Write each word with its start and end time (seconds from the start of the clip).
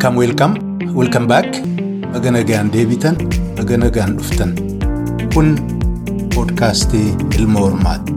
Welcome, 0.00 0.16
welcome, 0.16 0.54
welcome 0.96 1.26
back. 1.28 1.48
Baga 2.12 2.30
nagaan 2.32 2.70
deebitan, 2.72 3.20
baga 3.56 3.76
nagaan 3.76 4.16
dhuftan. 4.16 4.56
Kun 5.34 5.60
poodkaastii 6.34 7.12
Ilma 7.36 7.60
Hormaati. 7.60 8.14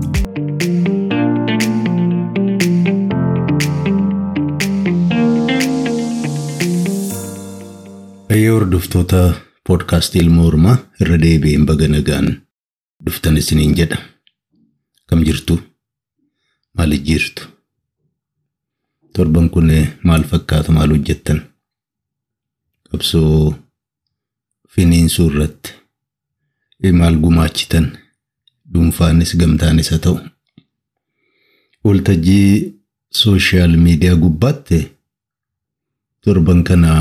Fayyee 8.30 8.50
hordoftoota 8.56 9.22
poodkaastii 9.68 10.22
Ilma 10.24 10.42
Hormaa 10.48 10.78
irra 11.02 11.20
deebi'een 11.22 11.66
baga 11.70 11.88
nagaan 11.88 12.28
dhuftan 13.06 13.38
isiniin 13.38 13.76
jedha. 13.78 13.98
Kam 15.08 15.24
jirtu? 15.28 15.60
Maal 16.78 16.96
jirtu? 17.12 17.44
Torban 19.14 19.50
kun 19.50 19.70
maal 20.04 20.24
fakkaata? 20.24 20.72
Maal 20.72 20.90
hojjettan? 20.96 21.44
Qabsoo 22.94 23.56
finiinsuu 24.74 25.26
irratti 25.32 26.92
maal 27.00 27.16
gumaachitan? 27.24 27.86
Dhuunfaanis 28.74 29.32
gamtaanis 29.42 29.90
haa 29.92 30.00
ta'u. 30.06 30.20
Waltajjii 31.86 32.74
sooshaal 33.20 33.74
miidiyaa 33.86 34.16
gubbaatti 34.24 34.80
torban 36.24 36.62
kana 36.68 36.92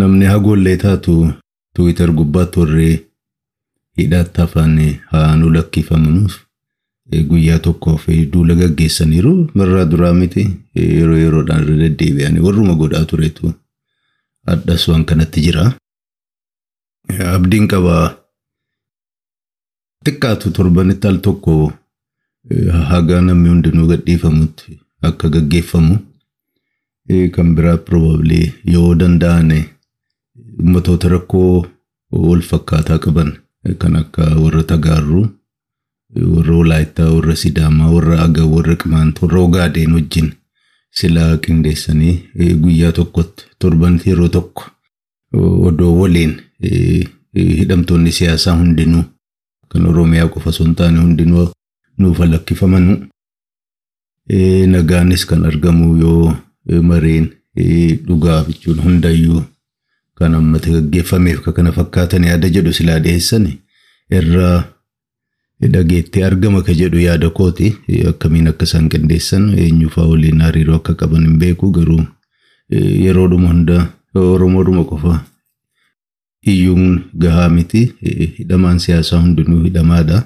namni 0.00 0.24
hagoollee 0.32 0.76
taatu 0.84 1.14
tuwiitar 1.74 2.12
gubbaatti 2.20 2.60
warri 2.60 2.90
hidhaatti 3.98 4.40
hafan 4.40 4.78
haa 5.10 5.36
nu 5.40 5.50
lakkifamuuf 5.56 6.38
guyyaa 7.32 7.58
tokkoof 7.66 8.06
duula 8.32 8.54
gaggeessaniiru 8.60 9.32
irraa 9.64 9.84
duraa 9.90 10.14
miti 10.20 10.46
yeroo 10.74 11.18
yeroodhaan 11.24 11.62
irra 11.64 11.76
deddeebi'anii 11.82 12.40
warruma 12.46 12.74
godhaa 12.84 13.04
turetu 13.10 13.52
addas 14.46 14.88
waan 14.88 15.04
kanatti 15.04 15.40
jira. 15.46 15.64
Abdiin 17.34 17.68
qabaa 17.72 18.06
xiqqaatu 20.06 20.50
torbanitti 20.56 21.06
al 21.08 21.18
tokko 21.26 21.54
hagaa 22.90 23.20
namni 23.26 23.48
hundinuu 23.52 23.86
gadhiifamutti 23.90 24.78
akka 25.08 25.28
gaggeeffamu 25.34 25.94
kan 27.34 27.48
biraa 27.56 27.76
probably 27.86 28.40
yoo 28.74 28.94
danda'an 29.00 29.50
ummatoota 30.62 31.08
rakkoo 31.14 31.66
wal 32.26 32.42
fakkaataa 32.50 32.98
qaban 33.04 33.30
kan 33.80 33.96
akka 34.02 34.24
warra 34.42 34.62
tagaarruu 34.72 35.24
warra 36.34 36.54
walaayittaa 36.60 37.10
warra 37.16 37.36
sidaamaa 37.42 37.90
warra 37.94 38.16
agaa 38.26 38.46
warra 38.54 38.74
qimaanta 38.82 39.20
warra 39.26 39.40
ogaadeen 39.46 39.92
wajjin 39.98 40.28
silaa 41.00 41.36
qindeessanii 41.46 42.14
guyyaa 42.62 42.92
tokkotti 42.98 43.44
torbanitti 43.58 44.10
yeroo 44.10 44.28
tokko 44.36 44.64
odoo 45.68 45.92
waliin 46.00 46.34
hidhamtoonni 47.58 48.12
siyaasaa 48.18 48.56
hundinuu 48.60 49.04
kan 49.74 49.86
oromiyaa 49.92 50.28
qofa 50.34 50.50
osoo 50.50 50.66
hin 50.66 50.74
taane 50.80 50.98
hundinuu 51.04 51.46
nuuf 51.98 52.18
lakkifamanuu 52.32 52.98
nagaanis 54.74 55.24
kan 55.26 55.44
argamu 55.46 55.96
yoo 56.02 56.36
mareen 56.90 57.30
dhugaa 58.06 58.44
jechuun 58.48 58.80
hundayyuu 58.84 59.42
kan 60.18 60.34
ammata 60.34 60.70
gaggeeffameef 60.76 61.40
kana 61.56 61.72
fakkaatan 61.78 62.24
yaada 62.30 62.48
jedhu 62.56 62.72
silaa 62.78 62.98
dhiyeessan 63.06 63.48
irraa 64.18 64.58
dhageettee 65.74 66.24
argama 66.28 66.62
ka 66.66 66.72
jedhu 66.80 66.98
yaada 67.00 67.30
kooti 67.30 67.68
akkamiin 68.10 68.48
akka 68.52 68.64
isaan 68.68 68.88
qindeessan 68.94 69.44
eenyufaa 69.64 70.06
waliin 70.12 70.40
hariiroo 70.46 70.76
akka 70.80 70.94
qaban 71.02 71.24
hin 71.28 71.38
beeku 71.42 71.70
garuu 71.76 72.00
yeroodhuma 73.04 73.48
hunda 73.52 73.78
oromoodhuma 74.14 74.84
qofa 74.90 75.20
iyyuun 76.52 77.00
gahaa 77.24 77.48
miti 77.48 77.82
hidhamaan 78.38 78.78
siyaasaa 78.84 79.20
hundinuu 79.22 79.62
hidhamaadha. 79.64 80.22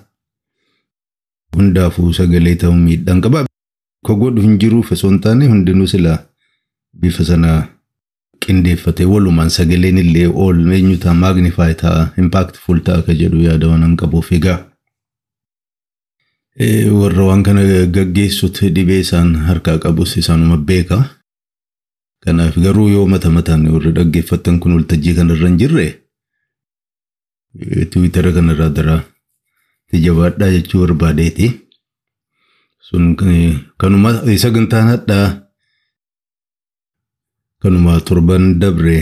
Hundaafuu 1.57 2.13
sagalee 2.13 2.55
ta'uu 2.63 2.77
miidhaan 2.77 3.21
qaba. 3.25 3.45
Ka 4.07 4.15
godhu 4.23 4.43
hin 4.43 4.59
jiruuf 4.63 4.93
osoo 4.97 5.11
hin 5.11 5.21
taane 5.27 5.47
hundinuu 5.53 5.87
silaa 5.93 6.19
bifa 7.01 7.25
sana 7.25 7.53
qindeeffatee 8.47 9.07
walumaan 9.13 9.51
sagaleen 9.55 9.99
illee 10.03 10.27
ool 10.29 10.61
eenyu 10.79 10.97
ta'a 11.05 11.15
maagnifaay 11.21 11.75
ta'a 11.83 12.03
impaaktiful 12.25 12.81
ta'a 12.89 13.03
ka 13.07 13.15
jedhu 13.21 13.41
yaada 13.47 13.69
waan 13.73 13.97
qabuuf 14.03 14.33
egaa. 14.39 14.59
Warra 16.59 17.23
waan 17.29 17.43
kana 17.45 17.63
gaggeessutti 17.87 18.71
dhibee 18.75 19.01
isaan 19.05 19.35
harkaa 19.49 19.79
qabus 19.79 20.17
isaanuma 20.17 20.57
beeka. 20.57 20.99
Kanaaf 22.25 22.57
garuu 22.57 22.89
yoo 22.89 23.07
mata 23.07 23.31
mataan 23.31 23.69
warra 23.69 23.93
dhaggeeffattan 23.93 24.59
kun 24.61 24.73
waltajjii 24.77 25.15
kanarra 25.15 25.49
hin 25.49 25.59
jirre 25.61 25.87
tiwiitara 27.91 28.33
kanarraa 28.33 28.69
daraa 28.73 29.03
jabaadhaa 29.93 30.51
jechuu 30.55 30.81
barbaadeeti. 30.87 31.51
Sun 32.81 33.17
kanuma 33.79 34.13
sagantaan 34.39 34.89
hadhaa 34.93 35.27
kanuma 37.63 38.01
torban 38.01 38.59
dabre 38.61 38.97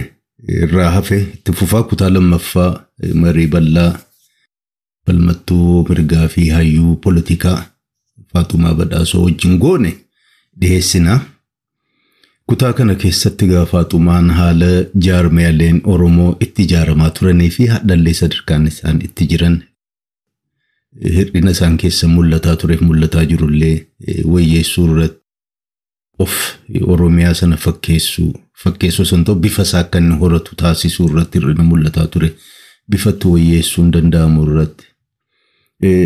irraa 0.48 0.90
hafe 0.90 1.18
itti 1.22 1.52
fufaa 1.52 1.82
kutaa 1.88 2.10
lammaffaa 2.10 2.70
marii 3.14 3.46
bal'aa 3.46 3.90
falmattuu 5.06 5.84
mirgaa 5.88 6.28
fi 6.28 6.48
hayyuu 6.48 6.96
poolitikaa 6.96 7.58
Faatumaa 8.32 8.74
Badhaasoo 8.74 9.22
wajjin 9.24 9.58
goone. 9.58 9.96
Dhiyeessina. 10.60 11.20
Kutaa 12.46 12.72
kana 12.72 12.94
keessatti 12.94 13.46
gaa 13.46 13.66
Faatumaan 13.66 14.30
haala 14.30 14.66
jaarmiyaaleen 15.04 15.80
Oromoo 15.84 16.36
itti 16.40 16.62
ijaaramaa 16.62 17.10
turanii 17.10 17.50
fi 17.50 17.66
hadhallee 17.66 18.14
sadarkaan 18.20 18.66
isaan 18.66 19.02
itti 19.04 19.26
jiran. 19.32 19.62
Hir'ina 21.16 21.50
isaan 21.50 21.76
keessa 21.82 22.08
mul'ataa 22.08 22.56
tureef 22.56 22.80
mul'ataa 22.80 23.24
jirullee 23.30 23.86
wayyeessuu 24.32 24.86
irratti 24.90 25.20
of 26.18 26.32
Oromiyaa 26.96 27.34
sana 27.34 27.56
fakkeessuu 27.56 28.32
fakkeessuu 28.64 29.04
sun 29.04 29.24
ta'u 29.24 29.34
bifa 29.46 29.62
isaa 29.68 29.80
akka 29.86 29.98
inni 30.02 30.16
horatu 30.20 30.56
taasisuu 30.64 31.08
irratti 31.08 31.38
hir'ina 31.38 31.64
mul'ataa 31.70 32.06
ture. 32.06 32.32
Bifatti 32.90 33.28
wayyeessuu 33.28 33.82
hin 33.84 33.92
danda'amu 33.96 34.44
irratti 34.50 34.86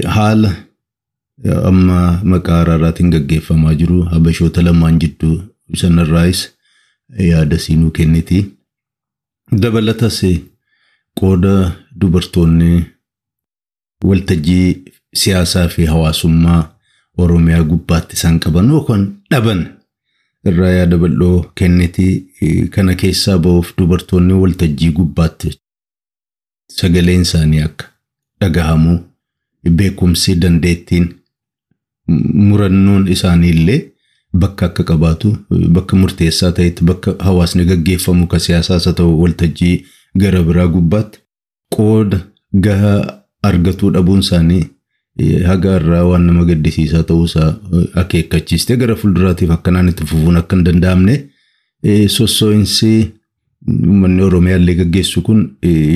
haala 0.07 0.57
amma 1.65 2.21
maqaa 2.25 2.61
araaraatiin 2.61 3.11
gaggeeffamaa 3.11 3.75
jiru 3.75 4.03
habashoota 4.03 4.63
lamaan 4.63 4.99
jidduu 5.01 5.43
sanarraayis 5.77 6.49
yaada 7.19 7.59
siinuu 7.59 7.91
kenniti. 7.91 8.47
Dabalatas 9.63 10.23
qooda 11.21 11.73
dubartoonni 12.01 12.87
waltajjii 14.05 14.85
siyaasaa 15.15 15.69
fi 15.69 15.87
hawaasummaa 15.87 16.75
Oromiyaa 17.19 17.63
gubbaatti 17.65 18.15
isaan 18.17 18.41
qaban 18.41 18.69
yookaan 18.71 19.05
dhaban 19.31 19.63
irraa 20.47 20.71
yaada 20.71 20.97
bal'oo 20.99 21.51
kenniti. 21.55 22.07
Kana 22.71 22.95
keessaa 22.95 23.39
ba'uuf 23.39 23.73
dubartoonni 23.79 24.33
waltajjii 24.43 24.91
gubbaatti 24.99 25.51
sagaleen 26.77 27.21
isaanii 27.27 27.61
akka 27.63 27.87
dhagahamu 28.41 28.99
beekumsi 29.71 30.35
dandeettiin 30.43 31.09
murannoon 32.49 33.09
isaanii 33.09 33.81
bakka 34.41 34.67
akka 34.67 34.83
qabaatu 34.85 35.37
bakka 35.77 35.97
murteessaa 35.97 36.53
ta'etti 36.53 36.85
bakka 36.85 37.15
hawaasni 37.19 37.65
gaggeeffamu 37.71 38.27
ka 38.27 38.39
siyaasaas 38.47 38.85
haa 38.87 38.93
ta'u 39.01 39.21
waltajjii 39.23 39.77
gara 40.23 40.43
biraa 40.49 40.67
gubbaatti 40.75 41.19
qooda 41.77 42.19
gahaa 42.67 43.01
argatuu 43.51 43.91
dhabuun 43.95 44.19
isaanii 44.27 44.65
haga 45.47 45.77
irraa 45.81 46.05
waan 46.11 46.27
nama 46.31 46.45
gaddisiisaa 46.51 47.03
ta'uusaa 47.11 47.51
akeekkachiistee 48.03 48.77
gara 48.83 48.95
fuulduraatiif 49.03 49.51
akkanaan 49.57 49.89
itti 49.93 50.05
fufuun 50.11 50.37
akka 50.41 50.57
hin 50.57 50.65
danda'amne 50.67 51.15
sossoo'insi 52.17 52.91
uummanni 53.69 54.23
Oromiyaa 54.23 54.59
illee 54.63 54.75
gaggeessu 54.81 55.23
kun 55.29 55.41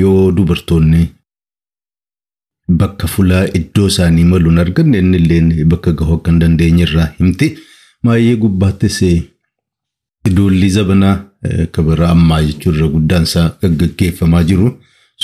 yoo 0.00 0.32
dubartoonni 0.36 1.02
bakka 2.80 3.06
fulaa 3.12 3.44
iddoo 3.58 3.86
isaanii 3.92 4.24
maluun 4.32 4.58
arganne 4.64 4.98
inni 5.02 5.16
illee 5.22 5.64
bakka 5.74 5.92
gahuu 5.98 6.14
akka 6.19 6.30
hin 6.30 6.38
dandeenye 6.42 6.82
irraa 6.86 7.08
himti. 7.19 7.48
Maayyee 8.02 8.36
gubbaattis 8.42 8.98
duulli 10.36 10.70
zabanaa 10.76 11.16
kabara 11.72 12.08
ammaa 12.14 12.42
jechuun 12.42 12.74
irra 12.76 12.88
guddaan 12.94 13.22
isaa 13.28 13.48
gaggeeffamaa 13.62 14.42
jiru 14.50 14.69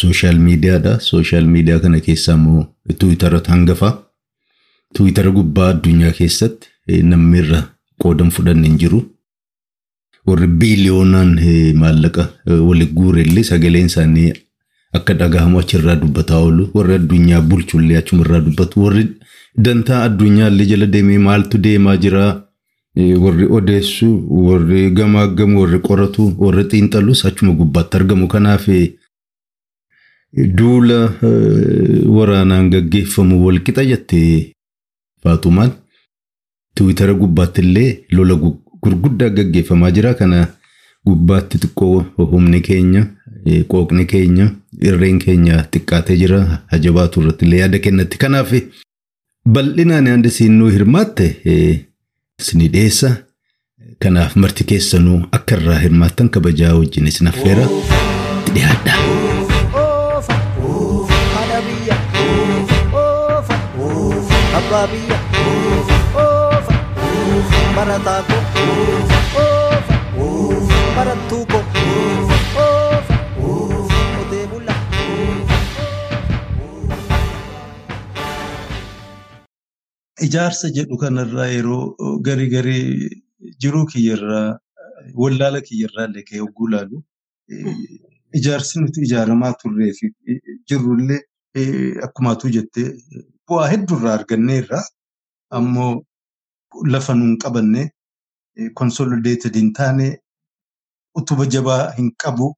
sooshaal 0.00 0.38
miidiyaadha. 0.46 0.98
Sooshaal 1.00 1.46
miidiyaa 1.54 1.78
kana 1.84 2.00
keessaa 2.00 2.34
immoo 2.40 2.66
tuwitara 2.98 3.40
hangafa. 3.46 3.92
Tuwitara 4.94 5.30
gubbaa 5.30 5.68
addunyaa 5.74 6.12
keessatti 6.18 7.02
namni 7.12 7.38
irra 7.44 7.62
qoodan 8.02 8.30
fudhanne 8.30 8.66
hin 8.68 8.78
jiru. 8.82 9.00
Warri 10.26 10.46
biiliyoonaan 10.60 11.32
maallaqa 11.82 12.28
waliin 12.68 12.92
guurellee 12.94 13.42
sagaleen 13.50 13.86
isaanii 13.86 14.32
akka 14.92 15.14
dhagahamu 15.14 15.58
achirraa 15.60 15.96
dubbataa 15.96 16.36
oolu. 16.38 16.68
Warri 16.74 16.94
addunyaa 16.94 17.40
bulchullee 17.40 17.96
achumarraa 17.98 18.40
dubbatu. 18.40 18.84
Warri 18.84 19.06
dantaa 19.56 20.02
addunyaallee 20.04 20.66
jala 20.66 20.86
deemee 20.86 21.18
maaltu 21.18 21.58
deemaa 21.58 21.96
jira. 21.96 22.44
warri 23.22 23.46
odeessu, 23.56 24.06
warri 24.46 24.90
gamaaggamu, 24.90 25.60
warri 25.60 25.78
qoratu, 25.80 26.32
warri 26.38 26.64
xiinxalus 26.70 27.24
achuma 27.24 27.52
gubbaatti 27.58 27.96
argamu. 27.96 28.26
Kanaaf 28.28 28.66
duula 30.32 30.98
waraanaan 32.16 32.70
gaggeeffamu 32.70 33.44
walqixa 33.44 33.84
jettee 33.90 34.52
Faatumaan 35.22 35.70
Tiwiitara 36.74 37.14
gubbaatti 37.14 37.60
illee 37.62 38.04
lola 38.10 38.34
gurguddaa 38.82 39.28
gaggeeffamaa 39.36 39.90
jira. 39.90 40.14
Kana 40.14 40.48
gubbaatti 41.06 41.58
xiqqoo 41.58 42.04
humni 42.16 42.60
keenya, 42.60 43.06
qooqni 43.72 44.04
keenya, 44.06 44.46
irreen 44.88 45.18
keenya 45.18 45.62
xiqqaatee 45.72 46.16
jira. 46.22 46.40
Hajabaatu 46.72 47.22
irratti 47.22 47.44
illee 47.46 47.60
yaada 47.62 47.78
kennatti. 47.78 48.18
Kanaaf 48.24 48.52
bal'inaan 49.54 50.06
yaada 50.12 50.30
siinuu 50.30 50.68
hirmaatte 50.76 51.26
isinii 52.40 52.68
dhiyeessa. 52.74 53.10
Kanaaf 54.02 54.36
marti 54.36 54.64
keessanuu 54.64 55.20
akka 55.32 55.56
irraa 55.60 55.78
hirmaattan 55.84 56.28
kabajaa 56.34 56.74
wajjin 56.78 57.06
isin 57.12 57.26
affeera. 57.32 57.64
Itti 58.38 58.52
dhiyaadha. 58.58 58.94
Barataa 67.76 68.22
ko 68.28 68.38
oofa 69.42 69.96
barattuu 70.96 71.44
Ijaarsa 80.26 80.68
jedhu 80.76 80.96
kanarraa 81.02 81.46
yeroo 81.54 82.18
garii 82.26 82.48
garii 82.54 82.84
jiruu 83.62 83.84
kiyyarraa 83.92 84.58
wallaala 85.22 85.60
kiyyarraa 85.68 86.06
illee 86.08 86.24
ka'ee 86.28 86.40
hogguu 86.44 86.68
laalu 86.74 87.02
ijaarsi 88.38 88.80
nuti 88.80 89.04
ijaaramaa 89.08 89.52
turree 89.62 89.92
fi 89.98 90.10
jirrullee 90.72 91.20
akkumaatu 92.06 92.50
jettee 92.56 92.88
bu'aa 93.48 93.68
hedduurraa 93.74 94.14
arganneerra 94.20 94.80
ammoo 95.60 95.92
lafa 96.94 97.14
nuun 97.20 97.38
qabanne 97.44 97.84
konsolideeted 98.80 99.54
hin 99.62 99.72
taane 99.80 100.08
utuba 101.22 101.46
jabaa 101.56 101.80
hin 101.98 102.10
qabu 102.24 102.50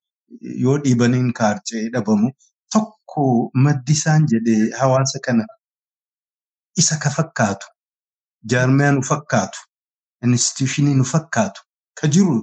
yoo 0.64 0.78
dhiibaniin 0.84 1.32
kaarcee 1.42 1.84
dhabamu 1.96 2.32
tokko 2.76 3.24
maddisaan 3.66 4.26
jedhee 4.34 4.60
hawaasa 4.80 5.18
kana 5.28 5.44
isa 6.76 6.96
ka 7.02 7.11
fakkaatu 7.17 7.67
jaarmiyaa 8.52 8.93
nu 8.93 9.02
fakkaatu 9.11 9.58
instituushinii 10.26 10.94
nu 10.94 11.05
fakkaatu 11.12 11.61
ka 12.00 12.08
jiru 12.17 12.37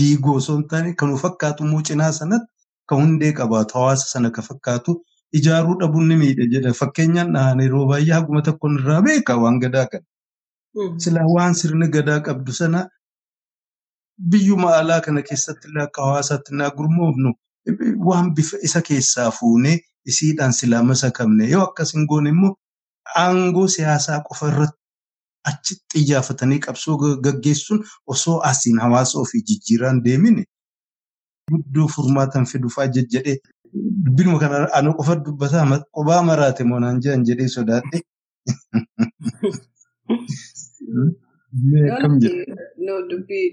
diigoo 0.00 0.34
osoo 0.40 0.56
hin 0.56 0.66
taane 0.72 0.94
kan 1.02 1.08
nu 1.12 1.16
fakkaatu 1.24 1.64
immoo 1.64 1.82
cinaa 1.90 2.12
sanatti 2.20 2.52
ka 2.88 2.96
hundee 3.00 3.32
qabaatu 3.38 3.74
hawaasa 3.78 4.06
sana 4.12 4.30
ka 4.36 4.42
fakkaatu 4.50 4.94
ijaaruu 5.40 5.74
dhabuun 5.80 6.06
ni 6.08 6.16
miidha 6.20 6.44
jedha. 6.52 6.72
Fakkeenyaan 6.80 7.32
dhahan 7.34 7.60
yeroo 7.64 7.86
baay'ee 7.88 8.14
haguma 8.18 8.42
tokko 8.42 8.68
irraa 8.76 9.02
beeka 9.06 9.36
waan 9.42 9.58
gadaa 9.64 9.86
kana. 9.86 10.04
Silaa 11.04 11.26
waan 11.34 11.54
sirni 11.54 11.88
gadaa 11.96 12.20
qabdu 12.28 12.52
sana 12.60 12.80
biyyuma 14.30 14.70
alaa 14.76 15.00
kana 15.00 15.22
keessatti 15.22 15.68
illee 15.68 15.82
akka 15.88 16.02
hawaasaatti 16.06 16.54
naa 16.60 16.70
gurmoofnu 16.78 17.32
waan 18.08 18.30
bifa 18.34 18.56
isa 18.68 18.80
keessaa 18.88 19.30
fuunee 19.40 19.76
isiidhaan 20.12 20.52
silaa 20.60 20.82
masakamne 20.90 21.50
yoo 21.52 21.62
akkas 21.68 21.92
hin 21.96 22.06
goone 22.12 22.30
immoo 22.34 22.54
aangoo 23.22 23.66
siyaasaa 23.76 24.20
qofa 24.28 24.48
irratti 24.52 24.76
achi 25.50 25.74
xiyyeeffatanii 25.92 26.58
qabsoo 26.66 26.96
gaggeessuun 27.26 27.80
osoo 28.14 28.38
asiin 28.50 28.78
hawaasa 28.84 29.18
ofii 29.22 29.42
jijjiiraan 29.50 30.02
deemine 30.08 30.44
guddoo 31.52 31.88
furmaatan 31.94 32.46
fiduufaa 32.52 32.86
jejjedhee 32.96 33.36
dubbinuma 34.04 34.38
kana 34.42 34.56
ana 34.80 34.92
qofa 34.98 35.16
dubbataa 35.24 35.80
qobaa 35.96 36.22
maraate 36.30 36.64
moonaan 36.70 37.00
jedhan 37.04 37.24
jedhee 37.30 37.48
sodaadhe. 37.56 37.98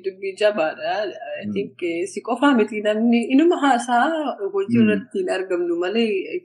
Dubbii 0.05 0.35
jabaadha. 0.39 0.93
Si 2.11 2.21
qofaa 2.21 2.53
miti 2.57 2.81
namni 2.81 3.19
inuma 3.33 3.57
haasaa 3.63 4.07
hojii 4.53 4.79
irratti 4.83 5.19
hin 5.19 5.29
argamnu 5.37 5.75
malee 5.83 6.39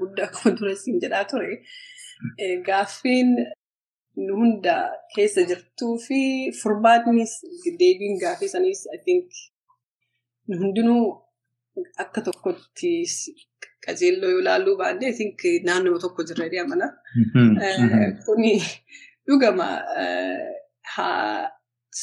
guddaa 0.00 0.26
akkuma 0.28 0.54
dura 0.58 0.74
siin 0.82 1.00
jedhaa 1.04 1.24
ture. 1.30 1.50
Gaaffiin 2.68 3.30
nu 4.26 4.32
hunda 4.40 4.74
keessa 5.14 5.42
jirtuu 5.50 5.94
fi 6.06 6.18
furmaatnis 6.60 7.32
deebiin 7.80 8.18
gaaffii 8.22 8.48
saniis 8.54 8.82
I 8.96 8.98
think 9.06 9.28
nu 10.48 10.54
hundinuu 10.62 11.04
akka 12.04 12.20
tokkotti 12.26 12.90
qajeelloo 13.86 14.30
yoo 14.34 14.40
ilaalluu 14.44 14.76
baanne 14.82 15.06
I 15.12 15.16
think 15.20 15.38
naannoo 15.68 15.98
tokko 16.04 16.22
jirra 16.28 16.44
jedhee 16.46 16.64
amana. 16.66 16.88
Kuni 18.26 18.52
dhugama 19.26 19.68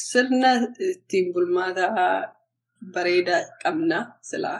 sirna 0.08 0.50
ittiin 0.90 1.26
bulmaataa 1.34 2.08
bareedaa 2.94 3.40
qabna 3.62 3.98
silaa 4.30 4.58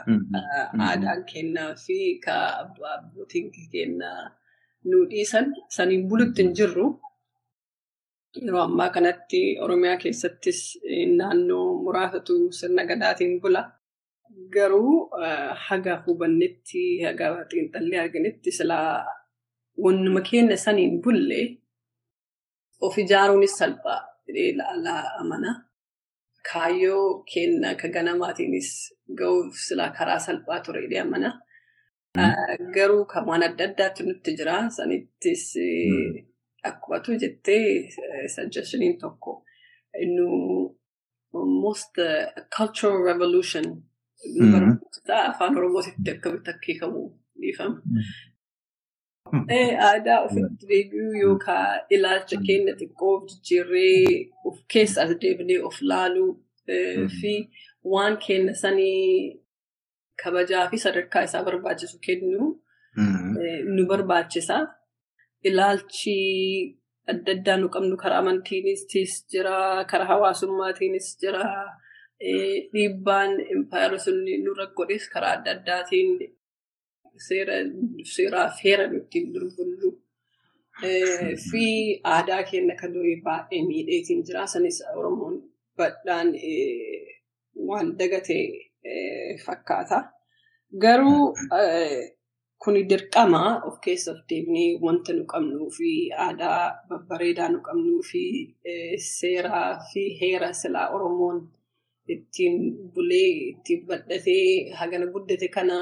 aadaan 0.87 1.21
kennaa 1.31 1.71
fi 1.85 1.97
ka 2.25 2.35
abbootiin 2.61 3.47
kennaa 3.73 4.21
nu 4.89 4.97
dhiisan 5.11 5.45
saniin 5.75 6.03
bulutti 6.09 6.41
hin 6.43 6.53
jirru. 6.57 6.85
Yeroo 8.45 8.63
ammaa 8.67 8.89
kanatti 8.95 9.39
Oromiyaa 9.63 9.97
keessattis 10.03 10.59
naannoo 11.19 11.67
muraasatu 11.83 12.33
sirna 12.59 12.83
gadaatiin 12.89 13.33
bula. 13.41 13.61
Garuu 14.53 14.93
haga 15.65 15.93
hubannetti 16.05 16.81
haga 17.05 17.25
xiinxallee 17.49 17.99
arginetti 18.03 18.49
silaa 18.57 18.93
wannuma 19.83 20.21
keenya 20.29 20.57
saniin 20.65 20.93
bulle 21.03 21.39
of 22.85 22.95
ijaaruunis 23.03 23.53
salphaa 23.59 23.99
jedhee 24.27 24.49
ilaalaa 24.53 25.03
amana. 25.21 25.51
Kaayyoo 26.49 27.23
keenya 27.31 27.69
ka 27.81 27.87
ganamaatiinis 27.95 28.69
ga'uuf 29.19 29.55
silaa 29.67 29.91
karaa 29.97 30.19
salphaa 30.27 30.59
ture 30.65 30.81
jedhee 30.85 31.01
amana. 31.07 31.29
Garuu 32.75 33.05
kan 33.11 33.25
waan 33.27 33.43
adda 33.47 33.63
addaatti 33.69 34.03
nutti 34.03 34.35
jira. 34.37 34.55
Sanittis 34.77 35.45
akkuma 36.69 36.99
jettee 37.21 37.89
suggestioniin 38.35 38.97
tokko 38.99 39.43
nu 40.15 40.27
almost 41.33 41.95
cultural 42.57 43.03
revolution 43.09 43.65
afaan 45.29 45.57
oromootitti 45.57 46.11
akkamitti 46.11 46.49
akkeekamu 46.53 47.01
dhiifama. 47.41 47.77
Aadaa 49.87 50.19
ofitti 50.25 50.65
deebi'uu 50.69 51.13
yookaan 51.23 51.79
ilaalcha 51.95 52.37
keenya 52.47 52.73
xiqqoo 52.79 53.15
jijjiirree 53.27 54.29
of 54.45 54.57
keessa 54.73 55.01
as 55.03 55.11
deebinee 55.21 55.59
of 55.67 55.75
laaluu 55.81 56.31
fi 57.19 57.33
waan 57.93 58.17
keenya 58.25 58.53
sanii 58.63 59.40
kabajaa 60.23 60.69
fi 60.71 60.77
sadarkaa 60.83 61.23
isaa 61.27 61.43
barbaachisu 61.47 61.97
kennu 62.05 62.43
nu 63.75 63.83
barbaachisa. 63.91 64.57
Ilaalchi 65.47 66.17
adda 67.11 67.31
addaa 67.35 67.57
nu 67.61 67.67
qabnu 67.75 67.95
karaa 68.03 68.19
amantiinis 68.23 68.81
jira, 69.31 69.55
karaa 69.91 70.09
hawaasummaatiinis 70.11 71.07
jira. 71.21 71.45
Dhiibbaan 72.73 73.31
impaayera 73.53 73.97
sun 74.05 74.17
nurra 74.45 74.65
godhes 74.77 75.05
karaa 75.13 75.33
adda 75.37 75.49
addaatiin 75.57 76.09
seeraa 77.27 78.47
fi 78.57 78.63
heera 78.69 78.85
ittiin 78.99 79.25
durbullu. 79.33 79.89
Fi 81.49 81.63
aadaa 82.15 82.43
keenya 82.49 82.75
kan 82.81 82.93
durii 82.95 83.19
baay'ee 83.25 83.61
miidheetiin 83.69 84.21
jira. 84.27 84.43
Sanis 84.53 84.77
Oromoon 84.97 85.35
badhaan 85.77 86.29
waan 87.67 87.87
dagatee 87.99 88.45
fakkaata. 89.45 89.97
Garuu 90.81 91.33
kuni 92.63 92.81
dirqama 92.89 93.41
of 93.67 93.75
keessa 93.83 94.11
of 94.13 94.19
deebinee 94.29 94.77
wanta 94.85 95.11
nu 95.17 95.23
qabnuu 95.31 95.69
fi 95.77 95.89
aadaa 96.25 96.61
babbareedaa 96.89 97.49
nu 97.53 97.59
qabnuu 97.67 98.01
fi 98.09 98.21
seeraa 99.17 99.69
fi 99.91 100.01
heera 100.21 100.49
silaa 100.61 100.87
Oromoon 100.95 101.37
ittiin 102.13 102.55
bulee 102.93 103.29
ittiin 103.51 103.81
badhatee 103.87 104.45
hagana 104.79 105.05
guddate 105.13 105.47
kana 105.55 105.77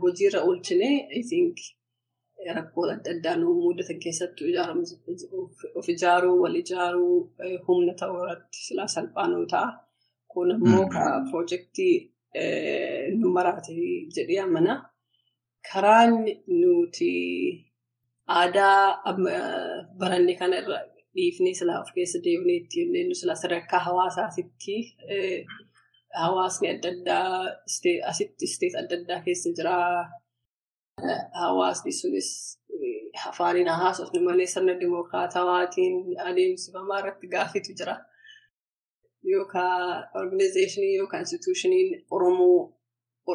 hojiirra 0.00 0.40
oolchine 0.48 0.90
I 1.18 1.22
think 1.30 1.56
rakkoo 2.56 2.84
adda 2.94 3.10
addaa 3.14 3.36
nu 3.40 3.46
mudatan 3.64 3.98
keessattuu 4.04 4.48
of 5.78 5.86
ijaaruu 5.94 6.36
wal 6.42 6.56
ijaaruu 6.62 7.16
humna 7.66 7.92
ta'uu 8.00 8.18
irratti 8.24 8.58
silaa 8.66 8.86
salphaa 8.94 9.26
nu 9.32 9.46
ta'a. 9.52 9.68
Kun 10.32 10.50
immoo 10.56 10.86
ka 10.94 11.02
piroojeektii 11.26 11.94
nu 13.20 13.26
maraate 13.36 13.72
jedhee 14.16 14.40
amana. 14.46 14.74
Karaan 15.72 16.12
nuti 16.60 17.10
aadaa 18.38 19.14
baranne 20.00 20.34
kana 20.40 20.56
irra 20.62 20.78
dhiifnee 21.14 21.54
silaa 21.58 21.80
of 21.82 21.90
keessa 21.96 22.18
deemnee 22.24 22.56
ittiin 22.62 22.88
jennu 22.96 23.14
silaa 23.20 23.36
sadarkaa 23.42 23.80
hawaasaatitti 23.88 24.74
hawaasni 26.22 26.66
adda 26.74 26.88
addaa 26.94 27.26
asitti 28.10 28.44
isteet 28.48 28.74
adda 28.80 28.94
addaa 29.00 29.20
keessa 29.26 29.48
jira. 29.58 29.76
Hawaasni 31.40 31.92
sunis 32.00 32.28
afaaniin 33.28 33.68
haasofne 33.82 34.20
malee 34.26 34.46
sirna 34.54 34.74
dimookiraatawaatiin 34.80 35.94
adeemsifamaa 36.28 36.98
irratti 37.02 37.26
gaaffitu 37.34 37.72
jira. 37.80 37.94
Yookaan 39.30 40.08
organizeeshinii 40.20 40.96
yookaan 40.98 41.22
instituushiniin 41.24 41.90
Oromoo 42.10 42.74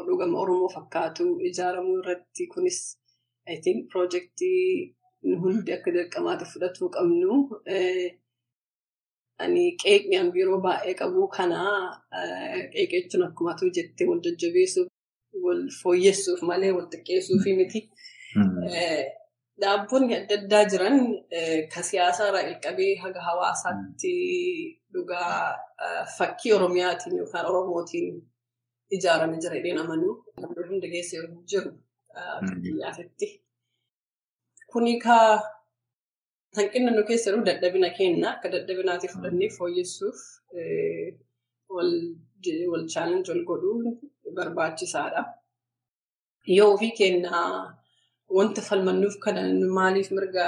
dhugama 0.08 0.40
Oromoo 0.44 0.70
fakkaatu 0.76 1.26
ijaaramuu 1.50 1.98
irratti 2.00 2.48
kunis 2.54 2.80
I 3.54 3.56
think 3.64 3.88
piroojeektii 3.92 4.96
nu 5.24 5.36
hundi 5.44 5.72
akka 5.74 5.92
dirqamaatti 5.96 6.46
fudhatuu 6.54 6.90
qabnu. 6.96 7.38
Ani 9.44 9.64
qeeqni 9.84 10.16
an 10.20 10.32
yeroo 10.40 10.60
baay'ee 10.66 10.94
qabu 11.02 11.28
kana 11.38 11.60
qeeqechuun 12.74 13.24
akkuma 13.28 13.52
atu 13.54 13.66
jettee 13.78 14.08
wal 14.10 14.20
jajjabeessuuf 14.26 14.90
wal 15.46 15.64
fooyyessuuf 15.82 16.42
malee 16.50 16.72
wal 16.78 16.88
xiqqeessuufi 16.94 17.52
miti. 17.60 17.80
Dhaabbileen 19.62 20.12
adda 20.22 20.36
addaa 20.40 20.64
jiran 20.72 20.98
kan 21.74 21.84
siyaasaa 21.90 22.28
irraa 22.30 22.44
jalqabee 22.48 22.92
haga 23.04 23.22
hawaasaatti 23.28 24.14
dhugaa 24.94 25.32
fakkii 26.18 26.52
Oromiyaatiin 26.58 27.18
yookaan 27.20 27.46
Oromootiin 27.52 28.16
ijaarame 28.98 29.38
jira 29.44 29.56
jedheen 29.58 29.80
amanuu. 29.84 30.14
Hundi 30.70 30.88
keessa 30.94 31.18
jiru 31.52 31.72
biyyaatti. 32.64 33.28
Kuni 34.72 34.94
kaa 35.06 35.30
hanqinni 36.58 36.92
nu 36.96 37.04
keessa 37.10 37.30
jiru 37.32 37.46
dadhabina 37.50 37.90
kenna 37.98 38.28
akka 38.36 38.48
dadhabinaatti 38.54 39.08
fudhannee 39.14 39.50
fooyyessuuf 39.58 40.20
wal 41.76 42.86
chaalenji 42.94 43.30
wal 43.32 43.44
godhuun 43.50 43.84
barbaachisaadha. 44.38 45.22
Yoo 46.58 46.70
ofii 46.74 46.92
kennaa 47.00 47.50
wanta 48.36 48.62
falmannuuf 48.62 49.16
kana 49.24 49.42
maaliif 49.78 50.10
mirga 50.18 50.46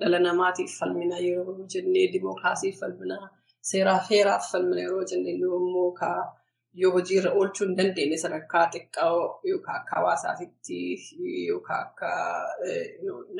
dhala 0.00 0.18
namaatiif 0.28 0.72
falmina 0.80 1.16
yeroo 1.26 1.54
jennee 1.74 2.06
dimookiraasiif 2.14 2.80
falmina 2.80 3.16
seeraa 3.70 4.00
feeraaf 4.08 4.50
falmina 4.52 4.80
yeroo 4.86 5.04
jennee 5.10 5.34
immoo 5.38 5.86
yoo 6.80 6.92
hojiirra 6.96 7.30
oolchuu 7.38 7.66
hin 7.66 7.76
dandeenye 7.78 8.18
sadarkaa 8.24 8.64
xiqqaa 8.74 9.12
yookaan 9.50 9.78
akka 9.80 9.96
hawaasaatitti 9.98 10.80
yookaan 11.48 11.82
akka 11.86 12.10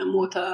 namoota 0.00 0.44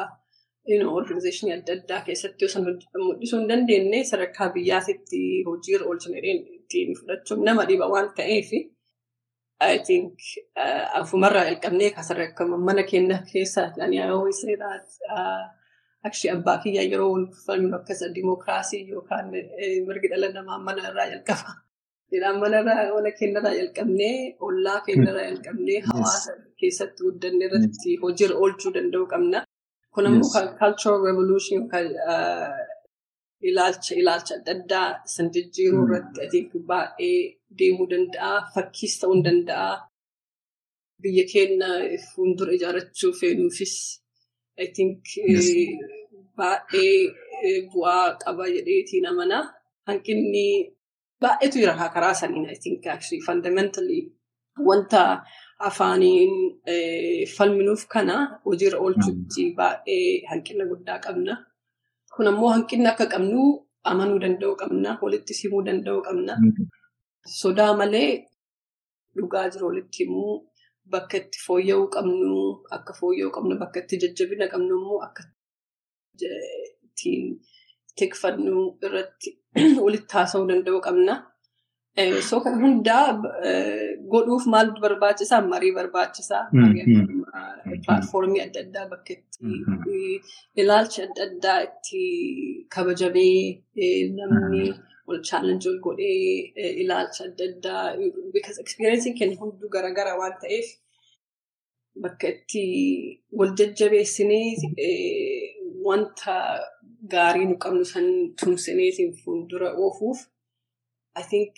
organizeeshinii 0.98 1.54
adda 1.58 1.72
addaa 1.78 2.00
keessatti 2.08 2.44
osoo 2.50 2.62
mul'isuu 2.66 3.38
hin 3.40 3.48
dandeenye 3.52 4.04
sadarkaa 4.12 4.48
biyyaatitti 4.58 5.20
hojiirra 5.50 5.86
oolchuu 5.92 6.14
ittiin 6.24 6.94
fudhachuun 7.00 7.44
nama 7.50 7.64
dhiba 7.70 7.86
waan 7.94 8.10
ta'eef. 8.20 8.50
I 9.70 9.78
think 9.88 10.12
afumarraa 11.00 11.44
jalqabnee 11.48 11.90
kan 11.96 12.04
sadarkaa 12.08 12.46
mana 12.68 12.82
keenya 12.90 13.16
keessa 13.32 13.62
ani 13.84 13.96
always 14.04 14.38
say 14.42 14.54
that 14.62 14.84
actually 16.06 16.30
abbaa 16.36 16.56
kiyyaa 16.62 16.86
yeroo 16.92 17.12
akkasa 17.78 18.06
dimookiraasii 18.16 18.82
yookaan 18.92 19.26
mirgi 19.86 20.08
dhala 20.12 20.28
namaa 20.36 20.58
mana 20.66 20.80
irraa 20.90 21.06
jalqaba. 21.12 21.50
Jedhaan 22.12 22.36
manarraa 22.42 22.88
mana 22.96 23.10
keenyarraa 23.18 23.54
jalqabnee 23.60 24.16
ollaa 24.46 24.78
keenyarraa 24.86 25.26
jalqabnee 25.30 25.78
hawaasa 25.88 26.32
keessatti 26.60 27.00
guddannee 27.06 27.46
irratti 27.50 27.90
hojiirra 28.02 28.36
oolchuu 28.42 28.70
danda'uu 28.76 29.06
qabna. 29.14 29.38
Kun 29.94 30.06
ammoo 30.08 30.30
cultural 30.60 30.98
revolution 31.08 31.56
yookaan 31.60 31.86
ilaalcha 33.48 34.34
addaa 34.54 34.88
san 35.14 35.26
jijjiiruu 35.34 35.84
irratti 35.86 36.18
I 36.26 36.28
think 36.32 36.50
baay'ee 36.70 37.16
deemuu 37.58 37.86
danda'a. 37.92 38.32
Fakkiis 38.54 38.94
ta'uu 39.00 39.16
danda'a. 39.26 39.70
Biyya 41.02 41.24
keenya 41.32 41.68
fuuldura 42.10 42.52
ijaarrachuu 42.56 43.12
feenuufis 43.20 43.74
I 44.64 44.66
think 44.76 45.00
baay'ee 46.38 47.54
bu'aa 47.72 48.06
qaba 48.22 48.44
jedheetiin 48.54 49.06
amana. 49.10 49.38
Hanqinni 49.88 50.46
baay'eetu 51.22 51.56
jira 51.62 51.88
karaa 51.94 52.14
saniin 52.20 52.46
I 52.54 52.56
think 52.64 52.86
actually 52.94 53.20
fundamentally 53.28 54.00
wanta 54.68 55.02
afaaniin 55.68 56.32
falminuuf 57.36 57.82
kana 57.94 58.16
hojiirra 58.46 58.78
oolchuutti 58.84 59.42
baay'ee 59.58 60.06
hanqina 60.30 60.64
guddaa 60.70 60.98
qabna. 61.06 61.34
Kun 62.14 62.26
ammoo 62.30 62.50
hanqinni 62.54 62.88
akka 62.92 63.06
qabnu 63.14 63.40
amanuu 63.90 64.18
danda'uu 64.24 64.56
qabna. 64.62 64.90
Walitti 65.02 65.34
simuu 65.40 65.62
danda'uu 65.68 66.02
qabna. 66.08 66.32
Sodaa 67.26 67.72
malee 67.76 68.26
dhugaa 69.16 69.48
jiru 69.52 69.66
walitti 69.68 70.04
himuu 70.04 70.34
bakka 70.92 71.16
itti 71.22 71.38
fooyya'uu 71.46 71.88
qabnu 71.96 72.38
akka 72.76 72.92
fooyya'uu 73.00 73.34
qabnu 73.36 73.58
bakka 73.62 73.82
itti 73.82 74.00
jajjabina 74.02 74.52
qabnu 74.52 74.72
immoo 74.78 75.00
akka 75.06 75.22
ittiin 76.86 77.26
tikfannu 77.96 78.64
irratti 78.86 79.30
walitti 79.84 80.14
haasa'uu 80.18 80.48
danda'uu 80.50 80.82
qabna. 80.88 81.14
So 82.28 82.40
kan 82.44 82.54
hundaa 82.62 83.06
godhuuf 84.12 84.44
maaltu 84.54 84.80
barbaachisaa? 84.84 85.40
Marii 85.52 85.72
barbaachisaa. 85.78 86.44
Pilaatfoormii 86.52 88.42
adda 88.46 88.60
addaa 88.64 88.86
bakka 88.92 89.12
itti 89.18 89.42
ilaalcha 90.62 91.02
adda 91.06 91.22
addaa 91.28 91.58
itti 91.68 92.00
kabajamee 92.74 93.36
namni 94.16 94.62
wal 95.08 95.20
chaalenji 95.28 95.66
wal 95.70 95.80
godhee 95.86 96.20
ilaalcha 96.82 97.22
adda 97.28 97.44
addaa 97.50 97.84
because 98.34 98.56
experiensiin 98.64 99.14
keenya 99.18 99.36
hunduu 99.42 99.68
garaagara 99.74 100.12
waan 100.20 100.34
ta'eef 100.42 100.68
bakka 102.02 102.26
itti 102.34 102.62
wal 103.38 103.52
jajjabeessinee 103.58 104.46
wanta 105.86 106.34
gaarii 107.14 107.46
nu 107.50 107.56
qabnu 107.64 107.84
san 107.92 108.06
tumsineetiin 108.38 109.12
fuuldura 109.20 109.68
oofuuf 109.84 110.18
I 111.20 111.22
think 111.30 111.54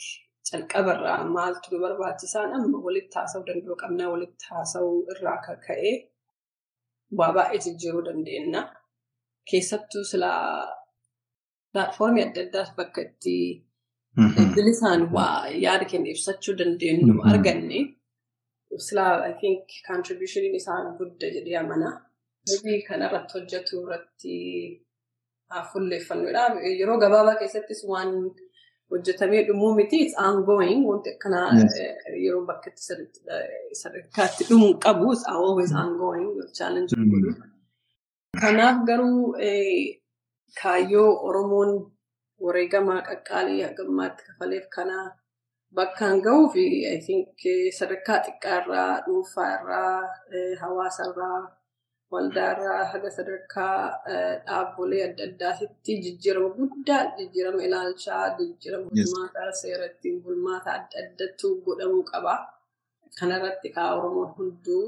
calqabarraa 0.49 1.21
maaltu 1.37 1.67
nu 1.73 1.79
barbaachisaan 1.85 2.51
amma 2.57 2.79
walitti 2.87 3.15
haasa'uu 3.19 3.45
danda'uu 3.49 3.77
qabna 3.83 4.05
walitti 4.15 4.45
haasa'uu 4.53 4.97
irraa 5.13 5.35
akka 5.39 5.55
ka'e 5.67 5.93
waa 7.19 7.31
baay'ee 7.37 7.61
jijjiiruu 7.65 8.03
dandeenya. 8.09 8.61
Keessattuu 9.51 10.05
silaa 10.11 10.45
pilaatfoormii 11.75 12.23
adda 12.29 12.41
addaa 12.47 12.67
bakka 12.79 13.01
itti 13.09 13.37
bilisaan 14.57 15.03
waa 15.17 15.49
yaada 15.65 15.85
keenya 15.91 16.11
ibsachuu 16.15 16.55
dandeenyu 16.61 17.15
arganne 17.31 17.79
silaa 18.87 19.13
I 19.31 19.33
think 19.43 19.61
contributionin 19.91 20.55
isaan 20.61 20.87
guddaa 20.99 21.31
jedhee 21.37 21.57
amana. 21.65 21.91
Hojii 22.51 22.79
kanarratti 22.89 23.33
hojjetu 23.39 23.75
irratti 23.83 24.35
fuulleeffannuudha. 25.73 26.43
Yeroo 26.81 26.99
gabaabaa 27.05 27.35
keessattis 27.43 27.81
waan 27.91 28.11
hojjetamee 28.91 29.43
dhumuu 29.49 29.73
miti 29.79 29.97
it's 30.05 30.17
ongoing 30.29 30.81
wanti 30.91 31.11
akkanaa 31.15 31.47
yeroo 32.25 32.45
bakka 32.51 32.71
sadarkaatti 33.83 34.45
dhumuu 34.51 34.73
qabu 34.87 35.13
it's 35.13 35.25
always 35.35 35.73
ongoing 35.85 36.29
challenge 36.59 36.93
godhu. 37.13 37.33
Kanaaf 38.43 38.77
garuu 38.89 39.37
kaayyoo 40.61 41.11
Oromoon 41.29 41.71
wareegama 42.45 42.95
qaqqaalii 43.09 43.63
hagammaatti 43.69 44.23
kafaleef 44.29 44.67
kana 44.77 44.97
bakkaan 45.77 46.17
gahuu 46.25 46.47
fi 46.55 46.63
sadarkaa 47.79 48.19
xiqqaa 48.27 48.57
irraa 48.63 48.93
dhuunfaa 49.05 49.51
irraa 49.57 49.99
hawaasa 50.63 51.03
irraa 51.11 51.41
waldaa 52.13 52.49
irraa 52.55 52.83
haga 52.93 53.11
sadarkaa 53.19 53.77
dhaabbolee 54.47 55.03
adda 55.09 55.23
addaatitti 55.29 55.93
jijjiirama 56.05 56.51
guddaa 56.59 57.03
jijjiirama 57.19 57.61
ilaalchaa 57.69 58.25
jijjiirama 58.39 58.89
bulmaataa 58.97 59.51
seera 59.61 59.87
ittiin 59.93 60.17
bulmaata 60.25 60.71
adda 60.79 60.97
addaatu 61.05 61.47
godhamuu 61.65 62.05
qaba. 62.13 62.35
Kanarratti 63.19 63.69
kaa 63.77 63.91
Oromoon 63.97 64.31
hunduu 64.37 64.87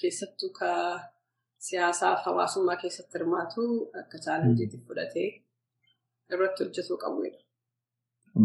keessattuu 0.00 0.50
kaa 0.58 0.86
siyaasaaf 1.68 2.20
hawaasummaa 2.28 2.76
keessatti 2.82 3.18
hirmaatu 3.18 3.62
akka 4.00 4.18
chaalenjiitti 4.26 4.78
fudhatee 4.86 5.28
irratti 6.32 6.64
hojjetuu 6.64 6.98
qabudha. 7.04 7.38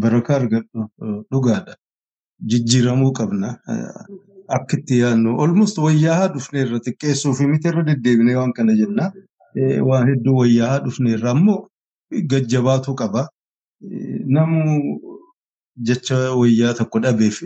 Barakaa 0.02 0.36
argadhu 0.40 0.86
dhugaadha. 1.32 1.74
Jijjiiramuu 2.50 3.12
qabna. 3.18 3.48
Akka 4.56 4.76
itti 4.78 4.98
yaadnu 5.02 5.30
almost 5.44 5.78
wayyaa 5.86 6.28
dhufneerra 6.34 6.78
xiqqeessuu 6.86 7.34
fi 7.38 7.46
miti 7.52 7.68
irra 7.72 7.82
deddeebinee 7.88 8.36
waan 8.40 8.52
kana 8.58 8.72
jenna. 8.80 9.12
Waan 9.90 10.08
hedduu 10.10 10.36
wayyaa 10.40 10.78
dhufneerra 10.86 11.30
ammoo 11.34 11.58
gajjabaatuu 12.32 12.94
qaba. 13.02 13.22
Namu 14.36 14.62
jecha 15.90 16.18
wayyaa 16.40 16.74
tokko 16.80 16.98
dhabeef 17.04 17.36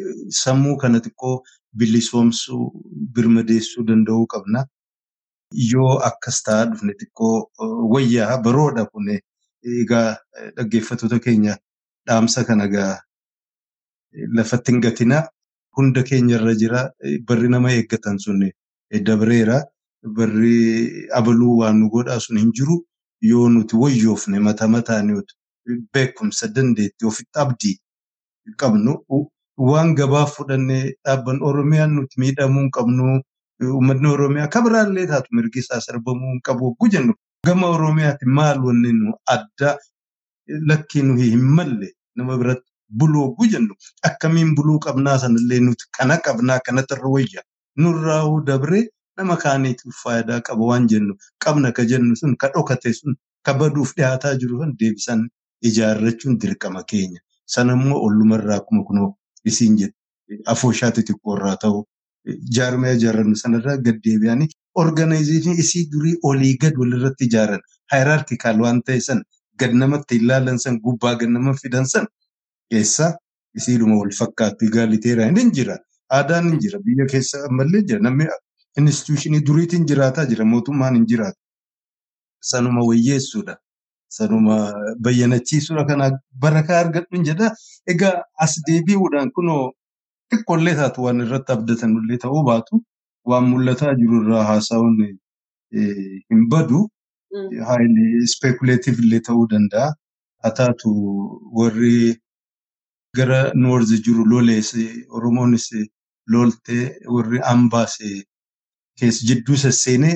sammuu 0.43 0.77
kana 0.85 0.99
xiqqoo 1.05 1.35
bilisoomsuu 1.79 2.65
birmadeessuu 3.19 3.85
danda'uu 3.91 4.27
qabna. 4.35 4.65
Yoo 5.73 5.99
akkas 6.09 6.43
ta'aa 6.47 6.65
dhufne 6.71 6.93
xiqqoo 7.01 7.37
wayyaa 7.95 8.39
baroodha 8.45 8.85
kun 8.93 9.07
egaa 9.83 10.17
dhaggeeffattoota 10.57 11.19
keenya 11.29 11.55
dhaamsa 12.07 12.45
kana 12.49 12.65
egaa 12.71 12.95
lafatti 14.37 14.73
hin 14.73 14.81
gatinaa. 14.81 15.23
Hunda 15.77 16.03
keenya 16.03 16.37
irra 16.39 16.55
jira 16.61 16.81
barri 17.29 17.49
nama 17.49 17.71
eeggatan 17.73 18.19
sun 18.19 18.41
dabreera 19.07 19.59
barri 20.19 21.09
abaluu 21.19 21.59
waan 21.61 21.81
nu 21.81 21.91
godhaa 21.91 22.21
sun 22.21 22.39
hin 22.39 22.53
jiru. 22.53 22.77
Yoo 23.21 23.49
nuti 23.49 23.77
wayyoofne 23.77 24.39
mata 24.41 24.69
mataan 24.69 25.11
beekumsa 25.93 26.49
dandeetti 26.55 27.05
ofitti 27.07 27.39
abdii 27.45 27.77
qabnu. 28.63 28.95
Waan 29.59 29.95
gabaa 29.97 30.27
fudhannee 30.27 30.95
dhaabban 31.05 31.39
oromiyaan 31.43 31.95
nuti 31.97 32.21
miidhamuu 32.21 32.61
hin 32.63 32.71
qabnu 32.71 33.21
uummanni 33.65 34.09
oromiyaa 34.09 34.49
kabiraallee 34.55 35.07
taatu 35.13 35.29
mirgi 35.37 35.59
isaa 35.65 35.81
sarbamuu 35.81 36.31
hin 36.33 36.41
qabu 36.49 36.65
hogguu 36.69 36.89
jennu 36.95 37.15
gama 37.47 37.67
oromiyaatti 37.77 38.27
maal 38.39 38.59
wanni 38.65 38.93
nu 38.93 39.15
adda 39.35 39.77
lakkii 40.71 41.03
nuyi 41.03 41.31
hin 41.31 41.45
malle 41.59 41.93
nama 42.17 42.37
biratti 42.43 42.71
buluu 42.99 43.23
hogguu 43.27 43.47
jennu 43.55 43.75
akkamiin 44.11 44.55
buluu 44.59 44.79
qabnaa 44.89 45.19
sanallee 45.25 45.61
nuti 45.69 45.85
kana 45.99 46.17
qabnaa 46.29 46.59
kanatti 46.67 46.95
irra 46.99 47.09
wayya 47.15 47.43
nurraa'uu 47.85 48.41
dabree 48.51 48.85
nama 49.19 49.37
kaaniitiif 49.45 49.95
faayidaa 50.05 50.41
qaba 50.51 50.65
waan 50.71 50.87
jennu 50.93 51.15
qabna 51.45 51.73
ka 51.73 51.85
jennu 51.93 52.17
sun 52.23 52.37
ka 52.45 52.49
dhokate 52.55 52.93
sun 53.01 53.17
ka 53.49 53.55
baduuf 53.55 53.93
dhiyaataa 53.97 54.35
jiru 54.43 54.59
kan 54.61 54.77
deebisan 54.81 55.29
ijaarrachuun 55.71 56.39
dirqama 56.41 56.83
keenya 56.93 57.21
sanammoo 57.55 57.99
ollumarraa 58.07 58.57
akkuma 58.61 58.85
kunoo 58.89 59.11
isiin 59.51 59.77
jette 59.81 59.97
afooshaati 60.53 61.03
xiqqoorraa 61.09 61.57
ta'u 61.65 61.85
jaarmee 62.59 62.95
ijaarrannu 62.99 63.37
sanarraa 63.43 63.77
gad 63.89 63.99
deebi'anii 64.07 64.49
organaayizeeshinii 64.83 65.59
isii 65.65 65.85
durii 65.93 66.15
olii 66.31 66.55
gad 66.65 66.75
walirratti 66.83 67.25
ijaaran 67.31 67.61
haayiraarkikaal 67.93 68.61
waan 68.65 68.83
ta'e 68.87 69.01
san 69.09 69.23
gad 69.63 69.73
namatti 69.83 70.17
ilaalan 70.23 70.59
san 70.65 70.81
gubbaa 70.87 71.15
gad 71.21 71.31
nama 71.37 71.55
fidan 71.63 71.87
san 71.95 72.07
keessa 72.71 73.11
isiidhuma 73.61 73.97
wal 74.01 74.15
fakkaattu 74.21 74.65
igaaliteeraan 74.71 75.37
hin 75.43 75.53
jira 75.59 75.77
aadaan 76.19 76.51
hin 76.51 76.59
jira 76.65 76.79
biyya 76.89 77.07
keessa 77.13 77.45
ammallee 77.51 77.83
jira 77.91 78.01
namni 78.09 78.27
instituushinii 78.81 79.41
duriitiin 79.51 79.87
jiraataa 79.93 80.25
jira 80.33 80.45
mootummaan 80.55 80.95
hin 81.01 81.07
jiraatu 81.13 81.41
sanuma 82.51 82.83
wayyeessuudha. 82.89 83.55
Sanuma 84.17 84.57
bayyanachiisuudha 85.05 85.85
kana 85.87 86.07
barakaa 86.43 86.77
argadhu 86.81 87.23
jedha. 87.29 87.49
Egaa 87.93 88.13
as 88.45 88.53
deebi'uudhaan 88.69 89.31
kunoo 89.39 89.73
xiqqoollee 90.33 90.75
taatu 90.81 91.03
waan 91.07 91.21
irratti 91.25 91.53
abdatanullee 91.57 92.19
ta'uu 92.25 92.43
baatu 92.51 92.83
waan 93.31 93.45
mul'ataa 93.53 93.95
jiru 94.01 94.21
irraa 94.23 94.45
haasa'uun 94.51 94.97
hin 96.31 96.43
badu. 96.53 96.81
Haayili 97.69 98.05
ispeekuleetiif 98.27 98.99
illee 99.05 99.21
ta'uu 99.29 99.47
danda'a. 99.53 99.89
Haa 100.43 100.55
taatu 100.61 100.91
warri 101.59 102.17
gara 103.17 103.41
noorzi 103.55 103.97
jiru 104.07 104.25
lolees 104.33 104.71
Oromoonis 105.17 105.67
loltee 106.33 106.85
warri 107.15 107.41
ambaas 107.53 107.95
keessa 108.99 109.27
jidduu 109.29 109.57
sesseenee 109.65 110.15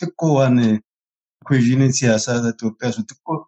xiqqoo 0.00 0.32
waan 0.38 0.58
kweezhiniin 1.48 1.92
siyaasaa 1.98 2.36
Itoophiyaa 2.52 2.92
sun 2.96 3.04
xiqqoo 3.10 3.38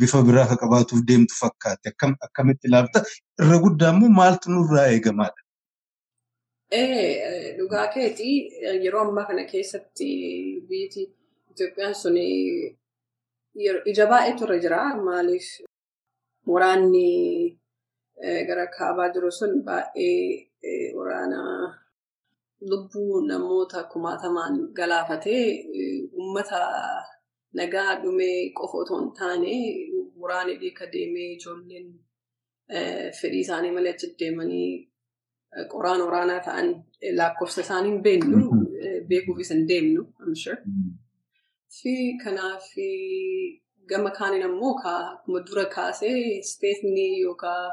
bifa 0.00 0.22
biraa 0.28 0.44
akka 0.46 0.56
qabaatuuf 0.62 1.00
deemtu 1.08 1.34
fakkaate. 1.40 1.92
Akkamitti 2.26 2.68
ilaalta? 2.68 3.02
Irra 3.42 3.56
guddaa 3.64 3.92
immoo 3.94 4.10
maaltu 4.18 4.46
nurraa 4.52 4.86
eegamaadha? 4.94 5.40
Dhugaa 7.58 7.86
keetii 7.94 8.36
yeroo 8.84 9.02
ammaa 9.08 9.26
kana 9.28 9.44
keessatti 9.52 10.08
biyyi 10.68 11.02
Itoophiyaan 11.50 11.94
sun 12.00 12.16
ija 13.90 14.04
baay'eetu 14.12 14.42
irra 14.46 14.56
jira. 14.64 14.80
Maaliif 15.06 15.46
waraanni 16.52 17.06
gara 18.48 18.66
kaabaa 18.76 19.08
jiru 19.14 19.30
sun 19.38 19.52
baay'ee 19.66 20.92
waraana 20.98 21.40
lubbuu 22.70 23.20
namoota 23.30 23.78
kumaatamaan 23.92 24.54
galaafatee 24.78 25.44
uummata 26.18 26.60
nagaa 27.58 27.90
dhumee 28.02 28.38
qofa 28.58 28.76
otoo 28.82 28.98
hin 29.00 29.10
taane 29.18 29.52
waraanni 30.22 30.54
dhiika 30.62 30.84
deemee 30.92 31.28
ijoolleen 31.36 31.86
fedhii 33.20 33.40
isaanii 33.46 33.70
malee 33.76 33.92
achi 33.96 34.08
deemanii 34.20 34.70
qoraan 35.72 36.00
waraanaa 36.06 36.40
ta'an 36.46 36.68
lakkoofsa 37.20 37.60
isaanii 37.66 37.90
hin 37.92 38.02
beeknu 38.06 38.40
beekuufis 39.08 39.50
hin 39.54 39.66
deemnu. 39.68 40.02
Fi 41.80 41.94
kanaaf 42.24 42.66
gama 43.90 44.10
kaaniin 44.18 44.44
ammoo 44.48 44.72
akkuma 44.94 45.40
dura 45.50 45.64
kaasee 45.76 46.16
isteetni 46.38 47.06
yookaan 47.20 47.70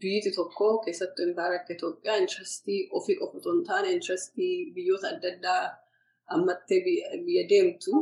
biyyi 0.00 0.32
tokko 0.36 0.66
keessattuu 0.84 1.24
impaayera 1.28 1.60
akka 1.60 1.72
Itoophiyaa 1.74 2.16
intrastii 2.22 2.80
ofii 2.98 3.16
qofa 3.20 3.38
otoo 3.38 3.52
hin 3.56 3.64
taane 3.68 3.92
intrastii 3.96 4.54
biyyoota 4.74 5.08
adda 5.14 5.28
addaa 5.34 5.62
ammattee 6.36 6.80
biyya 7.26 7.44
deemtu. 7.52 7.92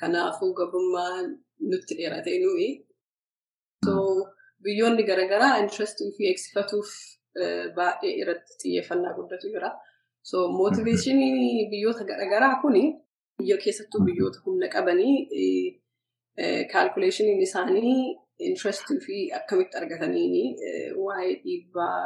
Kanaafuu 0.00 0.52
gabrummaa 0.58 1.22
nutti 1.70 1.94
dheeratee 1.98 2.38
nuyi. 2.44 2.68
Biyyoonni 4.64 5.02
garaagaraa 5.10 5.54
intrastii 5.62 6.08
ofii 6.10 6.28
eegsifatuuf 6.30 6.90
baay'ee 7.76 8.12
irratti 8.22 8.52
xiyyeeffannaa 8.62 9.14
guddatu 9.18 9.46
jira. 9.54 9.70
So 10.30 10.36
mootiveeshinii 10.58 11.68
biyyoota 11.70 12.04
garaagaraa 12.10 12.54
kuni 12.62 12.82
biyya 13.38 13.56
keessattuu 13.64 14.00
biyyoota 14.08 14.38
humna 14.46 14.68
qabanii 14.74 15.16
kaalkuleeshiniin 16.72 17.40
isaanii 17.46 17.96
intrastii 18.48 18.98
fi 19.06 19.16
akkamitti 19.38 19.76
argatanii 19.80 20.46
waa'ee 21.04 21.34
dhiibbaa 21.44 21.98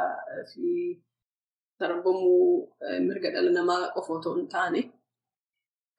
fi 0.53 0.67
sarbamuu 1.79 2.73
mirga 3.07 3.29
dhala 3.35 3.51
namaa 3.59 3.81
qofa 3.95 4.13
otoo 4.17 4.35
hin 4.39 4.47
taane. 4.55 4.81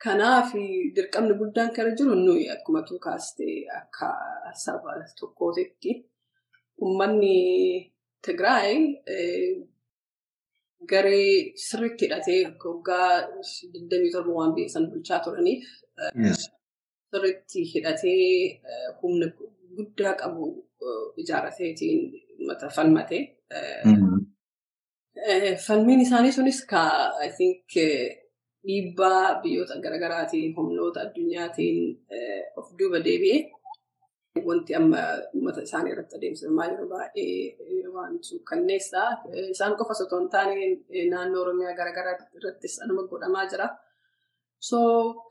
Kanaaf 0.05 0.53
dirqamni 0.97 1.35
guddaan 1.41 1.71
kan 1.77 1.89
jiru 1.99 2.15
nuyi 2.27 2.45
akkuma 2.55 2.83
tuu 2.89 2.99
kaastee 3.07 3.57
akka 3.81 4.09
saba 4.65 4.93
tokkootitti 5.21 5.91
uummanni 6.85 7.37
Tigraay 8.27 8.73
garee 10.91 11.33
sirriitti 11.67 12.05
hidhatee 12.07 12.41
waggaa 12.65 13.11
27 13.43 14.37
waan 14.39 14.53
beekan 14.57 14.85
bulchaa 14.91 15.21
turaniif 15.25 15.65
sirriitti 17.11 17.61
hidhatee 17.73 18.61
humna 19.03 19.27
guddaa 19.77 20.15
qabu 20.21 20.45
ijaarrateetiin 21.23 22.01
mata 22.49 22.69
falmatee. 22.77 23.23
Falmiin 25.67 26.01
isaanii 26.07 26.33
sunis 26.33 26.61
I 27.27 27.29
think 27.39 27.65
dhiibbaa 28.67 29.41
biyyoota 29.43 29.75
garaagaraatiin 29.85 30.55
humnoota 30.57 31.01
addunyaatiin 31.07 31.79
of 32.57 32.67
duuba 32.79 32.99
deebi'ee 33.07 33.41
wanti 34.49 34.75
amma 34.79 35.01
uummata 35.35 35.63
isaanii 35.67 35.93
irratti 35.95 36.17
adeemsifamaa 36.19 36.67
jiru 36.73 36.87
baay'ee 36.93 37.89
waan 37.95 38.15
suukkanneessaa. 38.29 39.11
Isaan 39.55 39.77
qofas 39.79 40.01
otoo 40.05 40.21
hin 40.21 40.31
taane 40.35 40.55
naannoo 41.13 41.43
Oromiyaa 41.43 41.75
garaagaraa 41.81 42.17
irrattis 42.39 42.75
anuma 42.83 43.03
godhamaa 43.11 43.47
jira. 43.53 43.69
So 44.69 44.79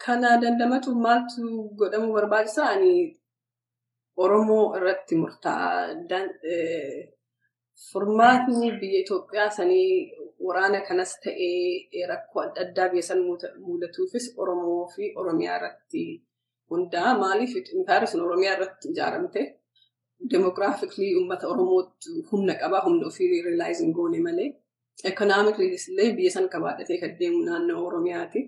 kana 0.06 0.30
dandamatu 0.42 0.96
maaltu 1.06 1.44
godhamuu 1.80 2.14
barbaachisaa 2.18 2.70
ani 2.76 2.94
Oromoo 4.18 4.66
irratti 4.78 5.16
murtaa'a. 5.24 6.22
Furmaatni 7.92 8.72
biyya 8.80 9.00
Itoophiyaa 9.04 9.50
sanii 9.58 9.90
waraana 10.48 10.80
kanas 10.88 11.12
ta'ee 11.24 12.06
rakkoo 12.12 12.42
adda 12.46 12.62
addaa 12.66 12.90
biyya 12.92 13.04
san 13.10 13.20
mudatuufis 13.68 14.26
Oromoo 14.38 14.88
fi 14.96 15.14
Oromiyaa 15.22 15.58
irratti 15.60 16.04
hundaa'a. 16.72 17.18
Maaliif 17.24 17.54
sun 18.12 18.22
Oromiyaa 18.28 18.56
irratti 18.58 18.88
ijaaramte 18.94 19.42
demogiraafikli 20.32 21.08
uummata 21.18 21.48
Oromootti 21.54 22.10
humna 22.32 22.54
qaba. 22.62 22.78
Humna 22.86 23.08
ofii 23.08 23.42
riilaayiz 23.46 23.80
hin 23.86 23.92
goone 23.98 24.20
malee. 24.28 24.50
Ekonaamikli 25.12 25.66
illee 25.76 26.14
biyya 26.18 26.32
san 26.36 26.50
qabaadhatee 26.54 26.98
kan 27.02 27.18
deemu 27.20 27.44
naannoo 27.50 27.82
Oromiyaati. 27.88 28.42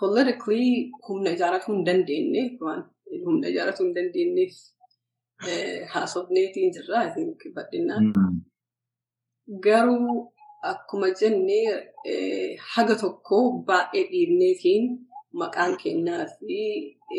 Politikli 0.00 0.90
humna 1.08 1.30
ijaarratuu 1.36 1.74
hin 1.74 1.86
dandeenye 1.86 2.42
waan 2.64 2.82
humna 3.24 3.48
ijaarratuu 3.52 3.86
hin 3.86 3.94
dandeenyeef 3.94 4.54
haasofneetiin 5.94 6.72
jirra 6.76 7.00
bal'inaan. 7.56 8.04
Garuu 9.66 10.14
akkuma 10.70 11.08
jenne 11.20 11.58
haga 12.74 12.94
tokko 13.02 13.38
baay'ee 13.68 14.04
dhiibneetiin 14.10 14.84
maqaan 15.40 15.72
kennaa 15.82 16.24
fi 16.38 16.58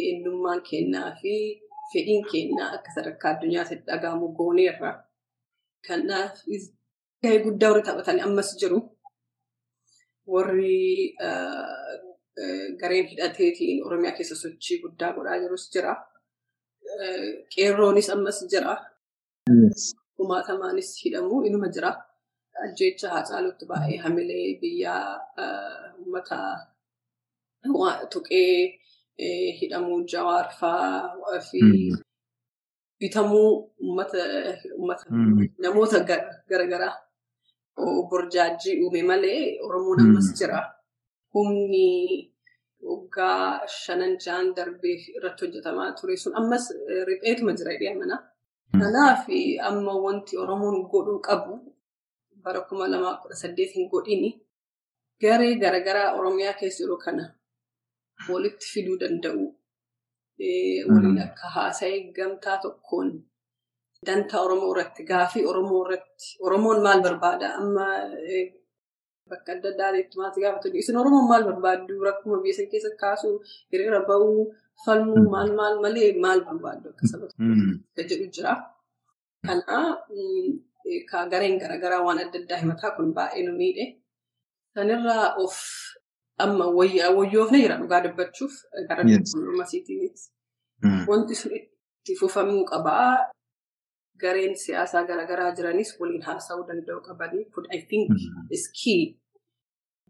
eenyummaan 0.01 0.61
kennaa 0.69 1.09
fi 1.21 1.33
fedhiin 1.93 2.23
kennaa 2.31 2.69
akka 2.75 2.89
sadarkaa 2.95 3.31
addunyaatti 3.33 3.75
dhagahamu 3.87 4.27
gooneerra. 4.37 4.91
Kanaaf 5.87 6.33
gahee 7.21 7.39
guddaa 7.45 7.69
warri 7.71 7.83
taphatan 7.87 8.19
ammas 8.27 8.49
jiru. 8.59 8.79
Warri 10.33 11.15
gareen 12.81 13.05
hidhateetiin 13.11 13.83
Oromiyaa 13.85 14.15
keessa 14.17 14.35
sochii 14.43 14.77
guddaa 14.83 15.13
godhaa 15.15 15.37
jirus 15.43 15.65
jira. 15.73 15.93
Qeerroonis 17.53 18.09
ammas 18.15 18.39
jira. 18.51 18.73
Kumaatamaanis 20.15 20.89
hidhamuu 21.05 21.41
inuma 21.47 21.67
jira. 21.75 21.91
Ajjeecha 22.63 23.09
Haacaaluutti 23.13 23.65
baay'ee 23.69 23.97
hamilee 24.03 24.47
biyyaa 24.61 25.05
uummata 25.99 26.37
tuqee 28.09 28.79
hidhamuu 29.59 30.01
jawaarfaa 30.11 31.39
fi 31.49 31.59
bitamuu 32.99 33.51
uummata 33.81 34.17
namoota 35.61 35.99
garaagaraa 36.49 36.95
burjaajii 38.09 38.81
uume 38.83 39.01
malee 39.03 39.57
Oromoon 39.65 39.99
ammas 40.01 40.27
jira. 40.37 40.59
Humni 41.33 41.87
waggaa 42.89 43.67
shanan 43.67 44.17
jaan 44.25 44.53
darbee 44.55 44.97
irratti 45.17 45.45
hojjetamaa 45.45 45.91
ture 45.97 46.17
sun. 46.17 46.35
Ammas 46.35 46.65
ripheetuma 47.07 47.53
jira 47.57 47.71
jedhee 47.73 47.93
amana. 47.95 48.17
Kanaaf 48.79 49.25
amma 49.67 49.93
wanti 50.05 50.37
Oromoon 50.37 50.77
godhuu 50.91 51.19
qabu 51.27 51.53
bara 52.43 52.61
kuma 52.61 52.87
lamaa 52.87 53.15
kudha 53.21 53.35
saddeet 53.35 53.71
hin 53.75 53.89
godhini 53.89 54.29
garee 55.21 55.55
garaagaraa 55.55 56.13
Oromiyaa 56.17 56.53
keessa 56.59 56.83
jiru 56.83 56.97
kana 56.97 57.23
walitti 58.29 58.65
fiduu 58.73 58.97
danda'u. 59.01 59.43
Waliin 60.91 61.19
akka 61.25 61.47
haasa'ee 61.55 61.99
gamtaa 62.17 62.57
tokkoon 62.63 63.09
dantaa 64.07 64.41
Oromoo 64.45 64.71
irratti 64.73 65.03
gaafii 65.11 65.45
Oromoo 65.51 65.81
irratti 65.85 66.27
Oromoon 66.45 66.79
maal 66.85 66.99
barbaada 67.05 67.47
amma 67.59 67.85
bakka 69.29 69.49
adda 69.55 69.67
addaatti 69.73 70.15
maal 70.19 70.33
gaafatu 70.43 70.67
isin 70.81 70.97
Oromoon 71.01 71.27
maal 71.31 71.43
barbaaddu 71.49 71.93
rakkuma 72.07 72.37
biyya 72.43 72.55
sana 72.57 72.69
keessa 72.71 72.89
kaasuu 73.03 73.35
hiriira 73.71 73.99
bahuu 74.09 74.41
falmuu 74.85 75.23
maal 75.33 75.49
maal 75.59 75.75
malee 75.83 76.09
maal 76.25 76.39
barbaaddu 76.47 76.87
akka 76.93 77.05
saba 77.11 77.25
tokko 77.29 78.01
jedhu 78.09 78.27
jira. 78.35 78.53
Kana 81.11 81.27
gareen 81.31 81.55
garaagaraa 81.61 82.01
waan 82.05 82.19
adda 82.23 82.37
addaa 82.41 82.59
himataa 82.61 82.91
kun 82.95 83.09
baay'ee 83.17 83.43
nu 83.47 83.53
miidhe. 83.61 83.85
Sanirraa 84.75 85.27
of 85.43 85.55
amma 86.45 86.65
wayyoofne 86.77 87.57
jira 87.63 87.77
dhugaa 87.81 88.01
dubbachuuf 88.05 88.53
gara 88.89 89.03
dippiloomaasiitiinis. 89.09 90.21
Wanti 91.09 91.35
sun 91.41 91.53
itti 91.59 92.15
fufamuu 92.19 92.63
qabaa. 92.71 93.11
Gareen 94.21 94.55
siyaasaa 94.63 95.03
garaagaraa 95.09 95.51
jiranis 95.57 95.91
waliin 95.99 96.21
haasa'uu 96.29 96.65
danda'u 96.69 97.01
qabanii 97.07 97.45
kun 97.53 97.65
I 97.77 97.79
think 97.89 98.09
is 98.55 98.65
key. 98.79 99.01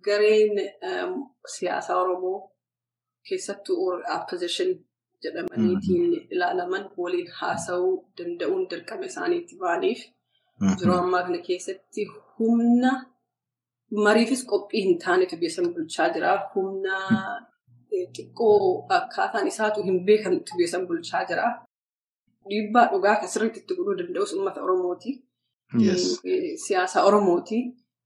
Gareen 0.05 0.55
siyaasaa 1.55 1.97
Oromoo 2.01 2.39
keessattuu 3.29 3.77
opposition 4.15 4.69
jedhamaniitiin 5.23 6.27
ilaalaman 6.31 6.89
waliin 6.97 7.29
haasa'uu 7.39 7.93
danda'uun 8.17 8.63
dirqama 8.69 9.05
isaaniitti 9.11 9.55
ba'aniif 9.61 9.99
yeroo 10.81 10.97
ammaa 11.03 11.23
kana 11.27 11.39
keessatti 11.47 12.05
humna 12.39 12.91
mariifis 13.91 14.45
qophii 14.51 14.83
hin 14.85 14.97
taanetu 15.03 15.35
sana 15.55 15.69
bulchaa 15.75 16.09
jira. 16.13 16.31
Humna 16.55 16.95
xiqqoo 18.15 18.85
akkaataan 18.97 19.47
isaatu 19.47 19.83
hin 19.87 19.97
beekamtu 20.05 20.67
sana 20.71 20.85
bulchaa 20.85 21.23
jira. 21.29 21.47
Dhiibbaa 22.49 22.85
dhugaa 22.91 23.15
kan 23.21 23.29
sirriitti 23.33 23.59
itti 23.59 23.75
godhuu 23.77 23.97
danda'us 23.99 24.33
uummata 24.33 24.63
Oromooti. 24.65 25.11
Siyaasa 26.65 27.03
Oromooti. 27.09 27.59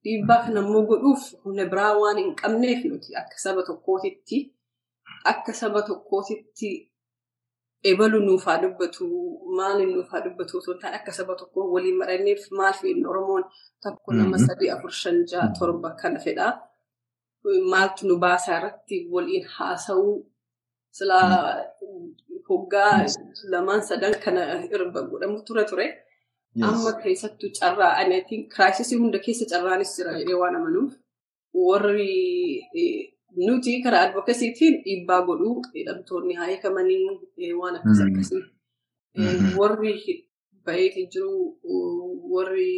Dhiibbaa 0.04 0.42
kana 0.46 0.60
immoo 0.66 0.84
godhuuf 0.90 1.24
humna 1.44 1.66
biraa 1.72 1.94
waan 2.02 2.18
hin 2.22 2.36
qabneef 2.42 2.84
nuti 2.90 3.16
akka 3.22 3.38
saba 3.44 3.62
tokkootitti 3.70 4.38
akka 5.32 5.54
saba 5.62 5.82
tokkootitti 5.88 6.70
ebalu 7.92 8.20
nuuf 8.28 8.44
haa 8.50 8.62
dubbatu 8.64 9.06
maaliin 9.58 9.92
nuuf 9.96 10.10
haa 10.14 10.22
dubbatu? 10.26 10.58
Osoo 10.60 10.74
hin 10.84 10.94
akka 11.00 11.12
saba 11.18 11.34
tokkoo 11.42 11.66
waliin 11.74 11.98
maranneef 12.02 12.42
maal 12.60 12.74
fedhin 12.80 13.08
Oromoon 13.12 13.44
tokko 13.84 14.10
nama 14.20 14.38
sadii 14.48 14.70
afur 14.76 14.92
shan 15.02 15.18
ja'a 15.32 15.48
torba 15.60 15.90
kana 16.02 16.20
fedhaa. 16.26 16.52
Maaltu 17.72 18.08
nu 18.08 18.16
baasaa 18.26 18.58
irratti 18.60 18.98
waliin 19.16 19.46
haasa'uu 19.56 20.14
silaa 20.98 21.30
hoggaa 22.50 22.94
lamaan 23.52 23.82
sadan 23.90 24.16
kana 24.24 24.42
irra 24.74 24.88
godhamu 25.12 25.38
ture 25.48 25.64
ture. 25.72 25.88
Amma 26.68 26.92
keessattuu 27.04 27.50
carraa 27.60 27.94
aneetiin 28.02 28.44
kiraayisisii 28.54 28.98
hunda 29.02 29.20
keessa 29.26 29.46
carraanis 29.52 29.92
jira 29.98 30.12
jedhee 30.20 30.38
waan 30.42 30.56
amanuuf. 30.60 30.94
Warri 31.68 32.16
nuti 33.36 33.82
karaa 33.84 34.02
advokasiitiin 34.08 34.76
dhiibbaa 34.84 35.22
godhuu 35.28 35.56
hidhamtoonni 35.76 36.34
haa 36.40 36.46
hiikamanii 36.52 37.54
waan 37.62 37.76
akkas 37.80 38.00
akkasii. 38.06 38.44
Warri 39.60 39.94
baheetii 40.66 41.08
jiru 41.14 41.60
warri 42.34 42.72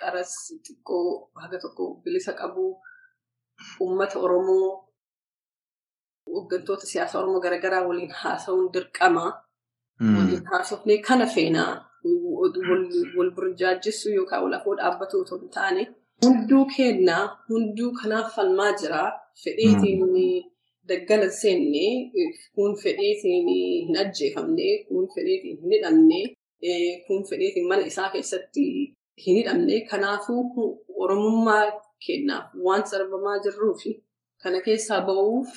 qaras 0.00 0.32
xiqqoo 0.66 1.04
haga 1.42 1.58
tokko 1.64 1.84
bilisa 2.04 2.32
qabu 2.40 2.64
uummata 3.80 4.18
Oromoo 4.24 4.68
hooggantoota 6.32 6.86
siyaasa 6.86 7.18
Oromoo 7.20 7.40
garaagaraa 7.46 7.86
waliin 7.88 8.10
haasa'uun 8.22 8.72
dirqama. 8.74 9.24
Waliin 10.16 10.44
haasofnee 10.50 10.98
kana 11.08 11.26
feenaa 11.26 11.72
wal 13.16 13.30
burjaajjisuu 13.36 14.12
yookaan 14.18 14.42
wal 14.44 14.52
afoo 14.58 14.76
dhaabbatu 14.76 15.20
otoo 15.22 15.38
hin 15.40 15.50
taane 15.56 15.82
hunduu 16.24 16.64
kennaa 16.76 17.24
hunduu 17.48 17.90
kanaaf 18.02 18.34
falmaa 18.36 18.72
jira 18.82 19.02
fedheetiin 19.44 20.00
daggala 20.88 21.26
hin 21.28 21.34
seenne 21.40 21.86
kun 22.54 22.72
fedheetiin 22.82 23.48
hin 23.86 23.96
ajjeefamne 24.04 24.68
kun 24.88 25.04
fedheetiin 25.14 25.56
hin 25.62 25.70
hidhamne 25.74 26.20
kun 27.06 27.20
fedheetiin 27.30 27.68
mana 27.72 27.82
isaa 27.92 28.10
keessatti 28.14 28.64
hin 29.26 29.36
hidhamne 29.40 29.80
kanaafuu 29.90 30.66
oromummaa 31.04 31.64
kennaaf 32.06 32.46
waan 32.66 32.82
sarbamaa 32.92 33.38
jirruufi 33.46 33.92
kana 34.42 34.60
keessaa 34.66 35.00
ba'uuf 35.08 35.48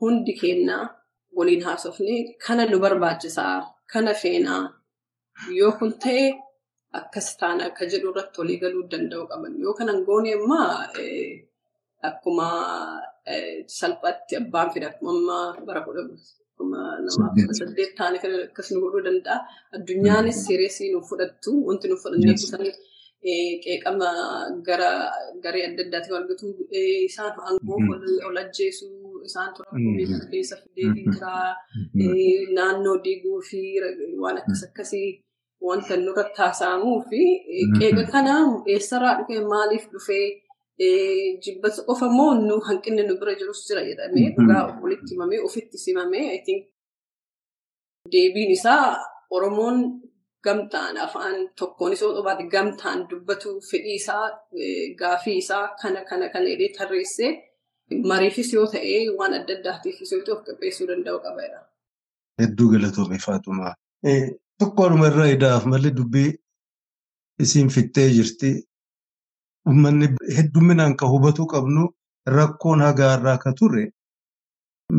hundi 0.00 0.32
kennaa 0.42 0.84
waliin 1.36 1.62
haasofne 1.66 2.16
kana 2.46 2.66
nu 2.70 2.78
barbaachisaa 2.84 3.56
kana 3.92 4.14
feenaa 4.22 4.64
yoo 5.58 5.72
kun 5.78 5.92
ta'e 6.04 6.24
akkas 7.00 7.28
taana 7.40 7.62
akka 7.70 7.84
jedhu 7.92 8.08
irratti 8.12 8.40
walii 8.40 8.58
galuu 8.62 8.84
danda'u 8.92 9.24
qaban 9.30 9.52
yoo 9.64 9.74
kanan 9.78 10.00
goone 10.08 10.30
immoo 10.38 10.66
akkuma 12.08 12.48
salphaatti 13.78 14.32
abbaan 14.40 14.68
fida 14.74 14.86
akkuma 14.92 15.36
bara 15.66 15.80
kudha 15.86 16.02
kudha 16.58 16.80
saddeet. 17.58 17.90
taane 17.98 18.16
kan 18.22 18.30
akkas 18.48 18.68
nu 18.72 18.78
godhuu 18.84 19.02
danda'a. 19.08 19.36
Addunyaanis 19.76 20.38
sireesii 20.46 20.88
nu 20.94 21.00
fudhattu 21.10 21.50
wanti 21.68 21.86
nu 21.90 21.96
fudhannee 22.02 22.34
kutan 22.42 22.62
qeeqama 23.64 24.08
gara 24.66 24.90
garee 25.44 25.64
adda 25.68 25.82
addaatiin 25.86 26.16
argatu 26.20 26.46
isaan 27.08 27.32
aangoo 27.46 27.78
ol 28.28 28.36
ajjeesuu 28.42 29.22
isaan 29.28 29.50
tura 29.54 29.70
keessa 30.32 30.56
fideetiin 30.62 31.10
jira 31.14 31.34
naannoo 32.56 32.96
diiguu 33.04 33.38
fi 33.50 33.60
waan 34.22 34.36
akkas 34.40 34.62
akkasii 34.68 35.08
wanta 35.68 35.94
nurratti 36.06 36.38
haasa'amuu 36.42 36.98
fi 37.10 37.20
qeeqa 37.78 38.02
kana 38.14 38.34
eessarraa 38.74 39.14
dhufee 39.18 39.40
maaliif 39.52 39.84
dhufee 39.92 40.26
jibbata 41.44 41.82
qofa 41.88 42.06
immoo 42.10 42.34
nu 42.48 42.54
hanqinni 42.68 43.02
nu 43.08 43.14
bira 43.20 43.34
jirus 43.40 43.60
jira 43.68 43.82
jedhamee 43.88 44.28
dhugaa 44.36 44.62
walitti 44.82 45.14
himamee 45.14 45.40
ofitti 45.48 45.78
simamee 45.84 46.26
I 46.36 46.38
think 46.46 46.60
deebiin 48.12 48.50
isaa 48.58 48.86
Oromoon 49.36 49.78
gamtaan 50.44 50.96
afaan 51.04 51.36
tokkoon 51.58 51.92
isa 51.92 52.06
otobaate 52.06 52.44
gamtaan 52.54 53.06
dubbatu 53.10 53.50
fedhii 53.70 53.94
isaa 54.02 54.24
gaafii 55.00 55.36
isaa 55.42 55.64
kana 55.82 56.00
kana 56.10 56.28
kana 56.32 56.46
jedhee 56.52 56.72
tarreessee 56.78 57.30
mariifis 58.10 58.52
yoo 58.54 58.66
ta'e 58.74 58.96
waan 59.18 59.34
adda 59.38 59.54
addaatiifis 59.58 60.12
yoo 60.12 60.20
ta'e 60.26 60.34
of 60.36 60.42
qopheessuu 60.46 60.86
danda'u 60.90 61.18
qabaadha. 61.26 61.58
Hedduu 62.42 62.68
galatoome 62.72 63.18
Faatumaa. 63.26 63.72
Tokkoodhuma 64.60 65.06
irraa 65.12 65.28
idaaf 65.36 65.64
malee 65.72 65.90
dubbii 65.98 66.30
isiin 67.44 67.68
fittee 67.76 68.08
jirti. 68.16 68.50
Uummanni 69.70 70.08
hedduminaan 70.36 70.94
kan 71.00 71.08
hubatuu 71.14 71.46
qabnu 71.52 71.82
rakkoon 72.36 72.80
hagaarraa 72.86 73.36
ka 73.44 73.52
ture 73.58 73.84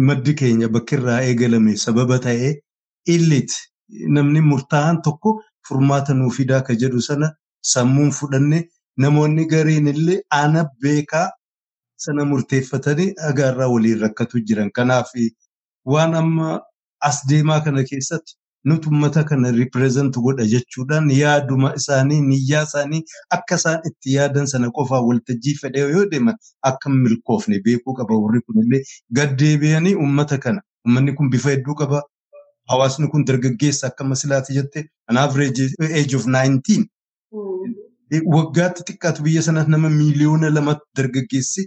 maddi 0.09 0.33
keenya 0.41 0.67
bakkirraa 0.75 1.19
eegalame 1.29 1.75
sababa 1.85 2.17
ta'ee 2.25 2.51
illiiti. 3.15 3.57
Namni 4.15 4.41
murtaa'an 4.51 5.01
tokko 5.07 5.33
furmaata 5.67 6.13
nuu 6.19 6.29
fidaa 6.37 6.61
ka 6.67 6.73
jedhu 6.83 7.01
sana 7.09 7.27
sammuun 7.73 8.11
fudhanne 8.19 8.59
namoonni 9.05 9.45
gariin 9.53 9.87
illee 9.93 10.21
ana 10.41 10.63
beekaa 10.85 11.27
sana 12.05 12.25
murteeffatanii 12.31 13.09
hagaarraa 13.25 13.67
waliin 13.73 13.99
rakkatu 14.05 14.39
jiran. 14.47 14.71
Kanaaf 14.71 15.11
waan 15.85 16.15
amma 16.21 16.61
as 17.09 17.17
deemaa 17.29 17.59
kana 17.65 17.83
keessatti 17.91 18.33
nuti 18.65 18.89
uummata 18.89 19.23
kana 19.29 19.51
ripireezent 19.51 20.15
godha 20.25 20.45
jechuudhaan 20.53 21.09
yaaduma 21.21 21.73
isaanii 21.79 22.21
niyyaa 22.29 22.63
isaanii 22.69 23.01
akka 23.37 23.55
isaan 23.61 23.79
itti 23.89 24.13
yaadan 24.17 24.45
sana 24.53 24.69
qofaa 24.77 25.01
waltajjii 25.09 25.55
fedhee 25.61 25.85
yoo 25.95 26.05
deeman 26.11 26.37
akka 26.71 26.89
milkoofne 26.89 27.59
beekuu 27.65 27.93
qaba. 27.99 28.15
Warri 28.23 28.41
kunillee 28.47 28.81
gad 29.19 29.35
deebi'anii 29.43 29.95
uummata 29.95 30.37
kana. 30.37 30.61
Uummanni 30.87 31.13
kun 31.19 31.29
bifa 31.29 31.49
hedduu 31.55 31.75
qaba. 31.83 32.01
Hawaasni 32.71 33.07
kun 33.11 33.25
dargaggeessa 33.27 33.87
akka 33.87 34.03
masilaati 34.03 34.53
jette. 34.59 34.85
An 35.07 35.17
average 35.17 35.69
age 36.01 36.15
of 36.15 36.25
19 36.25 36.85
waggaatti 38.35 38.83
xiqqaatu 38.87 39.23
biyya 39.25 39.41
sanaatti 39.45 39.71
nama 39.71 39.89
miiliyoona 39.89 40.49
lama 40.55 40.73
dargaggeessi 40.97 41.63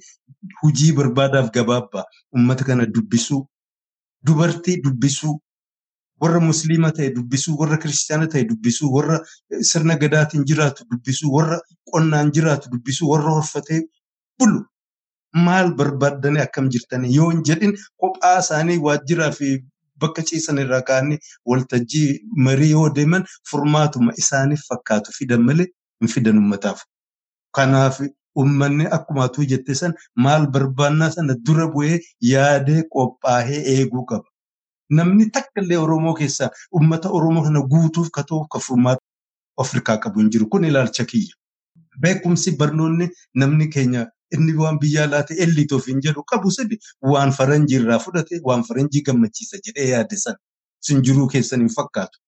hujii 0.63 0.93
barbaadaaf 0.99 1.49
gabaabbaa 1.57 2.05
uummata 2.37 2.65
kana 2.69 2.87
dubbisuu 2.87 3.41
dubartii 4.27 4.77
dubbisuu 4.85 5.33
warra 6.25 6.41
musliima 6.49 6.91
ta'e 6.99 7.11
dubbisuu 7.17 7.57
warra 7.61 7.77
kiristaana 7.85 8.27
ta'e 8.35 8.45
dubbisuu 8.51 8.91
warra 8.97 9.19
sirna 9.71 9.97
gadaatiin 10.03 10.45
jiraatu 10.51 10.85
dubbisuu 10.91 11.33
warra 11.37 11.59
qonnaan 11.93 12.33
jiraatu 12.39 12.71
dubbisuu 12.75 13.11
warra 13.13 13.31
horfatee 13.39 13.81
bulu 14.39 14.61
maal 15.47 15.73
barbaaddanii 15.81 16.43
akkam 16.47 16.69
jirtanii 16.75 17.15
yoo 17.17 17.31
hin 17.31 17.43
jedhin 17.51 17.75
kophaa 18.05 18.37
isaanii 18.45 18.77
waajjiraa 18.89 19.31
fi 19.39 19.49
bakka 20.05 20.23
ciisan 20.31 20.59
irraa 20.63 20.83
ka'anii 20.91 21.19
waltajjii 21.53 22.09
marii 22.47 22.71
yoo 22.71 22.87
deeman 23.01 23.25
furmaatuma 23.51 24.13
isaaniif 24.23 24.63
fakkaatu 24.71 25.13
fidan 25.19 25.43
malee 25.51 25.67
hin 26.01 26.09
fidan 26.15 26.39
uummataaf. 26.41 26.81
Kanaaf 27.59 28.01
uummanni 28.41 28.87
akkuma 28.99 29.25
atuu 29.29 29.45
jette 29.53 29.75
san 29.81 29.95
maal 30.25 30.47
barbaannaa 30.57 31.11
sana 31.15 31.37
dura 31.51 31.67
bu'ee 31.77 32.01
yaadee 32.31 32.83
qophaa'ee 32.97 33.61
eeguu 33.75 34.05
qaba. 34.11 34.29
Namni 34.91 35.31
takka 35.31 35.61
illee 35.63 35.79
Oromoo 35.79 36.15
keessaa 36.15 36.51
uummata 36.73 37.09
Oromoo 37.11 37.43
kana 37.45 37.61
guutuuf 37.73 38.11
ka 38.11 38.23
ta'uuf 38.23 38.47
ka 38.51 38.59
furmaata 38.59 39.03
Afrikaa 39.65 39.97
qabu 39.99 40.21
hin 40.21 40.31
jiru. 40.31 40.47
Kun 40.49 40.65
ilaalcha 40.65 41.05
kiyya. 41.05 41.35
Beekumsi 42.01 42.53
barnoonni 42.57 43.09
namni 43.35 43.69
keenya 43.69 44.07
inni 44.37 44.53
waan 44.59 44.79
biyya 44.79 45.05
alaati 45.09 45.35
ellituuf 45.47 45.87
hin 45.87 46.01
jedhu 46.05 46.23
qabu 46.33 46.51
sadi 46.51 46.79
waan 47.13 47.33
faranjii 47.33 47.77
irraa 47.81 47.99
fudhate 48.05 48.41
waan 48.45 48.63
faranjii 48.69 49.03
gammachiisa 49.09 49.59
jedhee 49.67 49.89
yaade 49.91 50.17
san 50.23 50.37
sin 50.89 51.03
jiruu 51.03 51.27
keessan 51.35 51.61
hin 51.65 51.69
fakkaatu. 51.77 52.19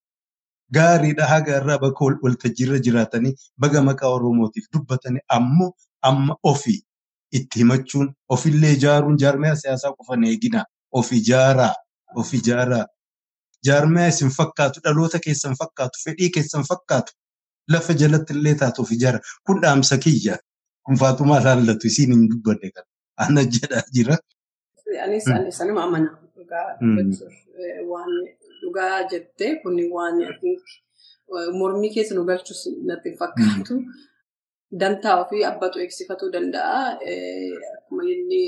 Gaariidha 0.73 1.27
haga 1.27 1.57
irraa 1.61 1.77
bakka 1.83 2.05
waltajjiirra 2.23 2.79
jiraatanii 2.87 3.33
baga 3.57 3.81
maqaa 3.89 4.09
Oromootiif 4.15 4.65
dubbatanii 4.73 5.21
ammoo 5.37 5.71
amma 6.11 6.35
ofii 6.43 6.79
itti 7.39 7.59
himachuun 7.59 8.09
ofillee 8.37 8.73
ijaaruun 8.77 9.17
jaarmaya 9.23 9.55
siyaasaa 9.55 9.91
qofa 9.97 10.15
hin 10.15 10.23
eegina. 10.31 10.65
Of 10.91 11.11
ijaaraa, 11.13 11.73
of 12.15 12.33
ijaaraa. 12.33 12.85
Jaarmaya 13.65 14.07
isin 14.07 14.29
fakkaatu, 14.37 14.79
dhaloota 14.83 15.19
keessan 15.25 15.55
fakkaatu, 15.61 15.99
fedhii 16.05 16.29
keessan 16.35 16.63
fakkaatu. 16.69 17.11
Lafa 17.73 17.93
jalatti 17.93 18.33
illee 18.33 18.55
taatu 18.55 18.81
of 18.81 18.91
ijaara. 18.91 19.19
Kun 19.45 19.61
dhaamsa 19.61 19.97
kiyya. 19.97 20.37
Kun 20.85 20.97
faatumaa 20.97 21.43
laallatu 21.43 21.87
isiin 21.87 22.11
hin 22.15 22.27
dubbanne 22.29 22.71
kan. 22.75 22.85
Ana 23.17 23.41
jedhaa 23.43 23.83
jira. 23.95 24.17
Anis 25.03 25.27
anis 25.27 25.61
anuma 25.61 25.83
amana. 25.83 26.09
Dhugaa 26.35 26.65
waan 27.91 28.11
dhugaa 28.61 29.03
jettee 29.11 29.51
kun 29.63 29.75
waan 29.95 30.15
mormii 31.59 31.91
keessa 31.93 32.15
nu 32.15 32.23
galchus 32.25 32.61
natti 32.87 33.15
fakkaatu. 33.19 33.75
Dantaa 34.79 35.15
ofii 35.25 35.43
abbatu 35.51 35.79
eegsifatuu 35.83 36.31
danda'a. 36.33 36.81
Akkuma 37.77 38.03
inni 38.15 38.41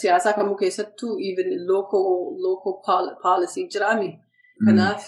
siyaasaa 0.00 0.32
kamuu 0.38 0.56
keessattuu 0.62 1.12
even 1.28 1.48
local 1.68 3.06
policy 3.22 3.62
jiraami. 3.72 4.10
Kanaaf 4.66 5.04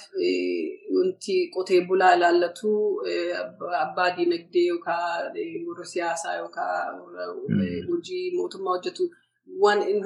wanti 0.97 1.35
qotee 1.55 1.81
bulaa 1.89 2.15
ilaallatu 2.17 2.71
abbaa 3.85 4.09
diinagdee 4.17 4.67
yookaan 4.71 5.37
warra 5.67 5.85
siyaasaa 5.93 6.35
yookaan 6.39 6.95
hojii 7.91 8.25
mootummaa 8.37 8.75
hojjetu 8.77 9.05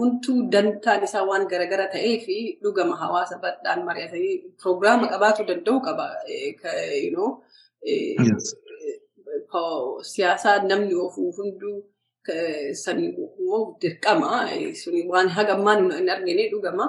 hunduu 0.00 0.38
dantaan 0.52 1.04
isaa 1.08 1.24
waan 1.30 1.46
garaagara 1.52 1.86
ta'ee 1.94 2.16
fi 2.26 2.36
dhugama 2.62 2.96
hawaasa 3.02 3.38
bal'aan 3.44 3.84
mari'atanii 3.88 4.34
piroogiraama 4.58 5.06
qabaachuu 5.12 5.46
danda'u 5.50 5.80
qaba. 5.86 6.06
Siyaasaa 10.12 10.56
namni 10.68 10.94
ofuu 11.06 11.32
hunduu 11.38 11.78
sanii 12.82 13.10
immoo 13.48 13.78
dirqama. 13.80 14.28
Waan 15.12 15.28
haga 15.36 15.52
ammaan 15.58 15.90
hin 15.98 16.08
argine 16.14 16.50
dhugama. 16.52 16.86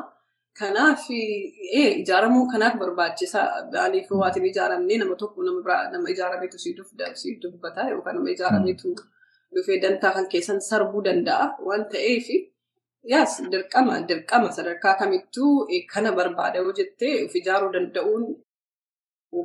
Kanaaf 0.60 1.04
ijaaramuun 1.10 2.52
kanaaf 2.52 2.76
barbaachisaa. 2.82 3.72
Maaliif 3.74 4.12
waatiin 4.12 4.46
ijaaramnee 4.52 4.98
nama 4.98 5.16
tokko 5.16 5.44
nama 5.44 5.62
biraa 5.64 5.92
nama 5.92 6.10
ijaarameetu 6.10 6.58
si 6.60 6.76
dubbata 7.42 7.90
yookaan 7.90 8.16
nama 8.16 8.30
ijaarameetu 8.36 8.96
dhufee 9.56 9.80
dantaa 9.82 10.12
kan 10.14 10.28
keessan 10.32 10.60
sarbuu 10.62 11.02
danda'a 11.08 11.46
waan 11.68 11.86
ta'eef 11.94 12.28
yaas 13.12 13.34
dirqama 13.52 13.94
dirqama 14.10 14.52
sadarkaa 14.58 14.94
kamittuu 15.00 15.54
kana 15.94 16.12
barbaada 16.12 16.60
yoo 16.60 16.74
jettee 16.80 17.26
of 17.26 17.36
ijaaruu 17.36 17.72
danda'uun 17.76 18.24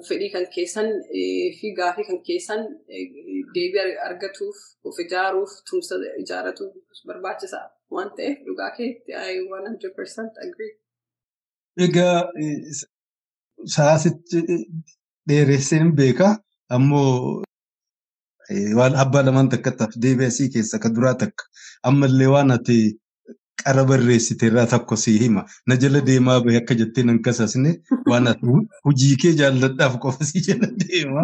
fedhii 0.08 0.30
kan 0.34 0.46
keessan 0.54 0.88
fi 1.60 1.68
gaafii 1.78 2.04
kan 2.08 2.18
keessan 2.28 2.62
deebii 3.54 3.96
argatuuf 4.08 4.56
of 4.88 4.98
ijaaruuf 5.04 5.52
tumsa 5.70 5.94
ijaaratuuf 6.22 6.74
barbaachisaa 7.10 7.66
waan 7.94 8.10
ta'eef 8.16 8.38
dhugaa 8.46 8.70
keetti 8.78 9.12
I 9.12 9.36
100% 9.50 10.44
agree. 10.46 10.72
Egaa 11.86 12.18
saasitti 13.76 14.38
dheeresseen 15.28 15.92
beeka 16.00 16.28
ammoo 16.76 17.42
waan 18.78 18.94
abbaa 19.02 19.22
lamaan 19.26 19.48
takka 19.52 19.70
taaf 19.78 19.92
deebi'asii 20.04 20.48
keessa 20.54 20.78
ka 20.84 20.88
duraa 20.96 21.14
takka 21.22 21.44
ammallee 21.90 22.30
waan 22.34 22.50
ati 22.56 22.78
qara 23.62 23.84
barreessite 23.90 24.46
irraa 24.48 24.66
tokko 24.66 24.96
si 24.96 25.18
hima. 25.18 25.44
Na 25.66 25.76
jala 25.76 26.00
deemaa 26.00 26.40
bahe 26.44 26.56
akka 26.62 26.74
jettee 26.80 27.04
nan 27.04 27.18
kasasne 27.22 27.70
waan 28.10 28.26
hojii 28.84 29.16
kee 29.22 29.32
jaalladhaaf 29.40 29.98
qofa 30.04 30.24
si 30.30 30.40
jala 30.48 30.68
deema. 30.82 31.22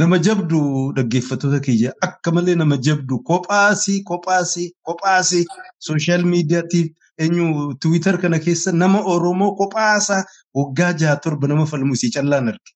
Nama 0.00 0.18
jabdu 0.22 0.58
dhaggeeffattoota 0.96 1.60
kiyya. 1.60 1.92
Akka 2.06 2.30
malee 2.32 2.54
nama 2.54 2.76
jabdu 2.76 3.18
kophaasii 3.30 4.02
kophaasii 4.10 4.68
kophaasii. 4.86 5.44
Sooshaal 5.78 6.24
miidiyaatiif 6.24 6.92
eenyu 7.18 7.74
tiwiitar 7.80 8.18
kana 8.20 8.38
keessa 8.38 8.72
nama 8.72 9.00
Oromoo 9.14 9.54
kophaasaa 9.56 10.24
waggaa 10.54 10.92
jaha 10.92 11.16
torba 11.16 11.48
nama 11.48 11.66
falmu 11.66 11.94
isii 11.98 12.10
callaan 12.16 12.48
arge. 12.52 12.70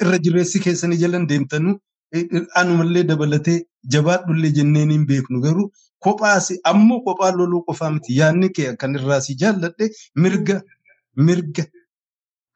Irra 0.00 0.18
jireessi 0.18 0.60
keessanii 0.66 0.96
jalan 1.04 1.26
deemtanuu. 1.28 1.76
Anumallee 2.60 3.04
dabalatee 3.12 3.60
jabaadhullee 3.92 4.50
jenneen 4.56 4.90
hin 4.96 5.04
beeknu 5.06 5.40
garuu 5.44 5.70
kophaasi 6.04 6.54
ammoo 6.72 7.00
kophaa 7.06 7.32
loluu 7.38 7.62
qofaa 7.68 7.90
miti 7.96 8.18
yaadni 8.20 8.48
kee 8.56 8.76
kan 8.80 8.94
irraa 9.00 9.20
si 9.26 9.34
jaalladhe 9.42 9.90
mirga 10.22 10.56
mirga 11.26 11.64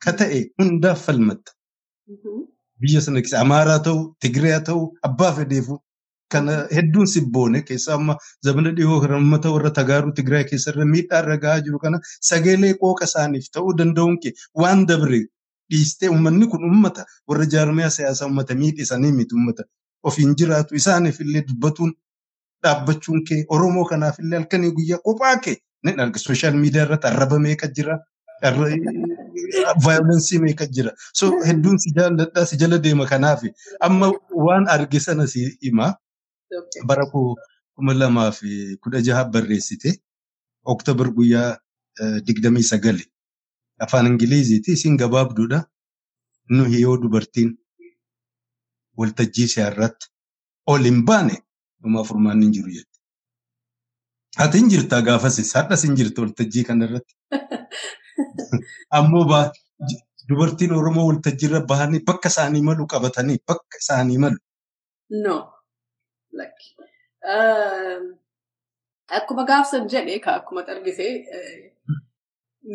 ka 0.05 0.13
ta'e 0.19 0.41
hundaaf 0.59 1.01
falmatta. 1.07 1.51
Biyya 2.81 3.01
sana 3.01 3.21
keessa 3.23 3.41
Amaaraa 3.41 3.79
ta'u, 3.87 4.01
Tigiree 4.21 4.61
ta'u, 4.69 4.81
abbaa 5.09 5.33
fedheefu 5.37 5.77
kana 6.33 6.55
hedduun 6.77 7.07
sibboone 7.15 7.61
keessaa 7.69 7.95
amma 7.99 8.17
zamana 8.47 8.73
dhiyoo 8.77 8.99
uummata 9.09 9.53
warra 9.55 9.71
tagaaruu 9.79 10.13
Tigraay 10.19 10.45
keessarra 10.51 10.85
miidhaa 10.95 11.21
irra 11.25 11.37
gahaa 11.45 11.61
jiru 11.67 11.79
kana 11.85 12.01
sagalee 12.31 12.73
qooqa 12.83 13.05
isaaniif 13.11 13.47
ta'uu 13.57 13.77
danda'uun 13.81 14.19
kee 14.25 14.33
waan 14.63 14.87
dabre 14.91 15.21
dhiistee 15.71 16.09
uummanni 16.15 16.47
kun 16.55 16.65
uummata. 16.71 17.07
Warra 17.29 17.47
jaarmiyaa 17.55 17.91
siyaasaa 17.99 18.27
uummata 18.31 18.55
miidhisanii 18.63 19.13
miti 19.19 19.35
uummata 19.39 19.63
ofiin 20.11 20.35
jiraatu 20.41 20.75
isaaniif 20.81 21.21
illee 21.27 21.45
dubbatuun 21.49 21.93
dhaabbachuun 22.65 23.25
kee 23.29 23.41
Oromoo 23.57 23.85
kanaaf 23.93 24.19
illee 24.25 24.39
halkanii 24.41 24.71
guyyaa 24.79 24.99
qophaa 25.07 25.37
kee 25.47 25.57
ni 25.85 25.93
arga 26.07 26.19
sooshaal 26.27 26.57
miidiyaa 26.63 26.85
irratti 26.87 27.07
arraba 27.13 27.39
meeqa 27.47 27.69
jira 27.77 27.99
vaayolensii 29.85 30.39
meeqa 30.45 30.67
jira. 30.67 30.93
So 31.13 31.31
hedduun 31.49 31.79
si 31.79 31.91
jaalladhaa 31.97 32.45
si 32.47 32.57
jala 32.63 32.79
deema 32.79 33.07
kanaaf 33.07 33.43
amma 33.81 34.13
waan 34.47 34.69
arge 34.69 35.01
sana 35.01 35.27
si 35.27 35.59
himaa. 35.63 35.93
Bara 36.87 37.07
kuma 37.11 37.95
lamaa 37.95 38.31
fi 38.33 38.77
kudha 38.83 39.01
jaha 39.03 39.25
barreessite 39.25 39.91
oktoobar 40.65 41.09
guyyaa 41.17 41.57
digdamii 42.27 42.63
sagali. 42.63 43.05
Afaan 43.81 44.07
ingiliziiti 44.07 44.73
isin 44.73 44.97
gabaabduudha. 44.97 45.65
Nuyi 46.51 46.81
yoo 46.81 46.97
dubartiin 47.03 47.51
waltajjii 48.99 49.49
siyaarratti. 49.49 50.07
Ol 50.67 50.83
hin 50.85 51.05
baane 51.05 51.39
dhumaa 51.85 52.05
furmaanni 52.11 52.47
hin 52.49 52.55
jiru 52.59 52.75
jette. 52.79 52.95
Ati 54.45 54.63
hin 54.63 54.73
jirtaa 54.75 55.03
gaafas 55.11 55.39
har'as 55.59 55.85
hin 55.89 55.97
jirtu 56.01 56.27
waltajjii 56.27 56.65
kanarratti. 56.71 57.15
Ammoo 59.01 59.25
dubartiin 60.29 60.73
Oromoo 60.73 61.07
waltajjiirra 61.09 61.61
bahanii 61.71 62.03
bakka 62.11 62.29
isaanii 62.35 62.63
malu 62.69 62.87
qabatanii 62.93 63.39
bakka 63.49 63.81
isaanii 63.83 64.19
malu. 64.25 64.39
No. 65.25 65.37
Like, 66.33 66.67
akkuma 69.19 69.45
gaafsan 69.51 69.89
jedhe 69.95 70.19
ka 70.25 70.35
akkuma 70.41 70.65
argite 70.75 71.09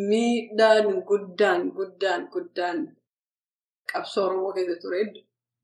miidhaan 0.10 1.02
guddaan 1.10 1.72
guddaan 1.80 2.28
guddaan 2.34 2.86
qabsoo 3.92 4.26
Oromoo 4.28 4.54
keessa 4.54 4.82
ture 4.82 5.02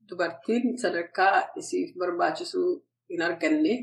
dubartiin 0.08 0.78
sadarkaa 0.82 1.34
isiif 1.62 1.94
barbaachisuu 1.98 2.70
hin 3.10 3.22
arganne. 3.28 3.74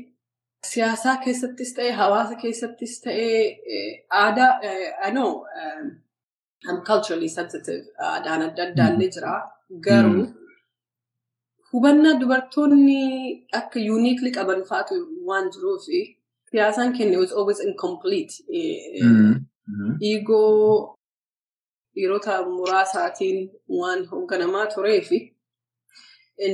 Siyaasaa 0.70 1.16
keessattis 1.24 1.74
ta'ee 1.76 1.92
hawaasa 2.00 2.34
keessattis 2.42 3.00
ta'ee 3.04 3.40
aadaa 4.20 4.52
I 5.08 5.10
know 5.10 5.30
I'm 6.68 6.78
culturally 6.90 7.28
sensitive 7.28 7.82
aadaan 8.10 8.42
adda 8.48 8.62
addaallee 8.68 9.08
jira 9.16 9.32
garuu 9.88 10.24
hubannaa 11.72 12.14
dubartoonni 12.20 13.00
akka 13.60 13.80
uniquely 13.96 14.30
qaban 14.38 14.62
faatu 14.70 14.94
waan 15.30 15.50
jiruuf 15.56 15.82
siyaasaan 16.50 16.92
keenya 16.96 17.18
was 17.18 17.32
always 17.32 17.60
incomplete. 17.60 18.34
Dhiigoo 20.00 20.96
dhiirota 21.94 22.34
muraasaatiin 22.56 23.38
waan 23.80 24.06
hoogganamaa 24.10 24.66
turee 24.74 25.00
fi 25.08 25.18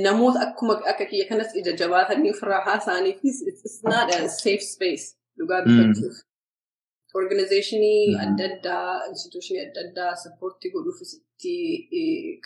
namoota 0.07 0.39
akkuma 0.47 0.73
akka 0.91 1.05
kiyya 1.11 1.25
kanas 1.29 1.55
ija 1.59 1.71
jabaatanii 1.81 2.31
ofirraa 2.35 2.61
haasa'anii 2.67 3.15
fi 3.21 3.27
it's 3.51 3.83
not 3.83 4.07
a 4.15 4.19
safe 4.29 4.63
space. 4.73 5.05
Dhugaa 5.37 5.61
dubbachuuf. 5.65 6.15
Organizationii 7.21 8.15
adda 8.23 8.43
addaa, 8.51 8.91
institutionii 9.11 9.63
adda 9.67 9.81
addaa 9.85 10.11
sappoortii 10.23 10.71
godhuuf 10.75 10.99
itti 11.05 11.55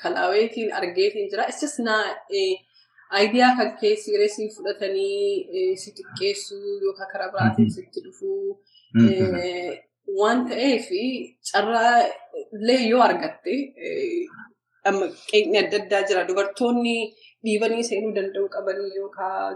kalaaweetiin 0.01 0.71
argeetiin 0.79 1.29
jira. 1.31 1.47
It's 1.49 1.61
just 1.65 1.79
not 1.79 2.17
aayidiyaa 3.11 3.51
kan 3.57 3.69
kee 3.81 3.95
siireesii 4.03 4.49
fudhatanii 4.55 5.75
si 5.81 5.91
xiqqeessuu 5.97 6.79
yookaan 6.85 7.11
karaa 7.11 7.29
biraatiin 7.33 7.71
sitti 7.75 7.99
dhufuu. 8.05 8.57
Waan 10.19 10.39
ta'eef 10.49 10.87
carraa 11.51 11.93
illee 12.57 12.81
yoo 12.89 13.01
argatte 13.09 13.53
qeeqni 15.31 15.57
adda 15.63 15.77
addaa 15.83 16.01
jira. 16.09 16.23
Dubartoonni 16.29 16.95
dhiibanii 17.45 17.83
seenuu 17.89 18.13
danda'u 18.17 18.47
qabanii 18.55 18.91
yookaan 18.99 19.55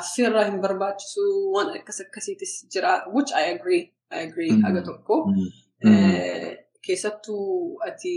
asirraa 0.00 0.44
hin 0.50 0.58
barbaachisu 0.64 1.24
waan 1.54 1.68
akkas 1.78 2.00
akkasiitis 2.04 2.52
jira. 2.72 2.92
Which 3.14 3.32
I 3.42 3.44
agree. 3.54 3.82
I 4.16 4.18
agree 4.28 4.50
haga 4.64 4.82
tokko. 4.88 5.14
Keessattuu 6.86 7.78
ati 7.88 8.14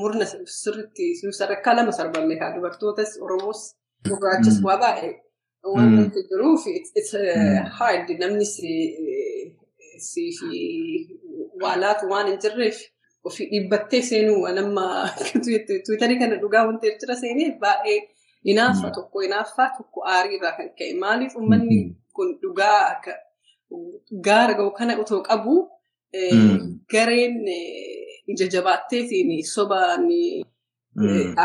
murna 0.00 0.24
sirriitti 0.60 1.04
sadarkaa 1.38 1.74
lama 1.76 1.92
sarbamme 1.98 2.36
kaa 2.40 2.50
dubartootas 2.56 3.12
Oromoos 3.24 3.60
gurraachas 4.08 4.58
waa 4.66 4.76
baay'ee 4.82 5.14
waan 5.74 5.88
nuti 5.96 6.20
jiruuf 6.30 6.62
it's 6.78 7.12
hard 7.78 8.08
namni 8.20 8.44
si 10.08 10.24
fi 10.38 10.60
waalaatu 11.62 12.04
waan 12.12 12.26
hin 12.30 12.38
jirreef 12.44 12.78
ofii 13.28 13.46
dhiibbattee 13.52 14.02
seenuu 14.10 14.42
nama 14.58 14.84
tiwiitarii 15.44 16.18
kana 16.22 16.36
dhugaa 16.42 16.64
wanti 16.68 16.90
jira 17.00 17.16
seenee 17.22 17.50
baay'ee 17.62 17.98
hinaafa 18.48 18.90
tokko 18.96 19.20
hinaaffaa 19.26 19.68
tokko 19.78 19.98
aarii 20.14 20.36
irraa 20.38 20.52
kan 20.58 20.68
ka'e 20.78 20.92
maaliif 21.04 21.36
uummanni 21.40 21.78
kun 22.16 22.28
dhugaa 22.42 22.78
akka 22.92 23.12
gaara 24.26 24.54
ga'u 24.58 24.70
kana 24.78 24.92
otoo 25.04 25.20
qabu 25.28 25.54
gareen 26.92 27.36
ija 28.32 28.46
jabaatteetiin 28.54 29.30
sobaan 29.54 30.04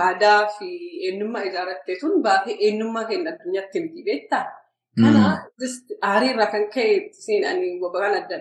aadaa 0.02 0.42
fi 0.58 0.70
eenyummaa 1.08 1.44
ijaarrattee 1.50 1.96
tun 2.02 2.22
baatee 2.26 2.56
eenyummaa 2.68 3.06
keenya 3.10 3.32
addunyaatti 3.34 3.80
himti 3.80 4.04
beektaa. 4.10 4.46
Kana 5.04 5.24
aarii 6.12 6.30
irraa 6.34 6.48
kan 6.54 6.66
ka'e 6.74 6.94
itti 7.00 7.22
seenanii 7.26 7.74
waan 7.84 8.16
adda 8.22 8.38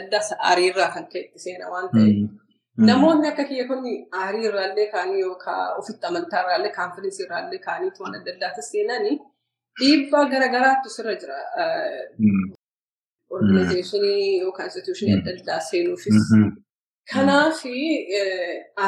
addaa 0.00 0.22
aarii 0.48 0.66
irraa 0.72 0.90
kan 0.96 1.06
ka'e 1.12 1.22
itti 1.26 1.38
seena 1.44 1.66
waan 1.72 1.88
ta'eef. 1.94 2.16
Namoonni 2.86 3.28
akka 3.28 3.44
kiyya 3.44 3.66
kun 3.66 3.82
aarii 4.22 4.44
irraallee 4.48 4.86
kaanii 4.90 5.20
yookaan 5.20 5.78
ofitti 5.80 6.06
amantaa 6.06 6.42
irraallee 6.42 6.70
kaanfidensii 6.78 7.24
irraallee 7.24 7.58
kaaniitu 7.66 8.02
waan 8.02 8.14
adda 8.18 8.34
addaatti 8.34 8.62
seenanii 8.66 9.16
dhiibbaa 9.80 10.24
garaagaraatu 10.34 10.92
sirra 10.96 11.14
jira. 11.22 11.38
Organizeeshinii 13.36 14.40
yookaan 14.40 14.68
instituushinii 14.70 15.16
adda 15.18 15.34
addaa 15.36 15.60
seenuufis. 15.70 16.28
Kanaaf 17.12 17.62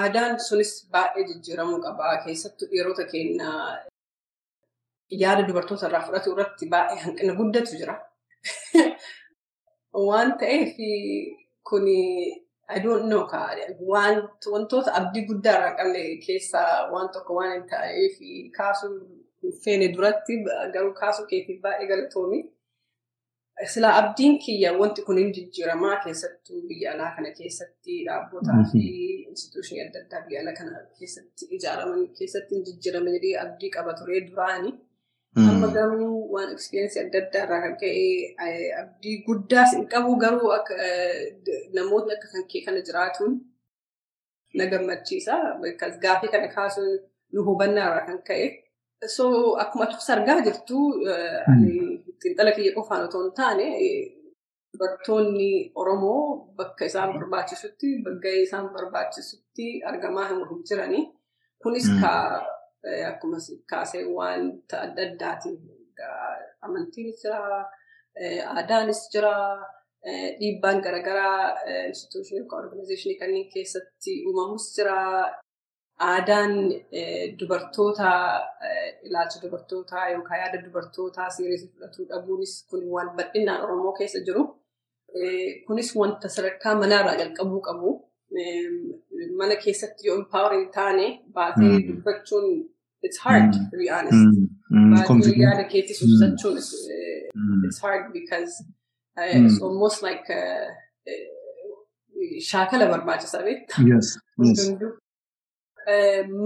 aadaan 0.00 0.38
sunis 0.48 0.72
baay'ee 0.92 1.24
jijjiiramuu 1.30 1.80
qaba. 1.86 2.12
Keessattuu 2.26 2.68
dhiirota 2.72 3.06
keenya 3.12 3.54
yaada 5.22 5.48
dubartoota 5.48 5.88
irraa 5.90 6.04
fudhatu 6.06 6.36
irratti 6.36 6.68
baay'ee 6.76 7.00
hanqina 7.06 7.34
guddatu 7.40 7.80
jira. 7.80 7.96
Waan 10.10 10.32
ta'eef 10.44 10.78
kuni 11.70 11.98
I 12.76 12.78
don't 12.84 13.06
know 13.10 13.22
wantoota 14.52 14.94
abdii 14.98 15.24
guddaa 15.30 15.54
irraa 15.58 15.74
qabne 15.78 16.02
keessaa 16.26 16.68
waan 16.92 17.08
tokko 17.14 17.34
waan 17.38 17.52
hin 17.52 17.64
ta'eef 17.72 18.16
kaasuu 18.58 18.94
feene 19.64 19.88
duratti 19.94 20.36
garuu 20.74 20.92
kaasuu 21.00 21.26
keetiif 21.32 21.60
baay'ee 21.62 21.88
galatoomi. 21.92 22.40
Silaa 23.72 23.94
abdiin 24.00 24.38
kiyya 24.44 24.70
wanti 24.80 25.02
kun 25.06 25.18
hin 25.20 25.32
jijjiiramaa 25.38 25.96
keessattuu 26.04 26.60
biyya 26.68 26.92
alaa 26.92 27.10
kana 27.16 27.30
keessatti 27.40 27.96
dhaabbotaa 28.06 28.60
fi 28.72 28.84
instituushinii 29.30 29.82
adda 29.86 30.00
addaa 30.04 30.20
biyya 30.28 30.40
alaa 30.44 30.54
kana 30.60 30.78
keessatti 31.00 31.48
ijaaraman 31.58 32.06
keessatti 32.20 32.54
hin 32.54 32.64
jijjiirama 32.68 33.10
jedhee 33.16 33.34
abdii 33.42 33.70
qaba 33.76 33.92
ture 33.98 34.20
duraani. 34.30 34.72
Amma 35.36 35.68
garuu 35.76 36.16
waan 36.34 36.48
eksperiensii 36.54 37.00
adda 37.04 37.18
addaa 37.24 37.42
irraa 37.46 37.60
kan 37.64 37.74
ka'e 37.82 38.06
abdii 38.80 39.16
guddaas 39.26 39.70
hin 39.76 39.84
qabu 39.92 40.16
garuu 40.22 40.50
namootni 41.76 42.12
akka 42.16 42.28
kan 42.32 42.44
kee 42.50 42.62
kana 42.66 42.80
jiraatuun 42.88 43.32
na 44.58 44.64
gammachiisa. 44.72 45.34
Gaafii 46.04 46.30
kana 46.34 46.48
kaasuun 46.56 46.90
nu 47.32 47.40
hubannaa 47.48 47.86
irraa 47.90 48.06
kan 48.08 48.18
ka'e. 48.28 48.46
So 49.16 49.24
akkuma 49.62 49.86
tufsa 49.92 50.12
argaa 50.16 50.40
jirtu 50.46 50.78
xiinxala 52.22 52.50
kiyya 52.56 52.72
qofaan 52.78 53.02
otoo 53.06 53.22
hin 53.24 53.32
taane 53.40 53.66
dubartoonni 54.72 55.50
Oromoo 55.80 56.22
bakka 56.58 56.84
isaan 56.90 57.10
barbaachisutti 57.14 57.88
bakka 58.04 58.28
isaan 58.46 58.66
barbaachisutti 58.74 59.66
argamaa 59.90 60.26
hin 60.30 60.60
jirani. 60.68 61.00
Kunis 61.62 61.86
akkuma 63.10 63.36
kaasee 63.70 64.04
wanta 64.16 64.80
adda 64.86 65.02
addaatiin 65.08 65.58
amantiinis 66.66 67.20
jira, 67.24 67.40
aadaanis 68.56 69.00
jira, 69.12 69.34
dhiibbaan 70.40 70.80
garaagaraa 70.84 71.40
instituushinii 71.88 72.40
yookaan 72.42 72.64
organizeeshinii 72.64 73.18
kanneen 73.20 73.48
keessatti 73.54 74.12
uumamus 74.26 74.66
jira. 74.76 74.98
Aadaan 76.10 76.52
dubartoota 77.40 78.10
ilaalcha 79.06 79.42
dubartootaa 79.42 80.08
yookaan 80.14 80.40
yaada 80.42 80.62
dubartootaa 80.64 81.30
siiriisii 81.30 81.68
fudhatuu 81.74 82.06
dhabuunis 82.08 82.54
kun 82.70 82.84
waan 82.94 83.10
bal'inaan 83.16 83.62
Oromoo 83.64 83.92
keessa 83.98 84.18
jiru. 84.28 84.42
Kunis 85.66 85.90
wanta 85.96 86.28
sadarkaa 86.28 86.74
manaarraa 86.82 87.18
jalqabuu 87.20 87.60
qabu. 87.68 87.90
Mana 89.40 89.56
keessatti 89.64 90.08
yoo 90.08 90.16
empowering 90.22 90.66
taane 90.76 91.06
baatee 91.38 91.72
dubbachuun 91.88 92.46
it's 93.02 93.18
hard 93.18 93.52
to 93.52 93.76
be 93.82 93.88
honest. 93.96 94.40
Baatee 94.94 95.34
yaada 95.44 95.64
keetti 95.74 95.92
ibsachuun 96.06 96.56
it's 97.66 97.80
hard 97.86 98.12
because 98.12 98.52
it's 99.16 99.60
almost 99.68 100.02
like 100.08 100.26
shaakala 102.50 102.90
barbaachisa 102.94 103.42
beektaa. 103.46 103.78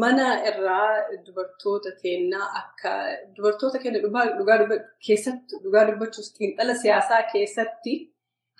Mana 0.02 0.26
irraa 0.50 0.90
dubartoota 1.26 1.90
teennaa 2.02 2.46
akka 2.60 2.90
dubartoota 3.36 3.78
keenya 3.82 4.00
dhugaa 4.04 4.58
keessatti 5.06 5.60
dhugaa 5.64 5.84
dubbachuus 5.90 6.28
xiinxala 6.38 6.74
siyaasaa 6.82 7.22
keessatti 7.32 7.94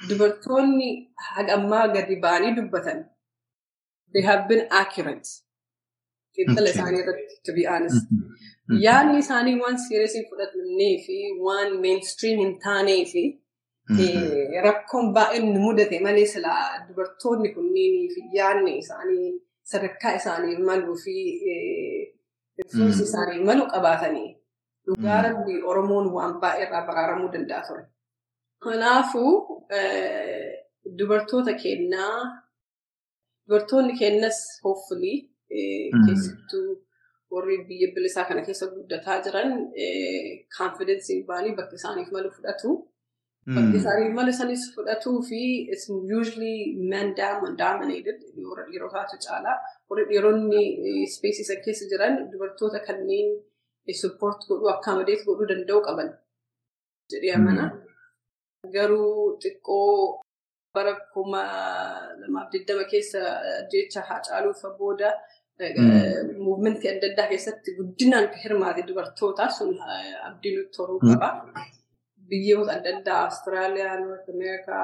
dubartoonni 0.08 0.88
hagammaa 1.30 1.86
gadi 1.96 2.16
ba'anii 2.26 2.54
dubbatan. 2.58 3.04
They 4.14 4.22
have 4.30 4.42
been 4.50 4.62
accurate. 4.80 5.28
Xiinxala 6.36 6.68
isaanii 6.74 7.00
irratti 7.04 7.34
to 7.46 7.52
be 7.56 7.64
honest. 7.72 8.06
Yaadni 8.86 9.18
isaanii 9.24 9.56
waan 9.62 9.76
serious 9.86 10.14
hin 10.18 10.24
fudhatnee 10.30 10.92
fi 11.06 11.16
waan 11.46 11.70
mainstream 11.86 12.38
hin 12.42 12.52
taanee 12.66 13.00
fi 13.12 13.22
rakkoon 14.66 15.06
baay'een 15.16 15.46
nu 15.54 15.60
mudate 15.64 15.96
malee 16.06 16.26
silaa 16.34 16.62
dubartoonni 16.88 17.48
kunneenii 17.56 18.06
fi 18.14 18.20
yaadni 18.38 18.72
isaanii 18.82 19.26
sadarkaa 19.72 20.12
isaanii 20.20 20.56
maluu 20.68 20.96
fi 21.04 21.14
influensi 22.62 23.02
isaanii 23.08 23.40
malu 23.50 23.64
qabaatanii 23.74 24.30
dhugaa 24.86 25.18
rabbi 25.26 25.54
Oromoon 25.72 26.06
waan 26.16 26.34
baay'ee 26.44 26.66
irraa 26.68 26.86
baraaramuu 26.88 27.28
danda'a 27.34 27.62
ture. 27.68 27.84
Kanaafuu 28.64 29.32
dubartoota 30.98 31.52
keenyaa 31.62 32.16
dubartoonni 33.48 33.94
keenyas 34.00 34.38
hopefully 34.64 35.14
keessattuu 36.06 36.70
warri 37.34 37.56
biyya 37.68 37.88
bilisaa 37.94 38.24
kana 38.28 38.42
keessa 38.46 38.66
guddataa 38.74 39.18
jiran 39.26 39.50
kaanfidensiin 40.56 41.22
baanii 41.30 41.54
bakka 41.58 41.74
isaaniif 41.80 42.10
malu 42.16 42.30
fudhatu. 42.36 42.70
Bakki 43.56 43.76
isaanii 43.80 44.10
mala 44.18 44.32
sanis 44.40 44.62
fudhatuu 44.74 45.16
fi 45.28 45.40
usually 46.18 46.56
men 46.92 47.08
dominated 47.62 48.18
dhiirotaatu 48.70 49.16
caalaa. 49.26 49.56
Warri 49.88 50.04
dhiironni 50.10 50.62
space 51.14 51.40
isa 51.44 51.56
keessa 51.64 51.84
jiran 51.92 52.14
dubartoota 52.32 52.78
kanneen 52.86 53.28
support 54.02 54.40
godhuu 54.48 54.70
accommodate 54.74 55.24
godhuu 55.28 55.48
danda'u 55.52 55.80
qaban 55.88 56.08
jedhee 57.12 57.34
amana. 57.38 57.64
Garuu 58.76 59.38
xiqqoo 59.42 60.20
bara 60.74 60.92
kuma 61.14 61.42
lamaaf 62.20 62.48
digdama 62.52 62.84
keessa 62.92 63.20
jecha 63.72 64.00
Haacaaluuf 64.08 64.62
booda 64.78 65.10
muuvimentii 66.44 66.90
adda 66.92 67.06
addaa 67.12 67.28
keessatti 67.32 67.76
guddinaan 67.78 68.26
hirmaate 68.42 68.82
dubartoota 68.88 69.44
sun 69.58 69.70
abdii 70.28 70.52
nutti 70.56 70.78
horuu 70.82 70.98
qaba. 71.04 71.28
biyyoota 72.30 72.72
adda 72.76 72.90
addaa 72.96 73.20
Austraaliyaa, 73.28 73.96
North 74.00 74.28
America, 74.34 74.76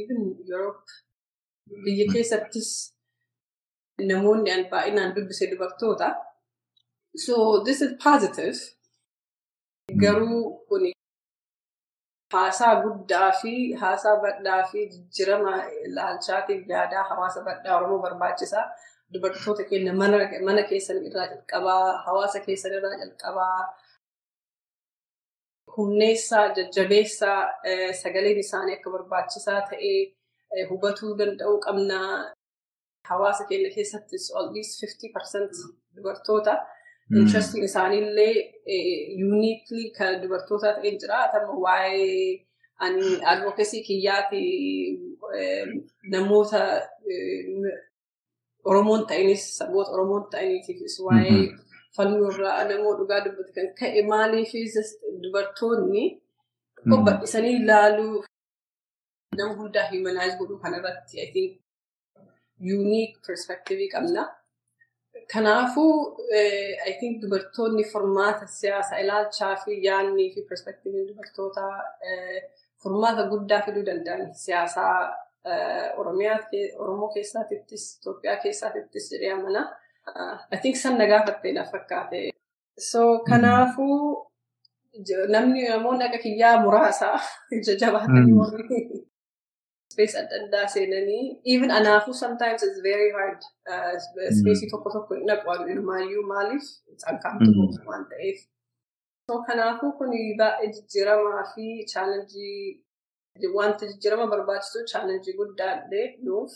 even 0.00 0.20
Europe 0.52 0.88
biyya 1.84 2.06
keessattis 2.12 2.70
namoonni 4.10 4.50
an 4.56 4.64
baay'inaan 4.72 5.14
dubbise 5.16 5.44
dubartoota. 5.52 6.08
So 7.24 7.34
this 7.66 7.80
is 7.86 7.92
positive. 8.04 8.58
Garuu 10.02 10.42
kun 10.68 10.82
haasaa 12.34 12.74
guddaa 12.82 13.30
fi 13.40 13.52
haasaa 13.82 14.16
bal'aa 14.22 14.62
fi 14.72 14.86
jijjiirama 14.92 15.52
ilaalchaatiif 15.86 16.68
yaadaa 16.74 17.04
hawaasa 17.10 17.44
bal'aa 17.48 17.76
Oromoo 17.78 17.98
barbaachisaa. 18.04 18.64
Dubartoota 19.14 19.64
keenya 19.70 19.92
mana 20.00 20.62
keessan 20.70 20.98
irraa 21.08 21.26
jalqabaa, 21.32 21.98
hawaasa 22.06 22.40
keessan 22.46 22.72
irraa 22.78 22.96
jalqabaa. 23.02 23.58
humneessaa 25.76 26.44
jajjabeessaa 26.56 27.40
sagaleen 28.02 28.38
isaanii 28.42 28.76
akka 28.76 28.90
barbaachisaa 28.94 29.60
ta'ee 29.70 30.62
hubatuu 30.70 31.10
danda'uu 31.18 31.58
qabnaa. 31.66 32.12
Hawaasa 33.10 33.44
keenya 33.48 33.70
keessattis 33.74 34.24
at 34.40 34.48
least 34.54 34.82
50% 34.84 35.66
dubartoota. 35.96 36.54
Interestiin 37.14 37.64
isaaniillee 37.64 38.34
uniquely 39.26 39.90
kan 39.98 40.22
dubartootaa 40.22 40.72
ta'een 40.76 40.96
jira. 41.02 41.16
Atama 41.26 41.52
waa'ee 41.64 42.46
ani 42.84 43.06
advocacy 43.32 43.78
kiyyaati 43.86 44.42
namoota 46.12 46.60
Oromoon 48.64 49.06
ta'inis 49.06 49.44
saboota 49.58 49.90
Oromoon 49.96 50.24
ta'iniitiifis 50.32 50.96
waa'ee 51.06 51.42
fannoo 51.96 52.30
irraa 52.30 52.64
namoota 52.70 52.98
dhugaa 53.00 53.20
dubbatu 53.26 53.52
kan 53.58 53.68
ka'e 53.80 54.02
maaliifis 54.12 54.74
dubartoonni 55.22 56.04
bal'isanii 57.06 57.54
ilaaluu 57.60 58.24
nama 59.38 59.54
hundaa 59.60 59.86
humanize 59.92 60.36
godhuu 60.40 60.58
kanarratti 60.64 61.20
I 61.26 61.28
think 61.34 61.50
unique 62.76 63.16
perspective 63.26 63.88
qabna. 63.94 64.22
Kanaafuu 65.32 65.92
I 66.86 66.92
think 67.00 67.22
dubartoonni 67.22 67.84
furmaata 67.92 68.46
siyaasaa 68.46 68.98
ilaalchaa 69.04 69.54
fi 69.64 69.78
yaannii 69.84 70.30
fi 70.34 70.42
perspective 70.50 71.06
dubartootaa 71.08 71.74
furmaata 72.82 73.28
guddaa 73.32 73.62
fiduu 73.66 73.86
danda'an 73.86 74.34
siyaasaa 74.44 75.16
Oromiyaa 75.96 76.38
Oromoo 76.78 77.08
keessaatittis 77.14 77.84
Itoophiyaa 77.98 78.36
keessaatittis 78.44 79.10
jedhee 79.12 79.32
amana. 79.32 79.66
I 80.54 80.56
think 80.62 80.76
san 80.76 80.98
na 80.98 81.06
gaafatteedha 81.06 81.64
fakkaate. 81.64 82.30
So 82.78 83.18
kanaafuu 83.18 84.32
namni 85.28 85.68
namoonni 85.68 86.04
akka 86.04 86.18
kiyyaa 86.18 86.60
muraasa 86.60 87.18
jajjabaatanii 87.66 88.38
warri 88.40 88.82
space 89.96 90.14
adda 90.22 90.62
seenanii 90.74 91.24
even 91.54 91.70
anaafuu 91.78 92.14
sometimes 92.24 92.62
it's 92.68 92.80
very 92.90 93.10
hard 93.18 93.40
space 94.40 94.62
tokko 94.74 94.90
tokko 94.98 95.14
hin 95.20 95.26
dhaqu 95.30 95.70
ilmaayyuu 95.74 96.24
maaliif 96.34 96.64
canqaamtu 97.04 97.50
waan 97.90 98.04
ta'eef. 98.12 98.38
Kanaafuu 99.46 99.92
kun 99.98 100.10
baay'ee 100.40 100.66
jijjiiramaa 100.74 101.44
fi 101.54 101.64
chaalenjii 101.92 103.52
wanta 103.54 103.86
jijjiirama 103.92 104.26
barbaachisu 104.32 104.84
chaalenjii 104.92 105.34
guddaallee 105.38 106.04
nuuf 106.26 106.52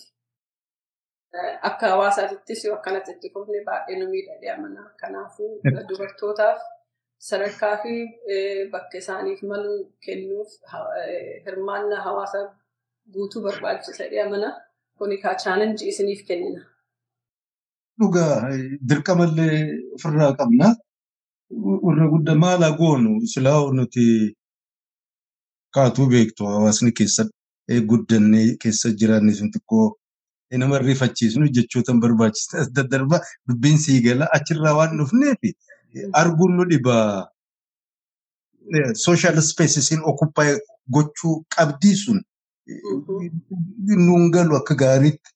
akka 1.68 1.88
hawaasaatittis 1.92 2.62
akkanatti 2.76 3.10
itti 3.16 3.28
fufne 3.34 3.64
baay'ee 3.70 3.96
nu 4.02 4.06
miidhagee 4.12 4.52
amana. 4.56 4.82
Kanaafuu 5.00 5.50
dubartootaaf 5.88 6.60
sadarkaa 7.28 7.74
fi 7.82 7.94
bakka 8.72 8.98
isaaniif 9.02 9.42
malu 9.50 9.74
kennuuf 10.06 10.50
hirmaannaa 11.46 12.02
hawaasa 12.08 12.40
guutuu 13.12 13.42
barbaachisadhe 13.46 14.18
amana. 14.26 14.48
Kuni 14.98 15.16
kaa 15.22 15.34
chaalenjii 15.42 15.88
isiniif 15.92 16.20
kennina. 16.28 16.60
Dhugaa 18.00 18.34
dirqamallee 18.88 19.56
ofirraa 19.94 20.32
qabna. 20.40 20.66
Warra 21.86 22.06
guddaa 22.12 22.34
maala 22.44 22.68
goonu 22.80 23.12
silaa 23.32 23.62
nuti 23.78 24.04
kaatuu 25.74 26.06
beektu 26.12 26.42
hawaasni 26.52 26.92
keessa 26.98 27.22
guddannee 27.90 28.46
keessa 28.62 28.88
jiraanne 29.00 29.32
sun 29.38 29.50
xiqqoo 29.54 29.86
nama 30.60 30.78
rifachiisnu 30.78 31.48
jechoota 31.56 31.92
barbaachisan 32.02 32.60
as 32.62 32.68
daddarba 32.76 33.18
dubbiin 33.48 33.78
sii 33.84 34.00
gala 34.06 34.24
achirraa 34.36 34.74
waan 34.78 34.96
dhufneef 34.98 35.38
arguun 36.20 36.52
nu 36.56 36.64
dhibaa 36.70 37.28
social 39.06 39.36
spacesin 39.50 40.00
occupy 40.10 40.48
gochuu 40.94 41.34
qabdii 41.56 41.96
sun 42.04 42.18
nuun 44.06 44.30
galu 44.36 44.56
akka 44.60 44.74
gaariitti 44.82 45.30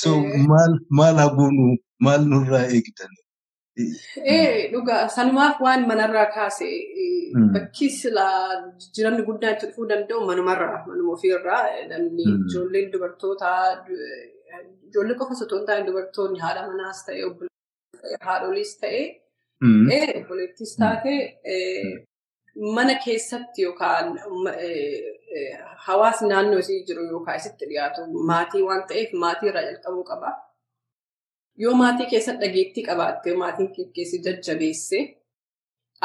so 0.00 0.10
maal 0.50 0.72
maal 0.98 1.16
haguunu 1.24 1.66
maal 2.06 2.22
nurraa 2.32 2.64
eegdan. 2.76 3.12
Dhugaa 4.72 5.02
sanumaaf 5.16 5.56
waan 5.66 5.82
manarraa 5.90 6.26
kaase 6.36 6.68
bakki 7.54 7.86
silaa 7.98 8.38
jijjiiramni 8.80 9.22
guddaan 9.28 9.54
itti 9.56 9.66
dhufuu 9.70 9.86
danda'u 9.92 10.20
manumarraa 10.30 10.78
manuma 10.88 11.12
ofiirraa 11.16 11.62
namni 11.92 12.24
ijoolleen 12.32 12.88
dubartootaa 12.92 13.62
ijoollee 14.88 15.16
qofa 15.20 15.34
osoo 15.38 15.56
hin 15.58 15.66
taane 15.70 15.86
dubartoonni 15.88 16.38
haadha 16.44 16.62
manaas 16.70 17.00
ta'e 17.06 17.20
haadholiis 18.28 18.72
ta'e 18.84 19.02
obboleettis 20.20 20.72
taate 20.82 21.14
mana 22.76 22.94
keessatti 23.04 23.62
yookaan 23.62 24.06
hawaasni 25.86 26.28
naannoo 26.28 26.58
isii 26.64 26.84
jiru 26.88 27.02
yookaan 27.12 27.36
isitti 27.40 27.64
dhiyaatu 27.70 28.00
maatii 28.30 28.62
waan 28.68 28.82
ta'eef 28.88 29.10
maatii 29.24 29.48
irraa 29.50 29.62
jalqabuu 29.68 30.04
qaba. 30.10 30.30
Yoo 31.62 31.74
maatii 31.82 32.06
keessatti 32.12 32.42
dhageettii 32.46 32.84
qabaatte 32.88 33.34
maatiin 33.42 33.68
keessi 33.96 34.18
jajjabeesse 34.26 34.98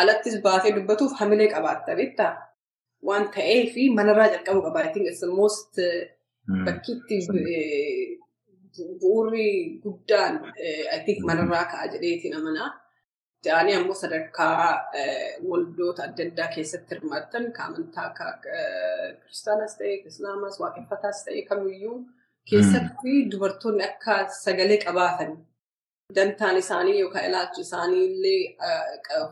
alattis 0.04 0.36
baatee 0.46 0.76
dubbatuuf 0.76 1.14
hamilee 1.20 1.48
qabaatta 1.56 1.96
beektaa 2.00 2.32
waan 3.10 3.26
ta'eef 3.36 3.74
manarraa 4.00 4.28
jalqabuu 4.34 4.64
qaba. 4.68 4.80
I 4.88 4.94
think 4.94 5.08
it's 5.12 5.20
the 5.26 5.32
most 5.42 5.74
bakkiitti 6.66 7.16
bu'uurri 9.02 9.50
guddaan 9.84 10.34
think 11.06 11.20
manarraa 11.30 11.66
ka'a 11.72 11.86
jedheetiin 11.94 12.36
amanaa. 12.40 12.70
Ta'anii 13.46 13.74
ammoo 13.80 13.96
sadarkaa 14.02 14.68
waldoota 15.50 16.04
adda 16.08 16.24
addaa 16.30 16.48
keessatti 16.56 16.96
hirmaatan 16.96 17.44
kan 17.58 17.66
amantaa 17.74 18.06
akka 18.12 18.28
kiristaanas 18.44 19.74
ta'e 19.82 19.94
islaamas 20.12 20.56
waaqeffataas 20.64 21.20
ta'e 21.26 21.42
kamiyyuu 21.50 21.98
keessatti 22.52 23.14
dubartoonni 23.34 23.84
akka 23.90 24.16
sagalee 24.44 24.80
qabaatan 24.86 25.32
dantaan 26.16 26.58
isaanii 26.64 26.98
yookaan 27.04 27.26
ilaalchi 27.30 27.62
isaanii 27.68 28.04
illee 28.10 28.42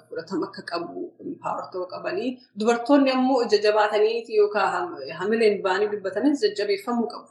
fudhatama 0.07 0.45
akka 0.49 0.61
qabu 0.71 1.01
paawartoo 1.43 1.85
qabanii 1.95 2.29
dubartoonni 2.59 3.11
ammoo 3.17 3.41
ija 3.47 3.59
jabaatanii 3.67 4.15
yookaan 4.39 4.95
hamileen 5.19 5.59
ba'anii 5.67 5.91
dubbatanis 5.93 6.41
jajjabeeffamuu 6.45 7.07
qabu. 7.13 7.29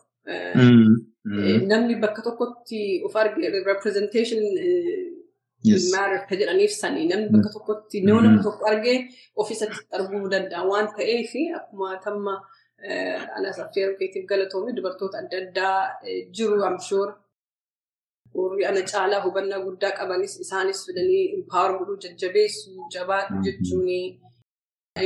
Namni 1.73 1.95
bakka 2.05 2.23
tokkotti 2.29 2.81
of 3.07 3.17
arge 3.23 3.49
representation 3.71 4.41
matter 5.95 6.21
ka 6.29 6.35
jedhaniif 6.41 6.73
sanii 6.83 7.07
namni 7.11 7.29
bakka 7.35 7.51
tokkotti 7.57 7.97
nama 8.07 8.43
tokko 8.47 8.65
argee 8.73 8.97
ofiisatti 9.41 9.81
arguu 9.97 10.27
danda'a 10.35 10.63
waan 10.71 10.87
ta'eef 10.97 11.33
akkuma 11.59 11.89
tamma 12.05 12.35
anas 13.37 13.59
affeeruu 13.65 13.97
keetiif 14.01 14.25
galatoomi 14.31 14.71
dubartoota 14.77 15.17
adda 15.23 15.37
addaa 15.45 15.77
jiru 16.37 16.57
amshoor 16.71 17.09
warri 18.39 18.65
ana 18.71 18.83
caalaa 18.93 19.21
hubannaa 19.27 19.61
guddaa 19.67 19.93
qabanis 19.99 20.35
isaanis 20.45 20.81
fidanii 20.87 21.25
impaawar 21.37 21.73
godhuu 21.79 21.99
jajjabeessu 22.05 22.71
jabaadhu 22.95 23.35
jechuun 23.47 23.89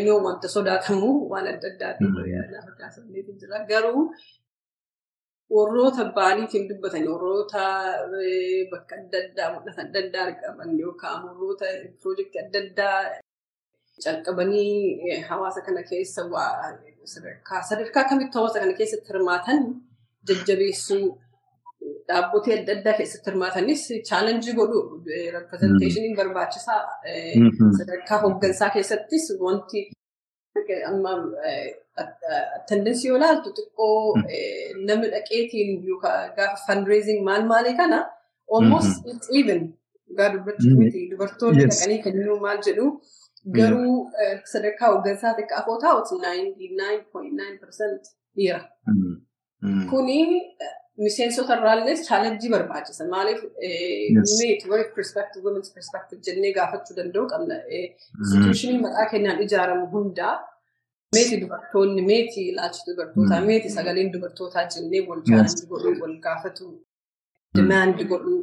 inoo 0.00 0.18
wanta 0.26 0.48
sodaatamu 0.54 1.08
waan 1.30 1.46
adda 1.52 1.88
jira 3.40 3.58
garuu 3.70 4.02
warroota 5.54 6.04
baaniitiin 6.16 6.68
dubbatan 6.68 7.04
warroota 7.12 7.62
bakka 8.72 8.94
adda 9.00 9.18
addaa 9.26 9.48
mul'ata 9.54 9.82
adda 9.86 9.98
addaa 10.06 10.24
argaman 10.28 10.70
yookaan 10.84 11.20
warroota 11.26 11.66
piroojeektii 12.00 12.40
adda 12.44 12.58
addaa 12.66 12.98
calqabanii 14.04 15.20
hawaasa 15.28 15.60
kana 15.66 15.82
keessa 15.90 16.22
sadarkaa 17.12 17.60
sadarkaa 17.70 18.04
kamitti 18.10 18.36
hawaasa 18.38 18.58
kana 18.62 18.74
keessatti 18.80 19.08
hirmaatan 19.12 19.60
jajjabeessuu 20.28 21.04
dhaabbotii 22.08 22.54
adda 22.58 22.72
addaa 22.78 22.94
keessatti 23.00 23.30
hirmaatanis 23.30 23.82
chaalenjii 24.08 24.54
godhu 24.60 24.78
representeeshiniin 25.38 26.16
barbaachisaa 26.20 26.80
sadarkaa 27.78 28.18
hooggansaa 28.24 28.70
keessattis 28.76 29.24
wanti 29.46 29.80
amma 30.90 31.12
attendensii 32.02 33.08
yoo 33.10 33.18
ilaaltu 33.20 33.48
xiqqoo 33.58 34.00
namni 34.88 35.08
dhaqeetiin 35.14 35.70
yookaan 35.90 36.24
gaafa 36.38 36.58
fundraising 36.68 37.20
maal 37.28 37.42
maalii 37.52 37.76
kana 37.82 37.98
almost 38.56 38.92
it's 39.12 39.28
even. 39.40 39.60
Dhugaa 40.08 40.28
dubbachuuf 40.34 40.74
miti 40.80 41.00
dubartoonni 41.12 41.62
dhaqanii 41.70 42.00
kennuu 42.06 42.38
maal 42.46 42.58
jedhu 42.68 42.86
garuu 43.58 43.94
sadarkaa 44.52 44.88
hooggansaa 44.92 45.32
xiqqaafoo 45.38 45.76
taa'u 45.84 45.98
99.9% 46.10 48.10
dhiira. 48.36 48.60
Kuni 49.90 50.18
miseensota 51.04 51.52
irraallee 51.58 51.96
chaalenjii 52.08 52.50
barbaachisa. 52.54 53.02
Maaliif 53.14 53.40
meeti 54.40 54.64
work 54.72 54.90
perspective 54.98 55.42
women's 55.48 55.70
perspective 55.76 56.18
jennee 56.28 56.52
gaafachuu 56.58 56.94
danda'u 56.98 57.24
qabna. 57.32 57.56
Instituushinii 58.20 58.80
maqaa 58.86 59.06
keenyaan 59.12 59.38
ijaaramu 59.46 59.84
hundaa 59.94 60.34
meeti 61.16 61.40
dubartoonni 61.42 62.02
meeti 62.10 62.40
ilaalchi 62.50 62.82
dubartootaa 62.90 63.40
meeti 63.48 63.68
sagaleen 63.76 64.12
dubartootaa 64.14 64.64
jennee 64.74 65.02
wal 65.08 65.22
chaalenjii 65.30 65.66
godhuu 65.72 65.94
wal 66.02 66.16
gaafatu 66.26 66.66
demand 67.56 67.98
godhuu 68.10 68.42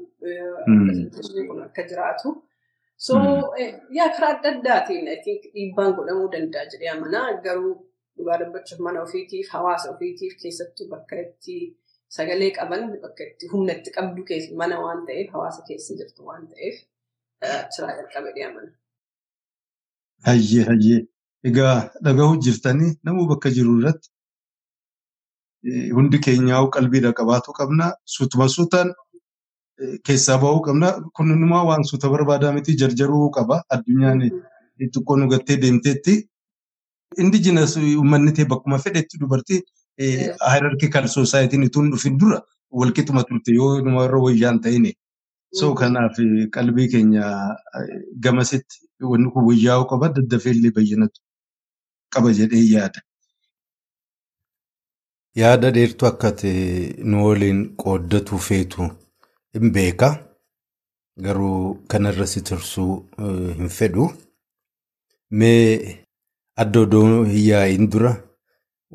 akka 1.67 1.84
jiraatu. 1.89 2.30
So 3.05 3.13
yaa 3.97 4.09
karaa 4.15 4.34
adda 4.36 4.49
addaatiin 4.55 5.05
dhiibbaan 5.53 5.95
godhamuu 5.97 6.28
danda'a 6.36 6.65
jedhee 6.74 6.91
amanaa 6.95 7.30
garuu 7.45 7.74
dhugaa 8.17 8.38
dubbachuuf 8.41 8.80
mana 8.88 9.01
ofiitiif 9.05 9.47
hawaasa 9.55 9.91
ofiitiif 9.93 10.34
keessattuu 10.41 10.88
bakka 10.93 11.15
itti 11.26 11.55
sagalee 12.17 12.51
qaban 12.57 12.84
bakka 13.03 13.24
itti 13.30 13.51
humna 13.53 13.74
itti 13.80 13.91
qabdu 13.97 14.21
mana 14.61 14.76
waan 14.86 15.01
ta'eef 15.07 15.30
hawaasa 15.36 15.61
keessa 15.67 15.97
jirtu 15.99 16.26
waan 16.30 16.47
ta'eef 16.51 16.76
achiraa 17.41 17.95
jalqabe 17.97 18.30
dhiyaamana. 18.36 18.71
Hayyee 20.28 20.63
hayyee 20.69 21.01
egaa 21.50 21.76
dhagahuu 22.06 22.38
jirtanii 22.48 22.91
namuu 23.04 23.26
bakka 23.32 23.50
jiru 23.58 23.74
irratti 23.80 24.10
hundi 25.98 26.18
keenyaa'u 26.26 26.68
qalbiidha 26.76 27.12
qabaatu 27.20 27.50
qabna 27.60 27.86
suutuma 28.16 28.48
suutaan 28.56 28.89
keessaa 30.08 30.38
bahuu 30.44 30.62
qabna. 30.68 30.88
Kunuunumaa 31.18 31.64
waan 31.70 31.84
suuta 31.89 32.10
barbaadaa 32.14 32.52
miti 32.58 32.76
jarjaruu 32.82 33.30
qaba 33.38 33.56
addunyaan. 33.76 34.20
Xiqqoo 34.94 35.16
nu 35.20 35.28
gattee 35.34 35.58
deemteetti. 35.64 36.14
Indijinas 37.24 37.76
uummanni 37.78 38.32
ta'e 38.38 38.46
bakkuma 38.54 38.78
fedhetti 38.86 39.20
dubartii 39.22 39.60
hierarchical 40.52 41.08
societiin 41.16 41.64
ituun 41.68 41.91
dhufin 41.91 42.18
dura 42.20 42.39
walqixuma 42.82 43.24
turte 43.30 43.52
yoo 43.60 43.72
namarra 43.88 44.20
wayyaan 44.26 44.60
ta'ine. 44.64 44.91
So 45.60 45.74
kanaaf 45.82 46.16
qalbii 46.56 46.88
keenya 46.94 47.26
gamasitti 48.28 48.76
wanni 49.12 49.30
kun 49.34 49.46
wayyaa'uu 49.50 49.86
qaba 49.91 50.10
daddafee 50.16 50.52
illee 50.56 50.72
bayyanatu 50.78 51.20
qaba 52.14 52.30
jedhee 52.39 52.66
yaada. 52.74 52.99
Yaada 55.41 55.72
dheertuu 55.76 56.07
akka 56.11 56.30
nu 57.09 57.18
waliin 57.28 57.61
qooddatu 57.84 58.38
feetu 58.47 58.84
hin 59.53 59.72
beeka. 59.78 60.09
Garuu 61.26 61.57
kanarra 61.91 62.26
si 62.34 62.41
tursuu 62.49 62.93
hin 63.57 63.70
fedhu. 63.78 64.05
Mee 65.39 66.05
adda 66.61 66.80
odoo 66.86 67.24
hin 67.32 67.43
yaa'iin 67.49 67.89
dura 67.91 68.11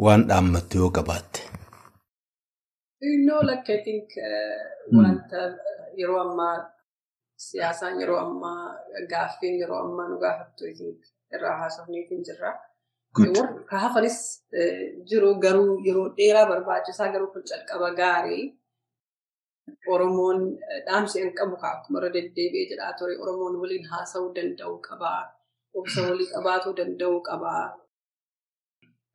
waan 0.05 0.23
dhaammattu 0.29 0.79
yoo 0.79 0.91
qabaatte. 0.97 1.41
No, 3.27 3.37
like 3.49 3.69
I 3.75 3.83
think 3.85 4.09
wanta 4.97 5.41
yeroo 6.01 6.21
ammaa 6.21 6.55
siyaasaan 7.47 8.01
yeroo 8.01 8.19
ammaa 8.27 8.63
gaaffiin 9.11 9.59
yeroo 9.61 9.79
ammaa 9.87 10.09
nu 10.09 10.17
gaafattu 10.25 10.65
irraa 11.35 11.57
haasofneetiin 11.61 12.25
jirra. 12.31 12.51
Ka 13.71 13.77
hafanis 13.85 14.19
jiru 15.09 15.29
garuu 15.45 15.73
yeroo 15.87 16.09
dheeraa 16.19 16.47
barbaachisaa 16.51 17.13
garuu 17.15 17.31
kun 17.35 17.43
calqaba 17.51 17.89
gaarii. 18.01 18.45
Oromoon 19.95 20.39
dhaamsi 20.87 21.17
hin 21.23 21.33
qabu 21.39 21.57
akkuma 21.71 21.99
irra 22.01 22.11
deddeebi'ee 22.17 22.67
jedhaa 22.71 22.93
ture 22.99 23.15
Oromoon 23.25 23.55
waliin 23.63 23.85
haasa'uu 23.93 24.31
danda'u 24.37 24.75
qabaa. 24.89 25.21
Obsa 25.79 26.01
walii 26.09 26.31
qabaatuu 26.35 26.75
danda'u 26.81 27.17
qabaa. 27.29 27.67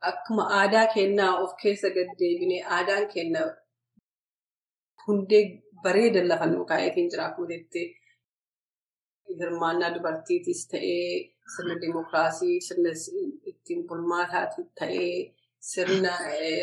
Akkuma 0.09 0.43
aadaa 0.59 0.85
kennaa 0.95 1.33
of 1.43 1.51
keessa 1.63 1.89
gaddeebinee 1.97 2.61
aadaan 2.77 3.05
kenna 3.13 3.41
hundee 5.07 5.43
bareedan 5.83 6.27
lafa 6.31 6.45
nu 6.51 6.65
kaa'eetiin 6.71 7.09
jira 7.11 7.23
akkuma 7.29 7.47
jettee 7.53 7.85
hirmaannaa 9.39 9.91
dubartiitis 9.95 10.61
ta'ee 10.71 11.07
sirna 11.53 11.75
dimokiraasii 11.81 12.55
sirna 12.67 12.91
ittiin 13.63 13.87
bulmaataati 13.87 14.61
ta'ee 14.79 15.33
sirna 15.71 16.11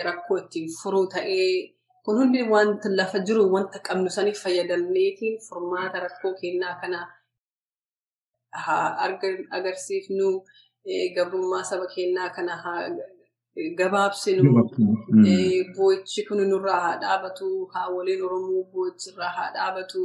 rakkoo 0.08 0.36
ittiin 0.42 0.68
furuu 0.82 1.06
ta'ee 1.14 1.52
kun 2.04 2.16
hundi 2.20 2.42
wanta 2.54 2.88
lafa 2.98 3.18
jiru 3.28 3.42
wanta 3.54 3.78
qabnu 3.88 4.10
saniif 4.16 4.38
fayyadamneetiin 4.44 5.36
furmaata 5.48 6.00
rakkoo 6.06 6.32
kennaa 6.40 6.74
kana 6.82 7.00
haa 8.64 8.86
agarsiifnu 9.56 10.28
gabrummaa 11.16 11.62
saba 11.70 11.86
kennaa 11.94 12.30
kana 12.36 12.56
haa 12.64 12.82
gabaabsinu 13.78 14.42
boo'ichi 15.76 16.20
kun 16.28 16.40
nurraa 16.50 16.80
haa 16.84 16.96
dhaabatu 17.02 17.46
haawoliin 17.74 18.22
oromoo 18.26 18.64
boo'ichirraa 18.72 19.32
haa 19.38 19.50
dhaabatu 19.56 20.02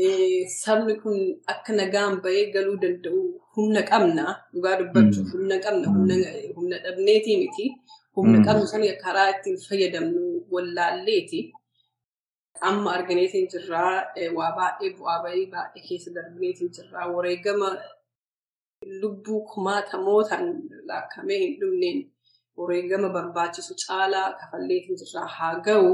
sabni 0.00 0.94
kun 1.00 1.16
akka 1.48 1.72
nagaan 1.72 2.20
bahee 2.22 2.52
galuu 2.52 2.76
danda'u 2.76 3.40
humna 3.56 3.82
qabna. 3.90 4.24
Dhugaa 4.52 4.76
dubbachuuf 4.80 5.28
humna 5.32 5.56
qabna 5.64 5.86
humna 6.56 6.76
dhabneetii 6.84 7.36
miti 7.42 7.64
humna 8.16 8.38
qabnu 8.46 8.66
sani 8.72 8.88
karaa 9.04 9.28
ittiin 9.34 9.56
fayyadamnu 9.68 10.22
wallaalleeti. 10.52 11.40
Amma 12.68 12.92
arganeetiin 12.96 13.48
jirraa 13.52 14.12
waa 14.36 14.50
baay'ee 14.58 14.90
bu'aa 14.98 15.22
bahii 15.24 15.46
baay'ee 15.52 15.82
keessa 15.88 16.10
darbineetiin 16.16 16.70
jirraa. 16.76 17.06
Wareegama 17.14 17.68
lubbuu 19.00 19.40
kumaatamootaan 19.50 20.46
laakkamee 20.88 21.38
hin 21.38 21.54
dhumneen. 21.60 21.98
Wareegama 22.58 23.08
barbaachisu 23.16 23.74
caalaa 23.86 24.32
kafalleetiin 24.40 24.98
jirraa. 25.00 25.26
Haa 25.36 25.54
ga'u 25.66 25.90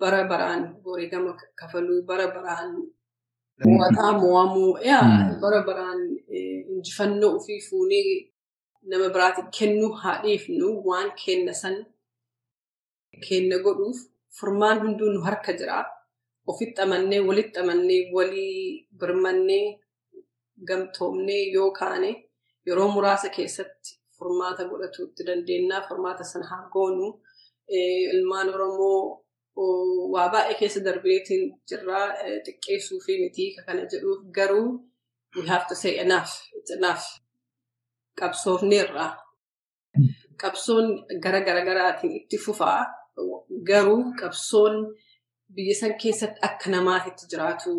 bara 0.00 0.24
baraan 0.24 0.62
wareegama 0.84 1.36
kafaluu 1.60 2.02
bara 2.08 2.26
baraan 2.36 2.72
mo'ataa 3.64 4.12
mo'amuu 4.20 4.72
bara 5.40 5.60
baraan 5.68 6.00
injifannoo 6.72 7.32
ofii 7.38 7.60
fuunee 7.68 8.08
nama 8.90 9.08
biraatiif 9.14 9.48
kennuu 9.58 9.92
haa 10.02 10.22
dhiifnu 10.22 10.66
waan 10.88 11.08
kenna 11.24 11.52
san 11.62 11.76
kenna 13.28 13.56
godhuuf 13.64 13.98
furmaan 14.38 14.78
hunduu 14.82 15.10
nu 15.12 15.20
harka 15.26 15.52
jira. 15.58 15.78
Ofitti 16.50 16.80
amannee 16.82 17.20
walitti 17.28 17.58
amannee 17.62 18.02
walii 18.14 18.88
birmannee 18.98 19.66
gamtoomnee 20.68 21.42
yoo 21.54 21.70
kaane 21.78 22.10
yeroo 22.66 22.88
muraasa 22.94 23.28
keessatti 23.36 23.90
furmaata 24.18 24.64
godhatuutti 24.70 25.24
dandeenya. 25.26 25.80
Furmaata 25.88 26.24
sana 26.24 26.46
haa 26.50 26.68
goonu. 26.72 27.08
Ilmaan 28.12 28.48
Oromoo 28.54 29.25
waa 30.14 30.28
baay'ee 30.32 30.56
keessa 30.60 30.80
darbeetiin 30.86 31.44
jirraa 31.68 32.06
xiqqeessuu 32.46 32.98
fi 33.06 33.12
miti 33.22 33.44
kana 33.66 33.82
jedhuuf 33.92 34.20
garuu 34.36 34.68
we 35.36 35.42
have 35.52 35.64
to 35.70 35.74
say 35.82 35.92
enough. 36.04 36.32
It's 36.58 36.70
enough. 36.78 37.04
Qabsoofneerra. 38.20 39.06
Qabsoon 40.42 40.86
gara 41.24 41.40
garaagaraatiin 41.48 42.12
itti 42.20 42.38
fufaa. 42.44 42.80
Garuu 43.68 44.00
qabsoon 44.20 44.74
biyya 45.54 45.74
san 45.80 45.92
keessatti 46.02 46.40
akka 46.48 46.70
namaatitti 46.74 47.24
jiraatu 47.32 47.70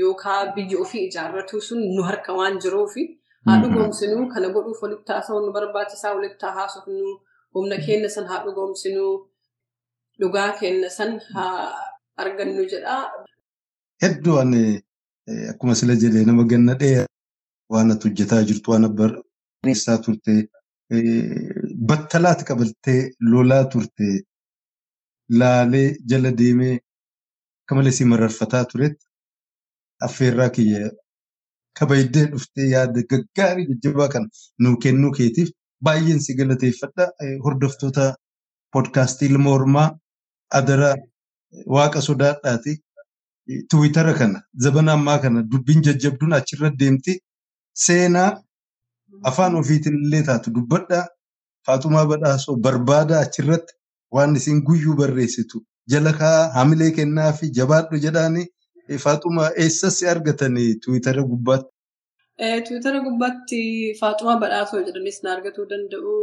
yookaan 0.00 0.52
biyya 0.56 0.76
ofii 0.84 1.04
ijaarratu 1.08 1.60
sun 1.68 1.80
nu 1.96 2.02
harka 2.08 2.32
waan 2.38 2.58
jiruufi 2.64 3.02
haa 3.46 3.56
dhugoomsinu 3.62 4.16
kana 4.32 4.48
godhuuf 4.54 4.82
walitti 4.82 5.12
haasa'uun 5.12 5.44
nu 5.46 5.52
barbaachisaa 5.56 6.14
walitti 6.16 6.46
haasofnu 6.56 7.08
humna 7.54 7.76
keenya 7.86 8.08
san 8.16 8.26
haa 8.30 8.44
dhugoomsinu 8.44 9.04
dhugaa 10.20 10.50
keenya 10.60 10.90
san 10.98 11.12
haa 11.34 11.64
argannu 12.22 12.64
jedhaa. 12.72 13.02
Hedduu 14.02 14.38
ani 14.42 14.62
akkuma 15.52 15.74
sila 15.80 15.94
jedhee 16.02 16.24
nama 16.28 16.44
ganna 16.50 16.74
dheeraa 16.82 17.06
waan 17.74 17.90
ati 17.94 18.08
hojjetaa 18.08 18.42
jirtu 18.48 18.70
waan 18.72 18.86
barreessaa 18.98 19.98
turte 20.04 20.32
battalaati 21.88 22.44
qabaltee 22.50 23.00
lolaa 23.32 23.64
turte 23.72 24.06
laalee 25.40 25.88
jala 26.10 26.30
deemee 26.40 26.74
akka 27.62 27.74
malee 27.78 27.92
si 27.98 28.04
mararfataa 28.12 28.64
turetti 28.70 29.04
affeerraa 30.06 30.50
kiyya 30.56 30.90
kabaydee 31.78 32.26
dhuftee 32.32 32.68
yaada 32.74 33.02
gaggaarii 33.10 33.66
jajjabaa 33.70 34.08
kan 34.14 34.28
nuu 34.62 34.76
kennuu 34.84 35.12
keetiif 35.18 35.50
baay'een 35.84 36.20
si 36.26 36.34
galateeffadha. 36.38 37.04
Hordoftoota 37.44 38.04
Poodkaastii 38.72 39.28
ilma 39.30 39.50
hormaa 39.54 39.88
adara 40.50 40.94
waaqa 41.66 42.00
sodaadhaati. 42.08 42.82
Tiwiitara 43.70 44.12
kana 44.14 44.42
zabana 44.62 44.92
ammaa 44.92 45.18
kana 45.18 45.42
dubbiin 45.42 45.82
jajjabduun 45.82 46.32
achirra 46.32 46.70
deemti. 46.78 47.20
Seenaa 47.84 48.30
afaan 49.24 49.54
ofiitiin 49.60 49.94
illee 50.04 50.22
taatu 50.22 50.50
dubbadhaa. 50.54 51.06
Faaxumaa 51.66 52.06
Badhaasoo 52.06 52.56
barbaada 52.56 53.20
achirratti 53.20 53.74
waan 54.14 54.36
isin 54.36 54.62
guyyuu 54.66 54.96
barreessitu. 54.96 55.62
Jala 55.90 56.12
kaa'aa 56.12 56.52
hamilee 56.58 56.90
kennaa 56.98 57.32
fi 57.32 57.50
jabaadhu 57.58 57.98
jedhaanii 58.04 58.46
Faaxumaa 59.04 59.50
eessas 59.64 60.02
argatanii 60.02 60.74
Tiwiitara 60.82 61.22
gubbaatti. 61.22 61.70
Tiwiitara 62.38 63.00
gubbaatti 63.00 63.58
Faaxumaa 64.00 64.38
Badhaasoo 64.40 64.80
jedhanis 64.86 65.22
na 65.24 65.32
argatuu 65.36 65.64
danda'u. 65.70 66.14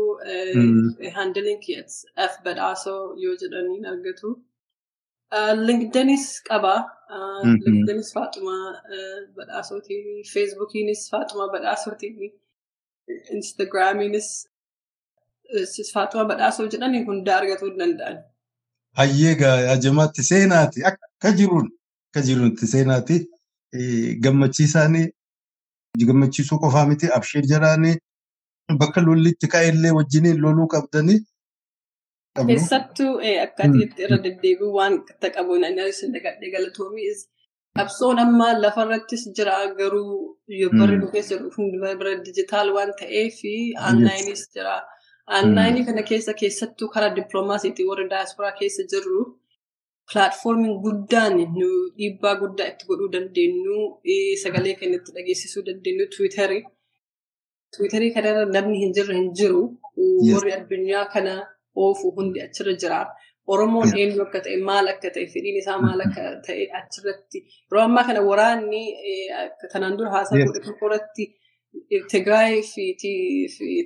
Handiliin 1.16 1.60
kiyyaas 1.66 1.96
F 2.28 2.34
Badhaasoo 2.46 3.16
yoo 3.24 3.36
jedhanii 3.44 3.80
argatu. 3.94 4.30
Linkdinis 5.68 6.26
qaba. 6.50 6.74
Linkdinis 7.66 8.14
Faaxumaa 8.14 8.68
Badhaasootii. 9.38 10.02
Feesbuukiinis 10.34 11.10
Faaxumaa 11.12 11.50
Badhaasootii. 11.56 12.30
Instagraamiinis 13.38 14.30
Faaxumaa 15.94 16.28
Badhaasoo 16.34 16.68
jedhanii 16.76 17.04
hunda 17.10 17.38
argatuu 17.40 17.72
danda'an. 17.80 18.22
Hayyee 19.02 19.36
ajamaatti 19.76 20.24
seenaati 20.30 20.84
akka 20.92 21.32
jiruun 21.42 21.68
akka 22.08 22.22
jiruutti 22.30 22.68
seenaati. 22.76 23.20
Gammachiisaanii 24.24 25.06
gammachiisuu 26.02 26.58
qofaa 26.64 26.86
miti 26.92 27.08
abshee 27.18 27.42
jedhaanii 27.52 27.96
bakka 28.80 29.02
lollitti 29.08 29.48
ka'ellee 29.54 29.92
wajjiniin 29.98 30.42
loluu 30.46 30.68
qabdanii. 30.74 31.20
Keessattuu 32.48 33.12
akka 33.44 33.68
irra 34.06 34.18
deddeebi'u 34.24 34.72
waan 34.78 34.96
qabuun 35.36 35.62
dagadhee 36.16 36.52
galatoomii. 36.56 37.14
Qabsoon 37.78 38.20
amma 38.20 38.48
lafarrattis 38.62 39.28
jira 39.38 39.54
garuu 39.78 40.38
barri 40.80 40.98
keessa 41.14 41.38
hundi 41.58 41.78
bira 42.00 42.16
dijitaal 42.26 42.74
waan 42.74 42.92
ta'eef 43.00 43.38
aanlaayinis 43.86 44.44
jira. 44.56 44.76
Aanlaayinii 45.36 45.86
kana 45.86 46.04
keessa 46.10 46.34
keessattuu 46.42 46.90
karaa 46.96 47.16
dippiloomaasiitiin 47.16 47.90
warri 47.90 48.10
daasporaa 48.10 48.52
keessa 48.60 48.84
jirru 48.92 49.20
pilaatfoormiin 50.10 50.76
guddaan 50.86 51.36
nu 51.58 51.70
dhiibbaa 51.98 52.36
guddaa 52.42 52.68
itti 52.72 52.86
godhuu 52.90 53.10
dandeenyu 53.16 53.78
sagalee 54.44 54.76
keenya 54.80 54.98
itti 55.02 55.12
dhageessisuu 55.18 55.64
dandeenyu 55.68 56.06
tiwiitarii. 56.16 56.64
Tiwiitarii 57.74 58.12
kanarra 58.16 58.46
namni 58.56 58.78
hin 58.84 58.94
jirre 58.98 59.16
hin 59.20 59.30
jiru. 59.40 59.62
Warri 60.34 60.52
addunyaa 60.60 61.06
kana 61.14 61.34
oofu 61.84 62.12
hundi 62.18 62.42
achirra 62.46 62.74
jira. 62.82 63.00
Oromoon 63.54 63.90
eenyu 64.02 64.22
akka 64.26 64.40
ta'e 64.44 64.58
maal 64.68 64.88
akka 64.92 65.10
ta'e 65.16 65.26
fedhiin 65.32 65.58
isaa 65.62 65.78
maal 65.86 66.02
akka 66.06 66.22
ta'e 66.48 66.64
achirratti 66.80 67.40
yeroo 67.70 67.82
ammaa 67.88 68.04
kana 68.10 68.22
waraanni 68.30 68.84
kanaan 69.74 69.98
dura 69.98 70.10
haasaa 70.16 70.38
godhe 70.48 70.62
tokko 70.68 70.86
irratti 70.90 71.26
Tigraay 72.12 72.56
fi 72.72 72.84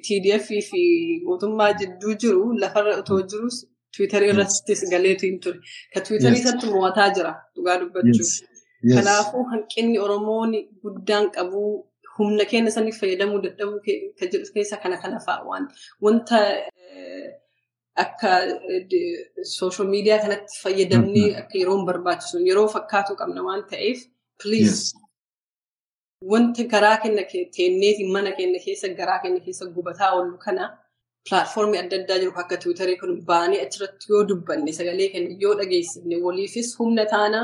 TDF 0.06 0.48
fi 0.70 0.82
mootummaa 1.28 1.72
jidduu 1.80 2.14
jiru 2.24 2.44
lafarra 2.64 2.94
otoo 3.02 3.20
jirus 3.32 3.58
Tiwiitarii 3.96 4.30
irrattis 4.34 4.82
galeetu 4.94 5.26
hin 5.30 5.40
ture. 5.44 5.60
Ka 5.94 6.00
Tiwiitarii 6.06 6.42
irratti 6.44 6.66
mo'ataa 6.76 7.10
jira 7.18 7.32
dhugaa 7.56 7.78
dubbachuuf. 7.82 8.32
Kanaafuu 8.96 9.44
hanqinni 9.52 9.98
Oromoon 10.06 10.52
guddaan 10.84 11.26
qabu 11.38 11.62
humna 12.18 12.46
keenya 12.52 12.72
saniif 12.76 12.98
fayyadamuu 13.02 13.40
dadhabuu 13.46 13.80
kan 13.86 14.28
jedhu 14.34 14.54
keessa 14.56 14.78
kana 14.84 14.98
kana 15.04 15.20
fa'a 15.26 15.42
waan. 15.50 15.66
Wanta 16.06 16.40
akka 18.04 18.32
sooshaal 19.56 19.88
miidiyaa 19.94 20.22
kanatti 20.24 20.56
fayyadamnee 20.64 21.28
akka 21.42 21.56
yeroo 21.62 21.78
barbaachisu 21.90 22.38
yeroo 22.50 22.68
fakkaatu 22.76 23.12
qabna 23.22 23.42
waan 23.48 23.62
ta'eef 23.72 24.00
please. 24.42 24.84
Wanti 26.32 26.64
garaa 26.74 26.98
keenya 27.04 27.24
teenneeti 27.58 28.04
mana 28.16 28.32
keenya 28.38 28.60
keessa 28.66 28.88
garaa 29.00 29.20
keenya 29.24 29.42
keessa 29.46 29.66
gubataa 29.76 30.12
oolu 30.18 30.38
kana 30.46 30.64
pilaatfoormii 31.28 31.80
adda 31.84 31.96
addaa 32.02 32.18
jiru 32.22 32.34
akka 32.44 32.58
tiwiitarii 32.64 32.98
kun 33.02 33.14
baanee 33.30 33.62
achirratti 33.66 34.06
yoo 34.14 34.24
dubbanne 34.30 34.72
sagalee 34.80 35.08
keenya 35.14 35.36
yoo 35.44 35.54
dhageessifne 35.60 36.16
waliifis 36.26 36.70
humna 36.80 37.06
taana 37.14 37.42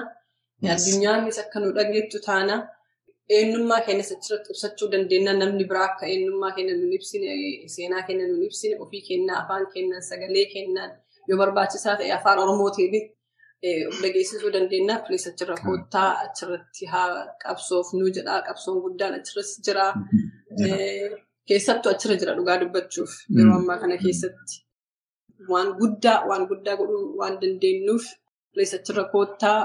addunyaanis 0.76 1.40
akka 1.44 1.60
nu 1.64 1.72
dhageettu 1.78 2.20
taana 2.28 2.56
eenyummaa 3.38 3.82
keenyas 3.88 4.12
achirratti 4.16 4.50
ibsachuu 4.54 4.88
dandeenya. 4.94 5.34
Namni 5.42 5.64
biraa 5.70 5.86
akka 5.90 6.06
eenyummaa 6.14 6.52
keenya 6.56 6.74
nu 6.82 6.88
ibsine 6.98 7.28
seenaa 7.76 8.04
keenya 8.08 8.26
nu 8.32 8.38
ibsine 8.48 8.76
ofii 8.84 9.02
keenya 9.08 9.34
afaan 9.42 9.66
keenyaan 9.74 10.04
sagalee 10.12 10.46
keenyaan 10.54 10.92
yoo 11.30 11.38
barbaachisaa 11.42 11.96
ta'e 12.00 12.12
afaan 12.18 12.40
oromootiin 12.44 12.96
dhageessisuu 14.02 14.52
dandeenya. 14.56 14.96
Pilis 15.06 15.28
achirra 15.30 15.56
koottaa 15.66 16.10
achirratti 16.26 16.86
haa 16.94 17.10
qabsoofnuu 17.44 18.10
jedhaa. 18.18 18.40
Qabsoon 18.48 18.82
guddaan 18.86 19.14
achirratti 19.20 19.62
jira. 19.68 19.86
Keessattuu 21.52 21.92
achirra 21.94 22.16
jira 22.22 22.34
dhugaa 22.40 22.58
dubbachuuf 22.62 23.14
yeroo 23.38 23.56
ammaa 23.62 23.78
kana 23.82 23.98
keessatti 24.04 24.60
waan 25.54 25.72
guddaa 25.80 26.18
waan 26.30 26.46
guddaa 26.52 26.76
godhuu 26.82 27.02
waan 27.22 27.36
dandeenyuuf 27.42 28.06
pilis 28.54 28.74
achirra 28.78 29.04
koottaa 29.16 29.58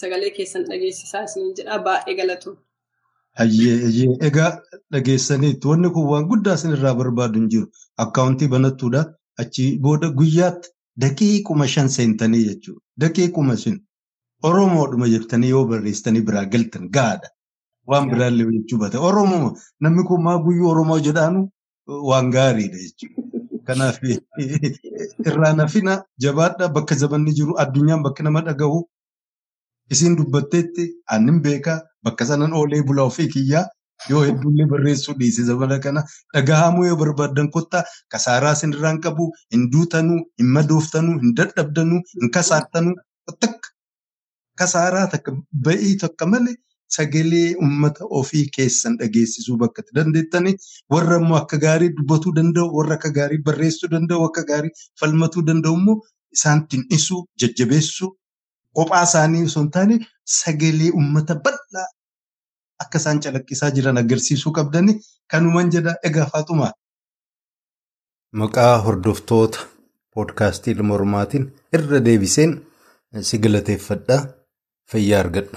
sagalee 0.00 0.30
keessan 0.38 0.64
dhageessisaa 0.70 1.22
isiniin 1.28 1.54
jedhaa 1.60 1.78
baay'ee 1.86 2.14
galatu. 2.20 2.52
Hayyee 3.38 4.06
egaa 4.28 4.50
dhageessaniitu 4.92 5.68
wanni 5.72 5.90
kun 5.96 6.06
waan 6.12 6.26
guddaa 6.32 6.54
isinirraa 6.60 6.94
barbaadu 7.00 7.40
hin 7.40 7.48
jiru 7.54 7.66
akkaawuntii 8.06 8.48
banattuudha 8.56 9.02
achi 9.44 9.66
booda 9.86 10.10
guyyaatti 10.20 10.68
daqiiquma 11.04 11.66
shan 11.74 11.88
seentanii 11.98 12.44
jechuudha. 12.48 12.80
Daqiiquma 13.04 13.56
shan 13.64 13.80
Oromoodhuma 14.48 15.06
jettanii 15.14 15.50
yoo 15.54 15.64
barreessitanii 15.72 16.20
biraa 16.28 16.44
galtan 16.54 16.88
gaadha. 16.96 17.28
Waan 17.90 18.08
biraallee 18.10 18.46
jechuu 18.52 18.78
baate 18.82 18.98
Oromoo 19.08 19.50
namni 19.80 20.06
kun 20.08 20.22
maa 20.26 20.38
guyyuu 20.44 20.70
Oromoo 20.72 21.00
jedhaanu? 21.08 21.40
Waan 22.10 22.30
gaariidha 22.36 22.78
jechuudha. 22.84 23.22
Kanaaf 23.66 23.98
irraa 25.28 25.52
nafina 25.58 25.92
jabaadha 26.24 26.68
bakka 26.76 26.94
zabanni 27.02 27.34
jiru 27.38 27.58
addunyaan 27.64 28.02
bakka 28.06 28.26
nama 28.26 28.42
dhagahu 28.48 28.80
isiin 29.94 30.16
dubbatteetti 30.18 30.88
aannin 31.14 31.38
beekaa 31.44 31.78
bakka 32.04 32.26
sanan 32.30 32.56
oolee 32.60 32.82
bulaa 32.88 33.06
ofii 33.10 33.28
kiyyaa 33.34 33.66
yoo 34.10 34.22
hedduullee 34.28 34.66
barreessuu 34.72 35.14
dhiise 35.20 35.44
zabana 35.50 35.78
kana 35.84 36.02
dhagahamuu 36.34 36.86
yoo 36.88 36.98
barbaaddan 37.02 37.50
kottaa 37.56 37.84
kasaaraa 38.14 38.54
isinirraan 38.58 39.00
qabu 39.06 39.28
hin 39.54 39.68
duutanuu 39.74 40.18
hin 40.42 40.50
madooftanuu 40.56 41.16
hin 41.24 41.36
dadhabdanuu 41.40 42.00
hin 42.22 42.34
kasaartanuu 42.38 42.96
takka 43.46 43.74
kasaaraa 44.62 45.06
takka 45.14 45.36
ba'ii 45.68 45.94
takka 46.04 46.30
malee 46.34 46.56
sagalee 46.94 47.48
uummata 47.66 48.04
ofii 48.20 48.44
keessan 48.56 48.96
dhageessisuu 49.02 49.56
bakka 49.62 49.82
itti 49.84 49.96
dandeettanii 49.98 50.54
warra 50.94 51.16
immoo 51.22 51.38
akka 51.42 51.58
gaarii 51.66 51.90
dubbatuu 52.00 52.32
danda'u 52.38 52.68
warra 52.78 52.94
akka 53.00 53.10
gaarii 53.20 53.42
barreessuu 53.48 53.90
danda'u 53.94 54.24
akka 54.28 54.44
gaarii 54.50 54.72
falmatuu 55.00 55.42
danda'u 55.50 55.76
immoo 55.80 55.96
isaan 56.38 56.60
tin'isuu 56.74 57.20
jajjabeessuu 57.44 58.10
kophaa 58.80 59.02
isaanii 59.08 59.42
osoo 59.48 59.62
hin 59.64 59.70
taane 59.78 59.98
sagalee 60.36 60.90
uummata 61.00 61.34
bal'aa 61.48 61.88
akka 62.84 62.98
isaan 63.02 63.20
calaqqisaa 63.26 63.70
jiran 63.78 63.98
agarsiisuu 64.04 64.52
qabdanii 64.60 64.94
kanuman 65.34 65.70
jedha 65.74 65.92
egaa 66.10 66.24
faaxumaa. 66.32 66.70
Maqaa 68.40 68.78
hordoftoota 68.84 69.58
poodkaastii 70.14 70.72
ilma 70.76 70.94
hormaatiin 70.96 71.44
irra 71.78 72.00
deebiseen 72.06 72.54
si 73.28 73.38
galateeffadha 73.44 74.16
fayyaa 74.92 75.20
argadhu. 75.24 75.56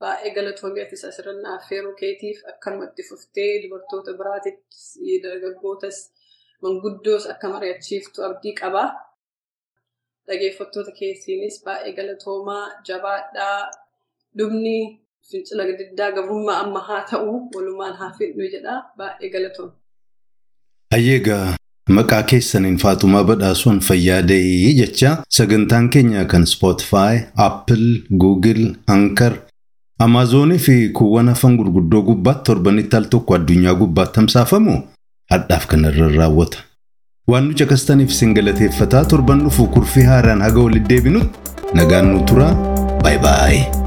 Baay'ee 0.00 0.30
galatoomii 0.36 0.82
ati 0.86 0.96
asirratti 1.10 1.46
affeeruu 1.56 1.94
keetiif 2.00 2.38
akkanumatti 2.52 3.02
fuftee 3.08 3.50
dubartoota 3.62 4.12
biraattis 4.20 4.86
dargaggootas 5.24 5.98
manguddoos 6.62 7.26
akka 7.32 7.48
mari'achiiftu 7.54 8.24
abdii 8.28 8.54
qaba. 8.62 8.84
Dhageeffattoota 10.28 10.92
keessiinis 11.00 11.56
baay'ee 11.66 11.92
galatoomaa 11.98 12.64
jabaadhaa 12.88 13.60
dhumni 14.38 14.76
fincila 15.30 15.64
diddaa 15.80 16.10
gabrummaa 16.18 16.58
amma 16.64 16.80
haa 16.88 17.02
ta'u 17.12 17.32
walumaan 17.54 17.94
haa 18.00 18.12
fidhu 18.18 18.48
jedha 18.54 18.76
baay'ee 19.02 19.30
galatooma. 19.36 19.72
Hayyeegaa 20.94 21.46
maqaa 21.98 22.22
keessaniin 22.30 22.78
Faaxumaa 22.84 23.24
Badhaasuun 23.32 23.80
fayyaa 23.88 24.22
da'ii 24.32 24.72
jecha 24.80 25.10
sagantaan 25.38 25.90
keenya 25.96 26.24
kan 26.32 26.46
Spotify, 26.54 27.14
Apple, 27.48 27.86
Google, 28.24 28.64
Anchor, 28.96 29.32
Amaazonii 30.04 30.58
fi 30.58 30.88
kuuwwan 30.88 31.28
hafan 31.28 31.56
gurguddoo 31.56 32.02
gubbaatti 32.02 32.44
torbanitti 32.44 32.96
al 32.96 33.06
tokko 33.14 33.34
addunyaa 33.34 33.74
gubbaatti 33.80 34.12
tamsaafamu 34.14 34.76
hadhaaf 35.32 35.66
kanarra 35.66 36.08
raawwata. 36.14 36.58
Waan 37.28 37.44
nu 37.48 37.54
caqastaniif 37.54 38.10
isin 38.14 38.32
galateeffataa 38.34 39.04
torban 39.04 39.42
dhufu 39.44 39.66
kurfii 39.74 40.02
haaraan 40.12 40.40
haga 40.46 40.60
walitti 40.60 40.88
deebinutti 40.94 41.38
nagaan 41.74 42.08
nu 42.12 42.24
tura. 42.24 42.48
Baay'ee 43.02 43.22
baay'ee. 43.26 43.79